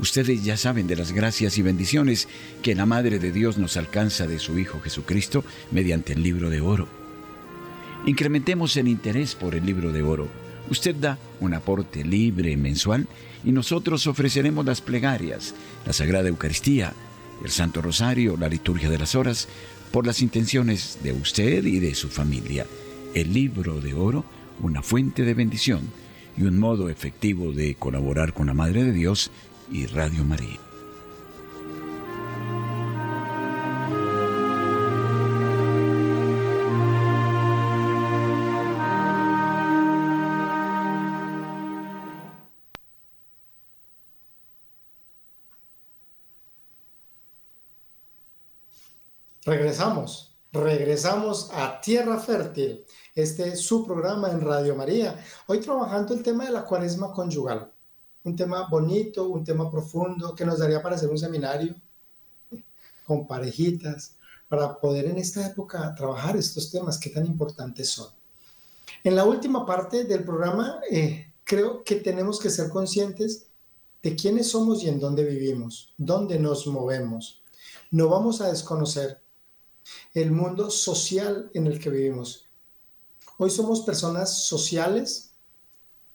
Ustedes 0.00 0.44
ya 0.44 0.56
saben 0.56 0.86
de 0.86 0.96
las 0.96 1.12
gracias 1.12 1.56
y 1.58 1.62
bendiciones 1.62 2.28
que 2.62 2.74
la 2.74 2.86
Madre 2.86 3.18
de 3.18 3.32
Dios 3.32 3.58
nos 3.58 3.76
alcanza 3.76 4.26
de 4.26 4.38
su 4.38 4.58
Hijo 4.58 4.80
Jesucristo 4.80 5.44
mediante 5.70 6.14
el 6.14 6.22
libro 6.22 6.50
de 6.50 6.60
oro. 6.60 6.88
Incrementemos 8.06 8.76
el 8.76 8.88
interés 8.88 9.34
por 9.34 9.54
el 9.54 9.64
libro 9.64 9.92
de 9.92 10.02
oro. 10.02 10.28
Usted 10.68 10.96
da 10.96 11.18
un 11.40 11.54
aporte 11.54 12.04
libre 12.04 12.56
mensual 12.56 13.06
y 13.44 13.52
nosotros 13.52 14.06
ofreceremos 14.06 14.64
las 14.64 14.80
plegarias, 14.80 15.54
la 15.86 15.92
Sagrada 15.92 16.28
Eucaristía, 16.28 16.92
el 17.44 17.50
Santo 17.50 17.80
Rosario, 17.80 18.36
la 18.36 18.48
liturgia 18.48 18.90
de 18.90 18.98
las 18.98 19.14
horas, 19.14 19.48
por 19.92 20.06
las 20.06 20.22
intenciones 20.22 20.98
de 21.02 21.12
usted 21.12 21.64
y 21.64 21.78
de 21.78 21.94
su 21.94 22.08
familia. 22.08 22.66
El 23.14 23.32
libro 23.32 23.80
de 23.80 23.94
oro 23.94 24.24
una 24.60 24.82
fuente 24.82 25.22
de 25.22 25.34
bendición 25.34 25.82
y 26.36 26.42
un 26.42 26.58
modo 26.58 26.88
efectivo 26.88 27.52
de 27.52 27.74
colaborar 27.76 28.32
con 28.32 28.46
la 28.46 28.54
Madre 28.54 28.84
de 28.84 28.92
Dios 28.92 29.30
y 29.70 29.86
Radio 29.86 30.24
María. 30.24 30.60
Regresamos, 49.46 50.34
regresamos 50.52 51.50
a 51.52 51.80
Tierra 51.80 52.18
Fértil 52.18 52.86
este 53.14 53.50
es 53.50 53.60
su 53.60 53.86
programa 53.86 54.28
en 54.28 54.40
Radio 54.40 54.74
María. 54.74 55.16
Hoy 55.46 55.60
trabajando 55.60 56.14
el 56.14 56.22
tema 56.24 56.46
de 56.46 56.50
la 56.50 56.64
cuaresma 56.64 57.12
conyugal. 57.12 57.73
Un 58.24 58.34
tema 58.34 58.66
bonito, 58.68 59.28
un 59.28 59.44
tema 59.44 59.70
profundo 59.70 60.34
que 60.34 60.46
nos 60.46 60.58
daría 60.58 60.82
para 60.82 60.96
hacer 60.96 61.10
un 61.10 61.18
seminario 61.18 61.74
con 63.04 63.26
parejitas, 63.26 64.16
para 64.48 64.80
poder 64.80 65.06
en 65.06 65.18
esta 65.18 65.46
época 65.46 65.94
trabajar 65.94 66.36
estos 66.36 66.70
temas 66.70 66.98
que 66.98 67.10
tan 67.10 67.26
importantes 67.26 67.90
son. 67.90 68.08
En 69.02 69.14
la 69.14 69.24
última 69.24 69.66
parte 69.66 70.04
del 70.04 70.24
programa, 70.24 70.80
eh, 70.90 71.32
creo 71.44 71.84
que 71.84 71.96
tenemos 71.96 72.40
que 72.40 72.50
ser 72.50 72.70
conscientes 72.70 73.46
de 74.02 74.16
quiénes 74.16 74.50
somos 74.50 74.82
y 74.82 74.88
en 74.88 74.98
dónde 74.98 75.24
vivimos, 75.24 75.92
dónde 75.98 76.38
nos 76.38 76.66
movemos. 76.66 77.42
No 77.90 78.08
vamos 78.08 78.40
a 78.40 78.48
desconocer 78.48 79.20
el 80.14 80.30
mundo 80.30 80.70
social 80.70 81.50
en 81.52 81.66
el 81.66 81.78
que 81.78 81.90
vivimos. 81.90 82.46
Hoy 83.36 83.50
somos 83.50 83.82
personas 83.82 84.44
sociales, 84.46 85.34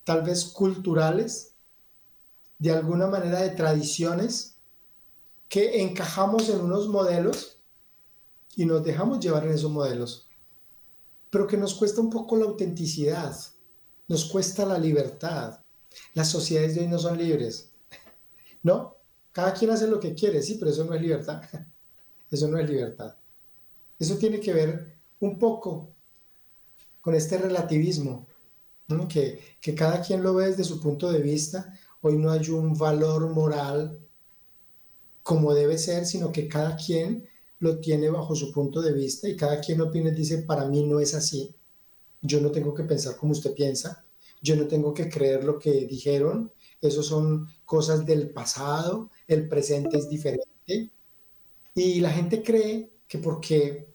tal 0.03 0.23
vez 0.23 0.45
culturales, 0.45 1.48
de 2.59 2.71
alguna 2.71 3.07
manera 3.07 3.41
de 3.41 3.49
tradiciones, 3.49 4.57
que 5.47 5.81
encajamos 5.81 6.47
en 6.49 6.61
unos 6.61 6.87
modelos 6.87 7.57
y 8.55 8.65
nos 8.65 8.83
dejamos 8.83 9.19
llevar 9.19 9.45
en 9.45 9.53
esos 9.53 9.71
modelos, 9.71 10.27
pero 11.29 11.47
que 11.47 11.57
nos 11.57 11.73
cuesta 11.73 12.01
un 12.01 12.09
poco 12.09 12.35
la 12.35 12.45
autenticidad, 12.45 13.35
nos 14.07 14.25
cuesta 14.25 14.65
la 14.65 14.77
libertad. 14.77 15.59
Las 16.13 16.29
sociedades 16.29 16.75
de 16.75 16.81
hoy 16.81 16.87
no 16.87 16.99
son 16.99 17.17
libres, 17.17 17.71
¿no? 18.63 18.95
Cada 19.31 19.53
quien 19.53 19.71
hace 19.71 19.87
lo 19.87 19.99
que 19.99 20.13
quiere, 20.13 20.41
sí, 20.43 20.55
pero 20.59 20.71
eso 20.71 20.83
no 20.83 20.93
es 20.93 21.01
libertad. 21.01 21.41
Eso 22.31 22.47
no 22.47 22.59
es 22.59 22.69
libertad. 22.69 23.15
Eso 23.97 24.15
tiene 24.17 24.39
que 24.39 24.53
ver 24.53 24.99
un 25.19 25.39
poco 25.39 25.95
con 27.01 27.15
este 27.15 27.39
relativismo, 27.39 28.27
que, 29.07 29.57
que 29.59 29.73
cada 29.73 29.99
quien 29.99 30.21
lo 30.21 30.35
ve 30.35 30.49
desde 30.49 30.63
su 30.63 30.79
punto 30.79 31.11
de 31.11 31.23
vista. 31.23 31.73
Hoy 32.01 32.17
no 32.17 32.31
hay 32.31 32.49
un 32.49 32.77
valor 32.77 33.29
moral 33.29 33.99
como 35.23 35.53
debe 35.53 35.77
ser, 35.77 36.05
sino 36.05 36.31
que 36.31 36.47
cada 36.47 36.75
quien 36.75 37.27
lo 37.59 37.79
tiene 37.79 38.09
bajo 38.09 38.35
su 38.35 38.51
punto 38.51 38.81
de 38.81 38.93
vista 38.93 39.27
y 39.27 39.35
cada 39.35 39.59
quien 39.59 39.81
opina 39.81 40.09
y 40.09 40.15
dice, 40.15 40.39
para 40.43 40.65
mí 40.65 40.83
no 40.83 40.99
es 40.99 41.13
así. 41.13 41.53
Yo 42.21 42.41
no 42.41 42.51
tengo 42.51 42.73
que 42.73 42.83
pensar 42.83 43.15
como 43.17 43.33
usted 43.33 43.53
piensa, 43.53 44.05
yo 44.41 44.55
no 44.55 44.67
tengo 44.67 44.93
que 44.93 45.09
creer 45.09 45.43
lo 45.43 45.59
que 45.59 45.85
dijeron, 45.85 46.51
eso 46.81 47.03
son 47.03 47.47
cosas 47.65 48.05
del 48.05 48.29
pasado, 48.31 49.09
el 49.27 49.47
presente 49.47 49.97
es 49.97 50.09
diferente. 50.09 50.91
Y 51.75 51.99
la 51.99 52.11
gente 52.11 52.41
cree 52.41 52.89
que 53.07 53.19
porque 53.19 53.88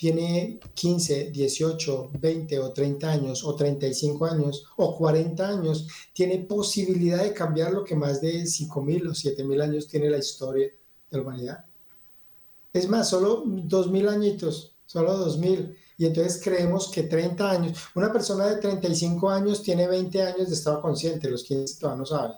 tiene 0.00 0.58
15, 0.72 1.30
18, 1.30 2.12
20 2.18 2.58
o 2.58 2.72
30 2.72 3.10
años 3.10 3.44
o 3.44 3.54
35 3.54 4.24
años 4.24 4.64
o 4.78 4.96
40 4.96 5.46
años, 5.46 5.88
tiene 6.14 6.38
posibilidad 6.38 7.22
de 7.22 7.34
cambiar 7.34 7.74
lo 7.74 7.84
que 7.84 7.94
más 7.94 8.22
de 8.22 8.46
5 8.46 8.80
mil 8.80 9.06
o 9.08 9.14
7 9.14 9.44
mil 9.44 9.60
años 9.60 9.86
tiene 9.88 10.08
la 10.08 10.16
historia 10.16 10.68
de 11.10 11.18
la 11.18 11.22
humanidad. 11.22 11.66
Es 12.72 12.88
más, 12.88 13.10
solo 13.10 13.42
2 13.44 13.90
mil 13.90 14.08
añitos, 14.08 14.74
solo 14.86 15.18
2 15.18 15.36
mil. 15.36 15.76
Y 15.98 16.06
entonces 16.06 16.40
creemos 16.42 16.88
que 16.88 17.02
30 17.02 17.50
años, 17.50 17.78
una 17.94 18.10
persona 18.10 18.46
de 18.46 18.56
35 18.56 19.28
años 19.28 19.62
tiene 19.62 19.86
20 19.86 20.22
años 20.22 20.48
de 20.48 20.54
estado 20.54 20.80
consciente, 20.80 21.28
los 21.28 21.44
15 21.44 21.78
todavía 21.78 21.98
no 21.98 22.06
saben. 22.06 22.36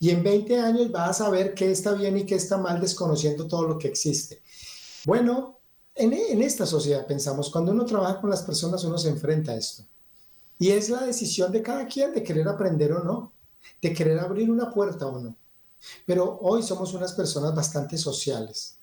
Y 0.00 0.08
en 0.08 0.22
20 0.22 0.58
años 0.58 0.90
va 0.94 1.04
a 1.04 1.12
saber 1.12 1.52
qué 1.52 1.70
está 1.70 1.92
bien 1.92 2.16
y 2.16 2.24
qué 2.24 2.36
está 2.36 2.56
mal 2.56 2.80
desconociendo 2.80 3.46
todo 3.46 3.68
lo 3.68 3.76
que 3.76 3.88
existe. 3.88 4.40
Bueno, 5.04 5.57
en, 5.98 6.42
esta 6.42 6.66
sociedad 6.66 7.06
pensamos, 7.06 7.50
cuando 7.50 7.72
uno 7.72 7.84
trabaja 7.84 8.20
con 8.20 8.30
las 8.30 8.42
personas, 8.42 8.84
uno 8.84 8.98
se 8.98 9.08
enfrenta 9.08 9.52
a 9.52 9.56
esto. 9.56 9.84
Y 10.58 10.70
es 10.70 10.88
la 10.88 11.04
decisión 11.04 11.52
de 11.52 11.62
cada 11.62 11.86
quien 11.86 12.14
de 12.14 12.22
querer 12.22 12.48
aprender 12.48 12.92
o 12.92 13.02
no, 13.02 13.32
de 13.82 13.92
querer 13.92 14.18
abrir 14.18 14.50
una 14.50 14.72
puerta 14.72 15.06
o 15.06 15.18
no. 15.18 15.36
Pero 16.06 16.38
hoy 16.42 16.62
somos 16.62 16.94
unas 16.94 17.12
personas 17.12 17.54
bastante 17.54 17.96
sociales, 17.96 18.78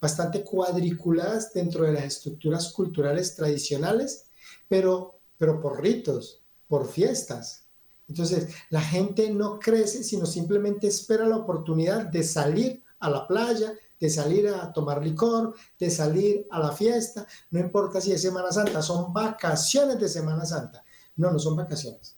bastante 0.00 0.42
cuadriculadas 0.42 1.52
dentro 1.52 1.84
de 1.84 1.92
las 1.92 2.04
estructuras 2.04 2.72
culturales 2.72 3.36
tradicionales, 3.36 4.24
pero, 4.68 5.18
pero 5.38 5.60
por 5.60 5.80
ritos, 5.80 6.40
por 6.68 6.88
fiestas. 6.88 7.64
Entonces, 8.08 8.48
la 8.70 8.80
gente 8.80 9.30
no 9.30 9.58
crece, 9.60 10.02
sino 10.02 10.26
simplemente 10.26 10.88
espera 10.88 11.26
la 11.26 11.36
oportunidad 11.36 12.06
de 12.06 12.24
salir 12.24 12.82
a 12.98 13.08
la 13.08 13.26
playa, 13.26 13.72
de 14.00 14.08
salir 14.08 14.48
a 14.48 14.72
tomar 14.72 15.04
licor, 15.04 15.54
de 15.78 15.90
salir 15.90 16.46
a 16.50 16.58
la 16.58 16.72
fiesta, 16.72 17.26
no 17.50 17.60
importa 17.60 18.00
si 18.00 18.12
es 18.12 18.22
Semana 18.22 18.50
Santa, 18.50 18.80
son 18.80 19.12
vacaciones 19.12 20.00
de 20.00 20.08
Semana 20.08 20.46
Santa. 20.46 20.82
No, 21.16 21.30
no 21.30 21.38
son 21.38 21.54
vacaciones. 21.54 22.16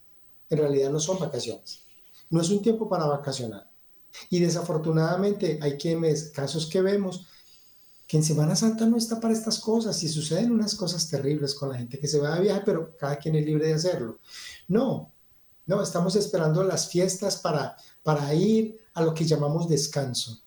En 0.49 0.59
realidad 0.59 0.91
no 0.91 1.01
son 1.01 1.19
vacaciones. 1.19 1.83
No 2.31 2.41
es 2.41 2.51
un 2.51 2.63
tiempo 2.63 2.89
para 2.89 3.07
vacacionar. 3.07 3.69
Y 4.31 4.39
desafortunadamente 4.39 5.59
hay 5.61 5.77
casos 6.33 6.67
que 6.67 6.81
vemos, 6.83 7.27
que 8.07 8.19
en 8.19 8.25
Semana 8.25 8.55
Santa 8.55 8.87
no 8.87 8.97
está 8.97 9.19
para 9.19 9.35
estas 9.35 9.59
cosas 9.59 10.01
y 10.05 10.09
suceden 10.09 10.53
unas 10.53 10.77
cosas 10.77 11.09
terribles 11.09 11.55
con 11.55 11.71
la 11.71 11.79
gente 11.79 11.99
que 11.99 12.07
se 12.07 12.21
va 12.21 12.37
de 12.37 12.43
viaje, 12.43 12.63
pero 12.65 12.97
cada 12.97 13.17
quien 13.17 13.35
es 13.35 13.45
libre 13.45 13.67
de 13.69 13.75
hacerlo. 13.75 14.21
No, 14.69 15.13
no, 15.67 15.83
estamos 15.83 16.15
esperando 16.15 16.63
las 16.63 16.89
fiestas 16.89 17.39
para, 17.39 17.77
para 18.03 18.33
ir 18.35 18.79
a 18.95 19.03
lo 19.03 19.15
que 19.15 19.25
llamamos 19.25 19.69
descanso 19.69 20.42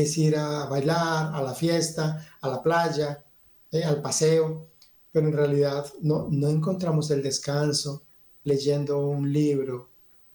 que 0.00 0.06
es 0.06 0.16
ir 0.16 0.34
a 0.34 0.64
bailar, 0.64 1.34
a 1.34 1.42
la 1.42 1.52
fiesta, 1.52 2.26
a 2.40 2.48
la 2.48 2.62
playa, 2.62 3.22
eh, 3.70 3.84
al 3.84 4.00
paseo, 4.00 4.68
pero 5.12 5.28
en 5.28 5.34
realidad 5.34 5.84
no, 6.00 6.26
no 6.30 6.48
encontramos 6.48 7.10
el 7.10 7.22
descanso 7.22 8.00
leyendo 8.44 8.98
un 8.98 9.30
libro, 9.30 9.90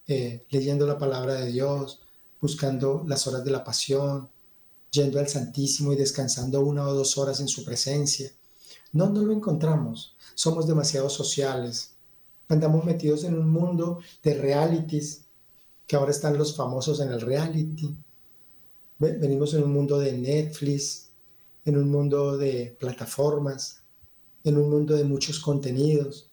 eh, 0.05 0.45
leyendo 0.51 0.85
la 0.85 0.99
palabra 0.99 1.33
de 1.33 1.51
Dios, 1.51 1.99
buscando 2.39 3.03
las 3.07 3.25
horas 3.25 3.43
de 3.43 3.49
la 3.49 3.63
pasión, 3.63 4.29
yendo 4.91 5.17
al 5.17 5.29
Santísimo 5.29 5.93
y 5.93 5.95
descansando 5.95 6.61
una 6.61 6.87
o 6.87 6.93
dos 6.93 7.17
horas 7.17 7.39
en 7.39 7.47
su 7.47 7.65
presencia. 7.65 8.31
No, 8.91 9.09
no 9.09 9.23
lo 9.23 9.33
encontramos. 9.33 10.15
Somos 10.35 10.67
demasiado 10.67 11.09
sociales. 11.09 11.95
Andamos 12.49 12.85
metidos 12.85 13.23
en 13.23 13.33
un 13.33 13.49
mundo 13.49 13.97
de 14.21 14.35
realities, 14.35 15.25
que 15.87 15.95
ahora 15.95 16.11
están 16.11 16.37
los 16.37 16.55
famosos 16.55 16.99
en 16.99 17.11
el 17.11 17.21
reality. 17.21 17.97
Venimos 18.97 19.53
en 19.53 19.63
un 19.63 19.73
mundo 19.73 19.99
de 19.99 20.13
Netflix, 20.13 21.09
en 21.65 21.77
un 21.77 21.89
mundo 21.89 22.37
de 22.37 22.75
plataformas, 22.79 23.83
en 24.43 24.57
un 24.57 24.69
mundo 24.69 24.95
de 24.95 25.03
muchos 25.03 25.39
contenidos 25.39 26.31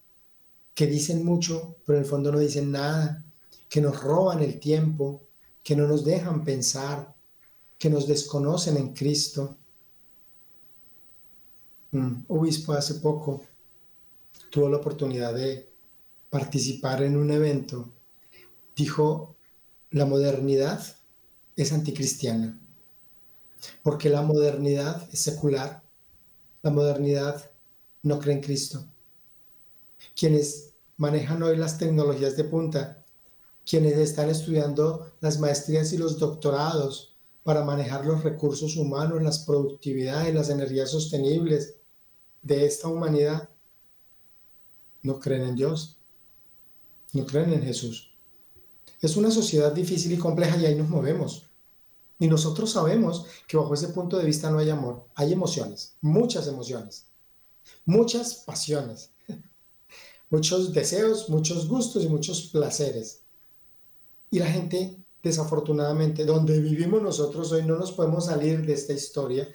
que 0.74 0.86
dicen 0.86 1.24
mucho, 1.24 1.76
pero 1.84 1.98
en 1.98 2.04
el 2.04 2.10
fondo 2.10 2.30
no 2.30 2.38
dicen 2.38 2.70
nada, 2.70 3.24
que 3.68 3.80
nos 3.80 4.00
roban 4.02 4.42
el 4.42 4.60
tiempo, 4.60 5.22
que 5.62 5.76
no 5.76 5.86
nos 5.86 6.04
dejan 6.04 6.44
pensar, 6.44 7.14
que 7.78 7.90
nos 7.90 8.06
desconocen 8.06 8.76
en 8.76 8.92
Cristo. 8.94 9.56
Un 11.92 12.24
obispo 12.28 12.72
hace 12.72 12.94
poco 12.96 13.42
tuvo 14.50 14.68
la 14.68 14.76
oportunidad 14.76 15.34
de 15.34 15.72
participar 16.30 17.02
en 17.02 17.16
un 17.16 17.30
evento. 17.30 17.90
Dijo, 18.76 19.36
la 19.90 20.06
modernidad 20.06 20.82
es 21.57 21.72
anticristiana, 21.72 22.59
porque 23.82 24.09
la 24.09 24.22
modernidad 24.22 25.09
es 25.12 25.20
secular, 25.20 25.82
la 26.62 26.70
modernidad 26.70 27.50
no 28.03 28.18
cree 28.18 28.36
en 28.36 28.42
Cristo. 28.42 28.84
Quienes 30.16 30.72
manejan 30.96 31.42
hoy 31.42 31.57
las 31.57 31.78
tecnologías 31.78 32.36
de 32.36 32.44
punta, 32.44 33.05
quienes 33.64 33.96
están 33.98 34.30
estudiando 34.30 35.12
las 35.20 35.38
maestrías 35.38 35.92
y 35.92 35.98
los 35.98 36.18
doctorados 36.18 37.16
para 37.44 37.64
manejar 37.64 38.07
los 38.07 38.22
recursos 38.22 38.76
humanos, 38.76 39.22
las 39.22 39.40
productividades, 39.40 40.34
las 40.34 40.48
energías 40.48 40.90
sostenibles 40.90 41.76
de 42.42 42.66
esta 42.66 42.88
humanidad, 42.88 43.48
no 45.03 45.18
creen 45.18 45.42
en 45.42 45.57
Dios, 45.57 45.98
no 47.12 47.26
creen 47.26 47.53
en 47.53 47.62
Jesús. 47.62 48.11
Es 49.03 49.16
una 49.16 49.32
sociedad 49.32 49.72
difícil 49.72 50.12
y 50.12 50.16
compleja 50.16 50.57
y 50.57 50.64
ahí 50.64 50.76
nos 50.76 50.88
movemos. 50.88 51.44
Y 52.20 52.28
nosotros 52.28 52.70
sabemos 52.70 53.26
que 53.48 53.57
bajo 53.57 53.74
ese 53.74 53.88
punto 53.88 54.16
de 54.16 54.24
vista 54.24 54.48
no 54.48 54.59
hay 54.59 54.70
amor, 54.70 55.05
hay 55.16 55.32
emociones, 55.32 55.96
muchas 56.00 56.46
emociones, 56.46 57.07
muchas 57.84 58.36
pasiones, 58.46 59.11
muchos 60.30 60.72
deseos, 60.72 61.28
muchos 61.28 61.66
gustos 61.66 62.05
y 62.05 62.09
muchos 62.09 62.42
placeres. 62.42 63.22
Y 64.30 64.38
la 64.38 64.46
gente, 64.46 64.96
desafortunadamente, 65.20 66.24
donde 66.24 66.61
vivimos 66.61 67.03
nosotros 67.03 67.50
hoy, 67.50 67.64
no 67.64 67.76
nos 67.76 67.90
podemos 67.90 68.26
salir 68.26 68.64
de 68.64 68.74
esta 68.74 68.92
historia. 68.92 69.48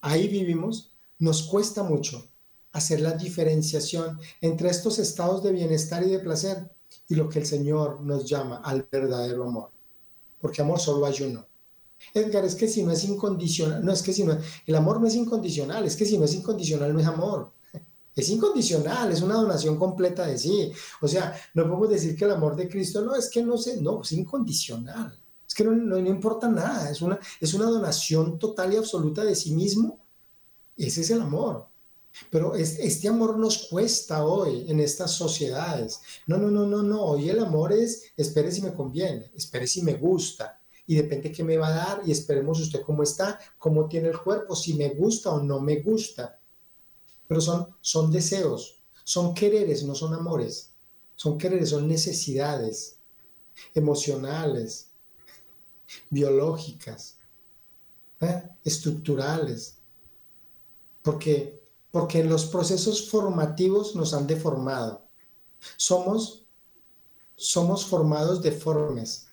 Ahí 0.00 0.26
vivimos, 0.26 0.94
nos 1.18 1.42
cuesta 1.42 1.82
mucho 1.82 2.26
hacer 2.72 3.00
la 3.02 3.12
diferenciación 3.12 4.18
entre 4.40 4.70
estos 4.70 4.98
estados 4.98 5.42
de 5.42 5.52
bienestar 5.52 6.02
y 6.02 6.08
de 6.08 6.20
placer 6.20 6.70
y 7.10 7.16
lo 7.16 7.28
que 7.28 7.40
el 7.40 7.46
Señor 7.46 8.00
nos 8.00 8.24
llama 8.24 8.58
al 8.64 8.86
verdadero 8.90 9.44
amor. 9.44 9.70
Porque 10.40 10.62
amor 10.62 10.78
solo 10.78 11.04
hay 11.04 11.20
uno. 11.22 11.44
Edgar, 12.14 12.44
es 12.44 12.54
que 12.54 12.68
si 12.68 12.84
no 12.84 12.92
es 12.92 13.04
incondicional, 13.04 13.84
no 13.84 13.92
es 13.92 14.00
que 14.00 14.12
si 14.12 14.24
no, 14.24 14.38
el 14.64 14.74
amor 14.76 15.00
no 15.00 15.08
es 15.08 15.16
incondicional, 15.16 15.84
es 15.84 15.96
que 15.96 16.06
si 16.06 16.16
no 16.16 16.24
es 16.24 16.34
incondicional 16.34 16.94
no 16.94 17.00
es 17.00 17.06
amor. 17.06 17.52
Es 18.12 18.28
incondicional, 18.28 19.12
es 19.12 19.22
una 19.22 19.34
donación 19.34 19.78
completa 19.78 20.26
de 20.26 20.36
sí. 20.36 20.72
O 21.00 21.06
sea, 21.06 21.32
no 21.54 21.62
podemos 21.62 21.90
decir 21.90 22.16
que 22.16 22.24
el 22.24 22.32
amor 22.32 22.56
de 22.56 22.68
Cristo 22.68 23.02
no 23.02 23.14
es 23.14 23.30
que 23.30 23.42
no 23.42 23.56
sé, 23.56 23.80
no, 23.80 24.02
es 24.02 24.10
incondicional. 24.12 25.16
Es 25.46 25.54
que 25.54 25.62
no, 25.62 25.70
no, 25.70 25.96
importa 25.96 26.48
nada, 26.48 26.90
es 26.90 27.00
una, 27.00 27.18
es 27.40 27.54
una 27.54 27.66
donación 27.66 28.36
total 28.38 28.74
y 28.74 28.76
absoluta 28.76 29.24
de 29.24 29.36
sí 29.36 29.52
mismo. 29.52 30.04
Ese 30.76 31.02
es 31.02 31.10
el 31.10 31.20
amor. 31.20 31.69
Pero 32.30 32.54
este 32.54 33.08
amor 33.08 33.38
nos 33.38 33.68
cuesta 33.68 34.24
hoy 34.24 34.66
en 34.68 34.80
estas 34.80 35.12
sociedades. 35.12 36.00
No, 36.26 36.38
no, 36.38 36.50
no, 36.50 36.66
no, 36.66 36.82
no. 36.82 37.02
Hoy 37.02 37.28
el 37.28 37.38
amor 37.38 37.72
es, 37.72 38.04
espere 38.16 38.50
si 38.50 38.62
me 38.62 38.74
conviene, 38.74 39.30
espere 39.34 39.66
si 39.66 39.82
me 39.82 39.94
gusta, 39.94 40.60
y 40.86 40.96
depende 40.96 41.30
qué 41.30 41.44
me 41.44 41.56
va 41.56 41.68
a 41.68 41.74
dar 41.74 42.02
y 42.04 42.10
esperemos 42.10 42.60
usted 42.60 42.82
cómo 42.82 43.04
está, 43.04 43.38
cómo 43.58 43.86
tiene 43.88 44.08
el 44.08 44.20
cuerpo, 44.20 44.56
si 44.56 44.74
me 44.74 44.88
gusta 44.88 45.30
o 45.30 45.40
no 45.40 45.60
me 45.60 45.80
gusta. 45.80 46.40
Pero 47.28 47.40
son, 47.40 47.68
son 47.80 48.10
deseos, 48.10 48.82
son 49.04 49.32
quereres, 49.32 49.84
no 49.84 49.94
son 49.94 50.14
amores. 50.14 50.72
Son 51.14 51.36
quereres, 51.36 51.68
son 51.68 51.86
necesidades 51.86 52.98
emocionales, 53.74 54.90
biológicas, 56.08 57.18
¿eh? 58.20 58.42
estructurales. 58.64 59.78
Porque, 61.02 61.59
porque 61.90 62.24
los 62.24 62.46
procesos 62.46 63.10
formativos 63.10 63.96
nos 63.96 64.14
han 64.14 64.26
deformado. 64.26 65.02
Somos, 65.76 66.44
somos 67.36 67.84
formados 67.84 68.42
deformes 68.42 69.26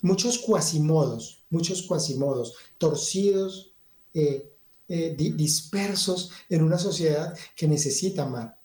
muchos 0.00 0.38
cuasimodos, 0.38 1.42
muchos 1.50 1.82
cuasimodos, 1.82 2.54
torcidos, 2.78 3.72
eh, 4.14 4.52
eh, 4.88 5.14
dispersos 5.16 6.30
en 6.48 6.62
una 6.62 6.78
sociedad 6.78 7.36
que 7.56 7.68
necesita 7.68 8.22
amar. 8.22 8.58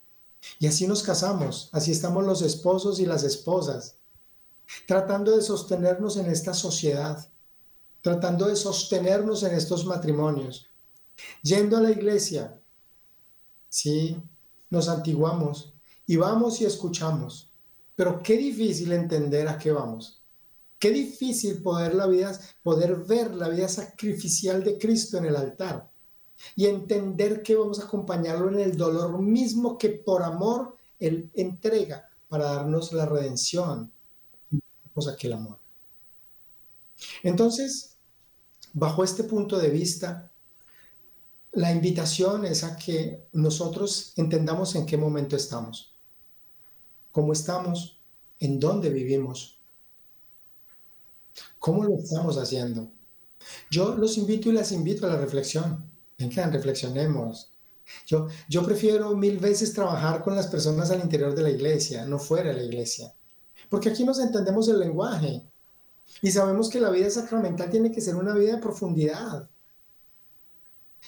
Y 0.58 0.66
así 0.66 0.86
nos 0.86 1.02
casamos, 1.02 1.68
así 1.72 1.90
estamos 1.90 2.24
los 2.24 2.42
esposos 2.42 3.00
y 3.00 3.06
las 3.06 3.24
esposas, 3.24 3.96
tratando 4.86 5.36
de 5.36 5.42
sostenernos 5.42 6.16
en 6.16 6.26
esta 6.26 6.54
sociedad, 6.54 7.28
tratando 8.02 8.46
de 8.46 8.56
sostenernos 8.56 9.42
en 9.42 9.54
estos 9.54 9.84
matrimonios, 9.86 10.66
yendo 11.42 11.76
a 11.76 11.80
la 11.80 11.90
iglesia, 11.90 12.60
sí, 13.74 14.22
nos 14.70 14.88
antiguamos 14.88 15.74
y 16.06 16.14
vamos 16.14 16.60
y 16.60 16.64
escuchamos, 16.64 17.52
pero 17.96 18.22
qué 18.22 18.36
difícil 18.36 18.92
entender 18.92 19.48
a 19.48 19.58
qué 19.58 19.72
vamos. 19.72 20.22
Qué 20.78 20.90
difícil 20.90 21.60
poder, 21.60 21.94
la 21.94 22.06
vida, 22.06 22.38
poder 22.62 22.94
ver 23.04 23.34
la 23.34 23.48
vida 23.48 23.68
sacrificial 23.68 24.62
de 24.62 24.78
Cristo 24.78 25.18
en 25.18 25.24
el 25.24 25.34
altar 25.34 25.90
y 26.54 26.66
entender 26.66 27.42
que 27.42 27.56
vamos 27.56 27.80
a 27.80 27.86
acompañarlo 27.86 28.48
en 28.48 28.60
el 28.60 28.76
dolor 28.76 29.18
mismo 29.20 29.76
que 29.76 29.88
por 29.88 30.22
amor 30.22 30.76
Él 31.00 31.30
entrega 31.34 32.06
para 32.28 32.44
darnos 32.44 32.92
la 32.92 33.06
redención. 33.06 33.90
Cosa 34.94 35.16
que 35.16 35.26
el 35.26 35.32
amor. 35.32 35.58
Entonces, 37.24 37.96
bajo 38.72 39.02
este 39.02 39.24
punto 39.24 39.58
de 39.58 39.70
vista, 39.70 40.30
la 41.54 41.72
invitación 41.72 42.44
es 42.44 42.64
a 42.64 42.76
que 42.76 43.26
nosotros 43.32 44.12
entendamos 44.16 44.74
en 44.74 44.86
qué 44.86 44.96
momento 44.96 45.36
estamos, 45.36 45.94
cómo 47.12 47.32
estamos, 47.32 47.98
en 48.40 48.58
dónde 48.60 48.90
vivimos, 48.90 49.54
¿Cómo 51.64 51.82
lo 51.82 51.96
estamos 51.96 52.36
haciendo? 52.36 52.90
Yo 53.70 53.94
los 53.96 54.18
invito 54.18 54.50
y 54.50 54.52
las 54.52 54.70
invito 54.70 55.06
a 55.06 55.08
la 55.08 55.16
reflexión. 55.16 55.90
Vengan, 56.18 56.52
reflexionemos. 56.52 57.52
Yo, 58.06 58.28
yo 58.50 58.62
prefiero 58.62 59.16
mil 59.16 59.38
veces 59.38 59.72
trabajar 59.72 60.22
con 60.22 60.36
las 60.36 60.48
personas 60.48 60.90
al 60.90 61.00
interior 61.00 61.34
de 61.34 61.42
la 61.42 61.48
iglesia, 61.48 62.04
no 62.04 62.18
fuera 62.18 62.50
de 62.50 62.56
la 62.56 62.64
iglesia. 62.64 63.14
Porque 63.70 63.88
aquí 63.88 64.04
nos 64.04 64.20
entendemos 64.20 64.68
el 64.68 64.78
lenguaje 64.78 65.42
y 66.20 66.30
sabemos 66.30 66.68
que 66.68 66.80
la 66.80 66.90
vida 66.90 67.08
sacramental 67.08 67.70
tiene 67.70 67.90
que 67.90 68.02
ser 68.02 68.16
una 68.16 68.34
vida 68.34 68.56
de 68.56 68.62
profundidad. 68.62 69.48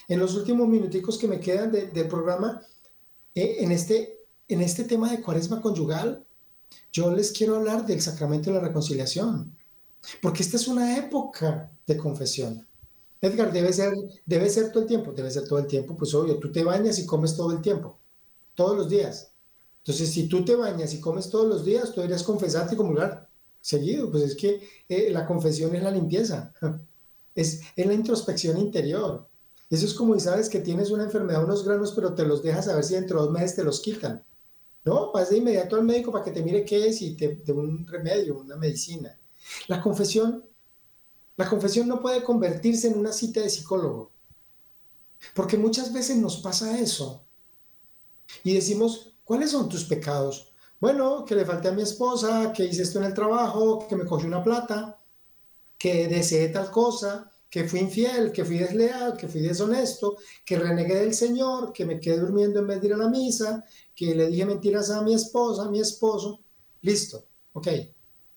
En 0.07 0.19
los 0.19 0.35
últimos 0.35 0.67
minuticos 0.67 1.17
que 1.17 1.27
me 1.27 1.39
quedan 1.39 1.71
del 1.71 2.07
programa, 2.07 2.61
eh, 3.35 3.57
en, 3.59 3.71
este, 3.71 4.19
en 4.47 4.61
este 4.61 4.83
tema 4.83 5.11
de 5.11 5.21
cuaresma 5.21 5.61
conyugal, 5.61 6.25
yo 6.91 7.13
les 7.13 7.31
quiero 7.31 7.57
hablar 7.57 7.85
del 7.85 8.01
sacramento 8.01 8.49
de 8.49 8.57
la 8.57 8.67
reconciliación. 8.67 9.55
Porque 10.21 10.43
esta 10.43 10.57
es 10.57 10.67
una 10.67 10.97
época 10.97 11.71
de 11.85 11.97
confesión. 11.97 12.65
Edgar, 13.21 13.51
debe 13.51 13.73
ser, 13.73 13.93
debe 14.25 14.49
ser 14.49 14.71
todo 14.71 14.83
el 14.83 14.87
tiempo, 14.87 15.11
debe 15.11 15.31
ser 15.31 15.47
todo 15.47 15.59
el 15.59 15.67
tiempo, 15.67 15.97
pues 15.97 16.13
obvio, 16.13 16.37
tú 16.37 16.51
te 16.51 16.63
bañas 16.63 16.99
y 16.99 17.05
comes 17.05 17.35
todo 17.35 17.51
el 17.51 17.61
tiempo, 17.61 17.97
todos 18.53 18.77
los 18.77 18.89
días. 18.89 19.31
Entonces, 19.79 20.11
si 20.11 20.27
tú 20.27 20.45
te 20.45 20.55
bañas 20.55 20.93
y 20.93 20.99
comes 20.99 21.29
todos 21.29 21.47
los 21.47 21.65
días, 21.65 21.91
tú 21.91 22.01
deberías 22.01 22.23
confesarte 22.23 22.75
y 22.75 22.77
comulgar 22.77 23.27
seguido, 23.59 24.11
pues 24.11 24.23
es 24.23 24.35
que 24.35 24.61
eh, 24.87 25.09
la 25.11 25.25
confesión 25.25 25.75
es 25.75 25.83
la 25.83 25.91
limpieza, 25.91 26.53
es, 27.35 27.61
es 27.75 27.85
la 27.85 27.93
introspección 27.93 28.57
interior. 28.57 29.27
Eso 29.69 29.85
es 29.85 29.93
como 29.93 30.13
si 30.13 30.21
sabes 30.21 30.49
que 30.49 30.59
tienes 30.59 30.91
una 30.91 31.03
enfermedad, 31.03 31.43
unos 31.43 31.65
granos, 31.65 31.93
pero 31.93 32.13
te 32.15 32.25
los 32.25 32.41
dejas 32.43 32.67
a 32.67 32.75
ver 32.75 32.83
si 32.83 32.95
dentro 32.95 33.19
de 33.19 33.25
dos 33.25 33.33
meses 33.33 33.55
te 33.55 33.63
los 33.63 33.81
quitan. 33.81 34.25
No, 34.85 35.11
vas 35.11 35.29
de 35.29 35.37
inmediato 35.37 35.75
al 35.75 35.83
médico 35.83 36.11
para 36.11 36.23
que 36.23 36.31
te 36.31 36.41
mire 36.43 36.65
qué 36.65 36.87
es 36.87 37.01
y 37.01 37.15
te 37.15 37.35
dé 37.45 37.53
un 37.53 37.85
remedio, 37.87 38.39
una 38.39 38.55
medicina. 38.55 39.17
La 39.67 39.81
confesión 39.81 40.45
La 41.37 41.47
confesión 41.49 41.87
no 41.87 42.01
puede 42.01 42.23
convertirse 42.23 42.87
en 42.89 42.97
una 42.99 43.13
cita 43.13 43.39
de 43.41 43.49
psicólogo. 43.49 44.11
Porque 45.33 45.57
muchas 45.57 45.93
veces 45.93 46.17
nos 46.17 46.37
pasa 46.37 46.79
eso. 46.79 47.23
Y 48.43 48.53
decimos, 48.53 49.13
¿cuáles 49.23 49.51
son 49.51 49.69
tus 49.69 49.85
pecados? 49.85 50.51
Bueno, 50.79 51.25
que 51.25 51.35
le 51.35 51.45
falté 51.45 51.69
a 51.69 51.71
mi 51.71 51.81
esposa, 51.81 52.51
que 52.53 52.65
hice 52.65 52.83
esto 52.83 52.99
en 52.99 53.05
el 53.05 53.13
trabajo, 53.13 53.87
que 53.87 53.95
me 53.95 54.05
cogí 54.05 54.25
una 54.27 54.43
plata, 54.43 55.01
que 55.77 56.07
deseé 56.07 56.49
tal 56.49 56.71
cosa, 56.71 57.31
que 57.49 57.67
fui 57.67 57.79
infiel, 57.79 58.31
que 58.31 58.43
fui 58.43 58.57
desleal, 58.57 59.15
que 59.15 59.27
fui 59.27 59.41
deshonesto, 59.41 60.17
que 60.45 60.59
renegué 60.59 60.95
del 60.95 61.13
Señor, 61.13 61.71
que 61.71 61.85
me 61.85 61.99
quedé 61.99 62.19
durmiendo 62.19 62.59
en 62.59 62.67
vez 62.67 62.81
de 62.81 62.87
ir 62.87 62.93
a 62.93 62.97
la 62.97 63.09
misa, 63.09 63.63
que 63.95 64.13
le 64.13 64.27
dije 64.27 64.45
mentiras 64.45 64.89
a 64.89 65.01
mi 65.01 65.13
esposa, 65.13 65.63
a 65.63 65.69
mi 65.69 65.79
esposo. 65.79 66.41
Listo, 66.81 67.25
ok. 67.53 67.67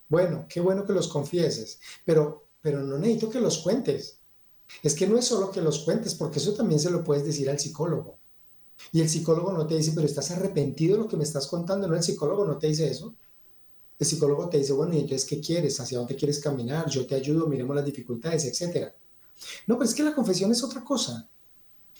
Bueno, 0.07 0.45
qué 0.49 0.59
bueno 0.59 0.85
que 0.85 0.93
los 0.93 1.07
confieses, 1.07 1.79
pero, 2.05 2.47
pero 2.61 2.83
no 2.83 2.97
necesito 2.97 3.29
que 3.29 3.39
los 3.39 3.59
cuentes. 3.59 4.19
Es 4.83 4.95
que 4.95 5.07
no 5.07 5.17
es 5.17 5.25
solo 5.25 5.51
que 5.51 5.61
los 5.61 5.79
cuentes, 5.79 6.15
porque 6.15 6.39
eso 6.39 6.53
también 6.53 6.79
se 6.79 6.89
lo 6.89 7.03
puedes 7.03 7.25
decir 7.25 7.49
al 7.49 7.59
psicólogo. 7.59 8.17
Y 8.91 9.01
el 9.01 9.09
psicólogo 9.09 9.51
no 9.51 9.67
te 9.67 9.75
dice, 9.75 9.91
pero 9.93 10.07
estás 10.07 10.31
arrepentido 10.31 10.95
de 10.95 11.03
lo 11.03 11.07
que 11.07 11.17
me 11.17 11.23
estás 11.23 11.47
contando. 11.47 11.87
No, 11.87 11.95
el 11.95 12.03
psicólogo 12.03 12.45
no 12.45 12.57
te 12.57 12.67
dice 12.67 12.89
eso. 12.89 13.13
El 13.99 14.07
psicólogo 14.07 14.49
te 14.49 14.57
dice, 14.57 14.73
bueno, 14.73 14.95
¿y 14.95 14.99
entonces 14.99 15.27
qué 15.27 15.39
quieres? 15.39 15.79
¿Hacia 15.79 15.99
dónde 15.99 16.15
quieres 16.15 16.39
caminar? 16.39 16.89
Yo 16.89 17.05
te 17.05 17.15
ayudo, 17.15 17.47
miremos 17.47 17.75
las 17.75 17.85
dificultades, 17.85 18.45
etcétera. 18.45 18.95
No, 19.67 19.75
pero 19.77 19.89
es 19.89 19.95
que 19.95 20.03
la 20.03 20.13
confesión 20.13 20.51
es 20.51 20.63
otra 20.63 20.83
cosa. 20.83 21.27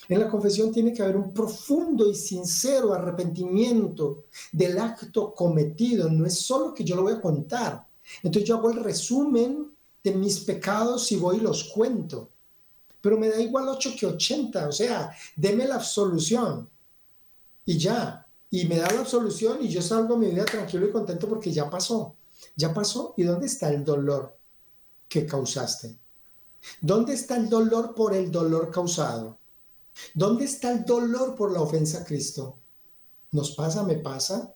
En 0.10 0.20
la 0.20 0.30
confesión 0.30 0.72
tiene 0.72 0.94
que 0.94 1.04
haber 1.04 1.16
un 1.16 1.34
profundo 1.34 2.10
y 2.10 2.16
sincero 2.16 2.94
arrepentimiento 2.94 4.26
del 4.52 4.80
acto 4.80 5.34
cometido. 5.34 6.10
No 6.10 6.26
es 6.26 6.40
solo 6.40 6.74
que 6.74 6.84
yo 6.84 6.96
lo 6.96 7.04
voy 7.04 7.14
a 7.14 7.22
contar. 7.22 7.86
Entonces 8.24 8.48
yo 8.48 8.58
hago 8.58 8.72
el 8.72 8.84
resumen 8.84 9.72
de 10.04 10.12
mis 10.14 10.40
pecados 10.40 11.12
y 11.12 11.18
voy 11.18 11.38
y 11.38 11.42
los 11.42 11.66
cuento. 11.66 12.30
Pero 13.00 13.18
me 13.18 13.30
da 13.30 13.40
igual 13.40 13.70
8 13.70 13.92
que 13.98 14.06
80. 14.06 14.68
O 14.68 14.72
sea, 14.72 15.12
deme 15.36 15.68
la 15.68 15.76
absolución. 15.76 16.70
Y 17.66 17.78
ya. 17.78 18.28
Y 18.50 18.66
me 18.66 18.78
da 18.78 18.92
la 18.92 19.00
absolución 19.02 19.60
y 19.62 19.70
yo 19.70 19.82
salgo 19.82 20.16
a 20.16 20.18
mi 20.18 20.28
vida 20.28 20.46
tranquilo 20.46 20.88
y 20.88 20.92
contento 20.92 21.30
porque 21.30 21.52
ya 21.52 21.70
pasó. 21.70 22.16
Ya 22.56 22.74
pasó. 22.74 23.14
¿Y 23.18 23.24
dónde 23.24 23.46
está 23.46 23.70
el 23.70 23.86
dolor 23.86 24.38
que 25.08 25.26
causaste? 25.26 26.01
¿Dónde 26.82 27.14
está 27.14 27.38
el 27.38 27.50
dolor 27.50 27.96
por 27.96 28.14
el 28.16 28.32
dolor 28.32 28.72
causado? 28.72 29.38
¿Dónde 30.14 30.46
está 30.46 30.72
el 30.72 30.86
dolor 30.86 31.36
por 31.36 31.52
la 31.52 31.62
ofensa 31.62 32.00
a 32.00 32.04
Cristo? 32.06 32.58
¿Nos 33.32 33.52
pasa? 33.52 33.84
¿Me 33.84 33.96
pasa? 33.96 34.54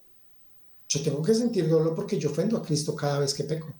Yo 0.88 1.04
tengo 1.04 1.22
que 1.22 1.34
sentir 1.34 1.68
dolor 1.68 1.96
porque 1.96 2.20
yo 2.20 2.30
ofendo 2.30 2.58
a 2.58 2.62
Cristo 2.62 2.96
cada 2.96 3.20
vez 3.20 3.34
que 3.34 3.44
peco. 3.44 3.74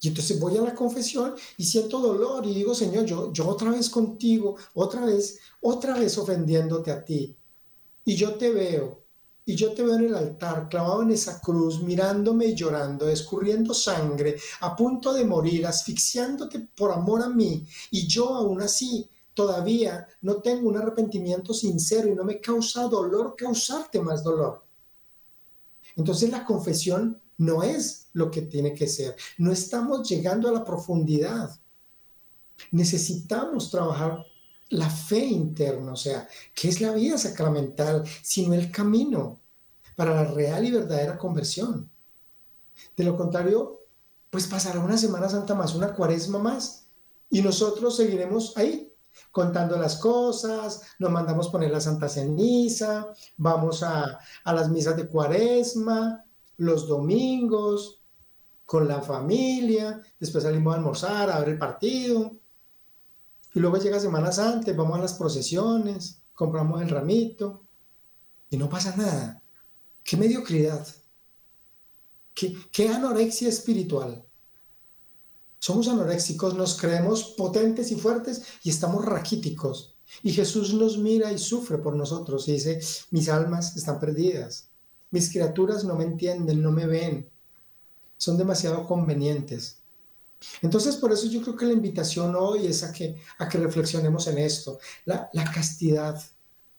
Y 0.00 0.08
entonces 0.08 0.38
voy 0.38 0.56
a 0.56 0.62
la 0.62 0.74
confesión 0.74 1.34
y 1.56 1.64
siento 1.64 2.00
dolor 2.00 2.44
y 2.44 2.54
digo, 2.54 2.74
Señor, 2.74 3.04
yo, 3.04 3.32
yo 3.32 3.48
otra 3.48 3.70
vez 3.70 3.88
contigo, 3.88 4.56
otra 4.74 5.06
vez, 5.06 5.38
otra 5.60 5.96
vez 5.96 6.18
ofendiéndote 6.18 6.90
a 6.90 7.04
ti. 7.04 7.36
Y 8.04 8.16
yo 8.16 8.34
te 8.34 8.50
veo 8.50 9.01
y 9.44 9.56
yo 9.56 9.72
te 9.74 9.82
veo 9.82 9.96
en 9.96 10.04
el 10.04 10.14
altar, 10.14 10.68
clavado 10.68 11.02
en 11.02 11.10
esa 11.10 11.40
cruz, 11.40 11.82
mirándome 11.82 12.46
y 12.46 12.54
llorando, 12.54 13.08
escurriendo 13.08 13.74
sangre, 13.74 14.36
a 14.60 14.76
punto 14.76 15.12
de 15.12 15.24
morir, 15.24 15.66
asfixiándote 15.66 16.60
por 16.76 16.92
amor 16.92 17.22
a 17.22 17.28
mí. 17.28 17.66
Y 17.90 18.06
yo 18.06 18.34
aún 18.34 18.62
así 18.62 19.10
todavía 19.34 20.06
no 20.20 20.36
tengo 20.36 20.68
un 20.68 20.76
arrepentimiento 20.76 21.52
sincero 21.54 22.08
y 22.08 22.14
no 22.14 22.24
me 22.24 22.40
causa 22.40 22.86
dolor 22.86 23.34
causarte 23.36 24.00
más 24.00 24.22
dolor. 24.22 24.64
Entonces 25.96 26.30
la 26.30 26.44
confesión 26.44 27.20
no 27.38 27.62
es 27.62 28.08
lo 28.12 28.30
que 28.30 28.42
tiene 28.42 28.74
que 28.74 28.86
ser. 28.86 29.16
No 29.38 29.50
estamos 29.50 30.08
llegando 30.08 30.48
a 30.48 30.52
la 30.52 30.64
profundidad. 30.64 31.50
Necesitamos 32.70 33.70
trabajar 33.70 34.24
la 34.72 34.88
fe 34.88 35.24
interna, 35.24 35.92
o 35.92 35.96
sea, 35.96 36.26
¿qué 36.54 36.68
es 36.68 36.80
la 36.80 36.92
vida 36.92 37.18
sacramental 37.18 38.04
sino 38.22 38.54
el 38.54 38.70
camino 38.70 39.38
para 39.96 40.14
la 40.14 40.24
real 40.24 40.64
y 40.64 40.70
verdadera 40.70 41.18
conversión? 41.18 41.90
De 42.96 43.04
lo 43.04 43.16
contrario, 43.16 43.80
pues 44.30 44.46
pasará 44.46 44.80
una 44.80 44.96
Semana 44.96 45.28
Santa 45.28 45.54
más, 45.54 45.74
una 45.74 45.92
cuaresma 45.92 46.38
más, 46.38 46.86
y 47.28 47.42
nosotros 47.42 47.96
seguiremos 47.96 48.56
ahí, 48.56 48.90
contando 49.30 49.76
las 49.76 49.96
cosas, 49.96 50.80
nos 50.98 51.10
mandamos 51.10 51.50
poner 51.50 51.70
la 51.70 51.80
Santa 51.80 52.08
Ceniza, 52.08 53.12
vamos 53.36 53.82
a, 53.82 54.18
a 54.44 54.52
las 54.54 54.70
misas 54.70 54.96
de 54.96 55.06
cuaresma, 55.06 56.24
los 56.56 56.88
domingos, 56.88 58.02
con 58.64 58.88
la 58.88 59.02
familia, 59.02 60.00
después 60.18 60.44
salimos 60.44 60.72
a 60.72 60.76
almorzar, 60.78 61.30
a 61.30 61.40
ver 61.40 61.50
el 61.50 61.58
partido, 61.58 62.38
y 63.54 63.60
luego 63.60 63.76
llega 63.76 64.00
Semana 64.00 64.32
Santa, 64.32 64.72
vamos 64.72 64.98
a 64.98 65.02
las 65.02 65.14
procesiones, 65.14 66.22
compramos 66.34 66.80
el 66.80 66.88
ramito 66.88 67.66
y 68.50 68.56
no 68.56 68.68
pasa 68.68 68.96
nada. 68.96 69.42
Qué 70.02 70.16
mediocridad. 70.16 70.86
Qué, 72.34 72.56
qué 72.70 72.88
anorexia 72.88 73.48
espiritual. 73.48 74.24
Somos 75.58 75.86
anoréxicos, 75.86 76.54
nos 76.54 76.80
creemos 76.80 77.34
potentes 77.36 77.92
y 77.92 77.96
fuertes 77.96 78.42
y 78.62 78.70
estamos 78.70 79.04
raquíticos. 79.04 79.96
Y 80.22 80.32
Jesús 80.32 80.74
nos 80.74 80.98
mira 80.98 81.32
y 81.32 81.38
sufre 81.38 81.78
por 81.78 81.94
nosotros 81.94 82.48
y 82.48 82.52
dice, 82.52 82.80
mis 83.10 83.28
almas 83.28 83.76
están 83.76 84.00
perdidas. 84.00 84.68
Mis 85.10 85.30
criaturas 85.30 85.84
no 85.84 85.94
me 85.94 86.04
entienden, 86.04 86.62
no 86.62 86.72
me 86.72 86.86
ven. 86.86 87.28
Son 88.16 88.36
demasiado 88.36 88.86
convenientes. 88.86 89.81
Entonces, 90.62 90.96
por 90.96 91.12
eso 91.12 91.26
yo 91.26 91.42
creo 91.42 91.56
que 91.56 91.66
la 91.66 91.72
invitación 91.72 92.34
hoy 92.36 92.66
es 92.66 92.82
a 92.82 92.92
que, 92.92 93.16
a 93.38 93.48
que 93.48 93.58
reflexionemos 93.58 94.26
en 94.28 94.38
esto, 94.38 94.78
la, 95.04 95.28
la 95.32 95.44
castidad 95.44 96.20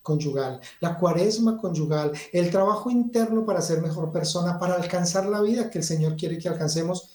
conyugal, 0.02 0.60
la 0.82 0.98
cuaresma 0.98 1.58
conyugal, 1.58 2.12
el 2.32 2.52
trabajo 2.52 2.92
interno 2.92 3.46
para 3.46 3.62
ser 3.62 3.82
mejor 3.82 4.12
persona, 4.12 4.60
para 4.60 4.76
alcanzar 4.76 5.26
la 5.26 5.42
vida 5.42 5.70
que 5.70 5.80
el 5.80 5.84
Señor 5.84 6.16
quiere 6.16 6.38
que 6.38 6.50
alcancemos, 6.50 7.12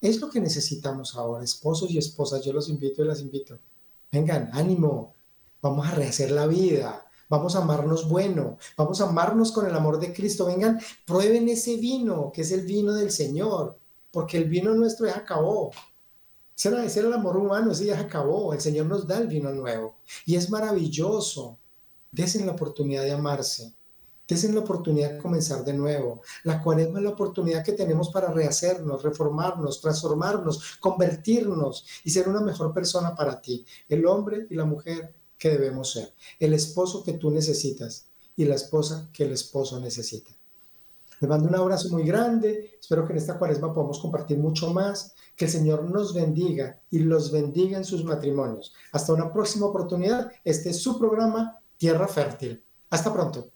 es 0.00 0.20
lo 0.20 0.30
que 0.30 0.40
necesitamos 0.40 1.14
ahora, 1.14 1.44
esposos 1.44 1.90
y 1.90 1.98
esposas, 1.98 2.42
yo 2.42 2.52
los 2.52 2.70
invito 2.70 3.04
y 3.04 3.06
las 3.06 3.20
invito. 3.20 3.58
Vengan, 4.10 4.50
ánimo, 4.54 5.14
vamos 5.60 5.86
a 5.86 5.90
rehacer 5.92 6.30
la 6.30 6.46
vida, 6.46 7.06
vamos 7.28 7.54
a 7.54 7.60
amarnos 7.60 8.08
bueno, 8.08 8.56
vamos 8.76 9.00
a 9.00 9.04
amarnos 9.08 9.52
con 9.52 9.66
el 9.66 9.76
amor 9.76 10.00
de 10.00 10.12
Cristo, 10.12 10.46
vengan, 10.46 10.80
prueben 11.06 11.48
ese 11.48 11.76
vino, 11.76 12.32
que 12.32 12.40
es 12.40 12.50
el 12.52 12.62
vino 12.62 12.94
del 12.94 13.10
Señor, 13.10 13.78
porque 14.10 14.38
el 14.38 14.48
vino 14.48 14.74
nuestro 14.74 15.06
ya 15.06 15.18
acabó, 15.18 15.70
ese 16.68 16.98
era, 17.00 17.08
el 17.08 17.14
amor 17.14 17.36
humano, 17.36 17.72
ese 17.72 17.86
ya 17.86 17.96
se 17.96 18.02
acabó. 18.02 18.52
El 18.52 18.60
Señor 18.60 18.86
nos 18.86 19.06
da 19.06 19.18
el 19.18 19.28
vino 19.28 19.50
nuevo. 19.52 19.96
Y 20.26 20.36
es 20.36 20.50
maravilloso. 20.50 21.58
Desen 22.12 22.46
la 22.46 22.52
oportunidad 22.52 23.02
de 23.02 23.12
amarse. 23.12 23.74
Desen 24.28 24.54
la 24.54 24.60
oportunidad 24.60 25.12
de 25.12 25.18
comenzar 25.18 25.64
de 25.64 25.72
nuevo. 25.72 26.22
La 26.44 26.62
cuaresma 26.62 26.98
es 26.98 27.04
la 27.04 27.10
oportunidad 27.10 27.64
que 27.64 27.72
tenemos 27.72 28.10
para 28.10 28.30
rehacernos, 28.30 29.02
reformarnos, 29.02 29.80
transformarnos, 29.80 30.78
convertirnos 30.78 31.86
y 32.04 32.10
ser 32.10 32.28
una 32.28 32.40
mejor 32.40 32.72
persona 32.72 33.14
para 33.14 33.40
ti. 33.40 33.64
El 33.88 34.06
hombre 34.06 34.46
y 34.50 34.54
la 34.54 34.64
mujer 34.64 35.14
que 35.38 35.50
debemos 35.50 35.92
ser. 35.92 36.14
El 36.38 36.52
esposo 36.52 37.02
que 37.02 37.14
tú 37.14 37.30
necesitas 37.30 38.06
y 38.36 38.44
la 38.44 38.54
esposa 38.54 39.08
que 39.12 39.24
el 39.24 39.32
esposo 39.32 39.80
necesita. 39.80 40.30
Les 41.20 41.28
mando 41.28 41.48
un 41.48 41.54
abrazo 41.54 41.90
muy 41.90 42.04
grande. 42.04 42.78
Espero 42.80 43.06
que 43.06 43.12
en 43.12 43.18
esta 43.18 43.38
cuaresma 43.38 43.74
podamos 43.74 43.98
compartir 43.98 44.38
mucho 44.38 44.72
más. 44.72 45.14
Que 45.36 45.44
el 45.44 45.50
Señor 45.50 45.84
nos 45.84 46.14
bendiga 46.14 46.80
y 46.90 47.00
los 47.00 47.30
bendiga 47.30 47.76
en 47.76 47.84
sus 47.84 48.04
matrimonios. 48.04 48.74
Hasta 48.92 49.12
una 49.12 49.32
próxima 49.32 49.66
oportunidad. 49.66 50.30
Este 50.42 50.70
es 50.70 50.82
su 50.82 50.98
programa 50.98 51.58
Tierra 51.76 52.08
Fértil. 52.08 52.62
Hasta 52.88 53.12
pronto. 53.12 53.48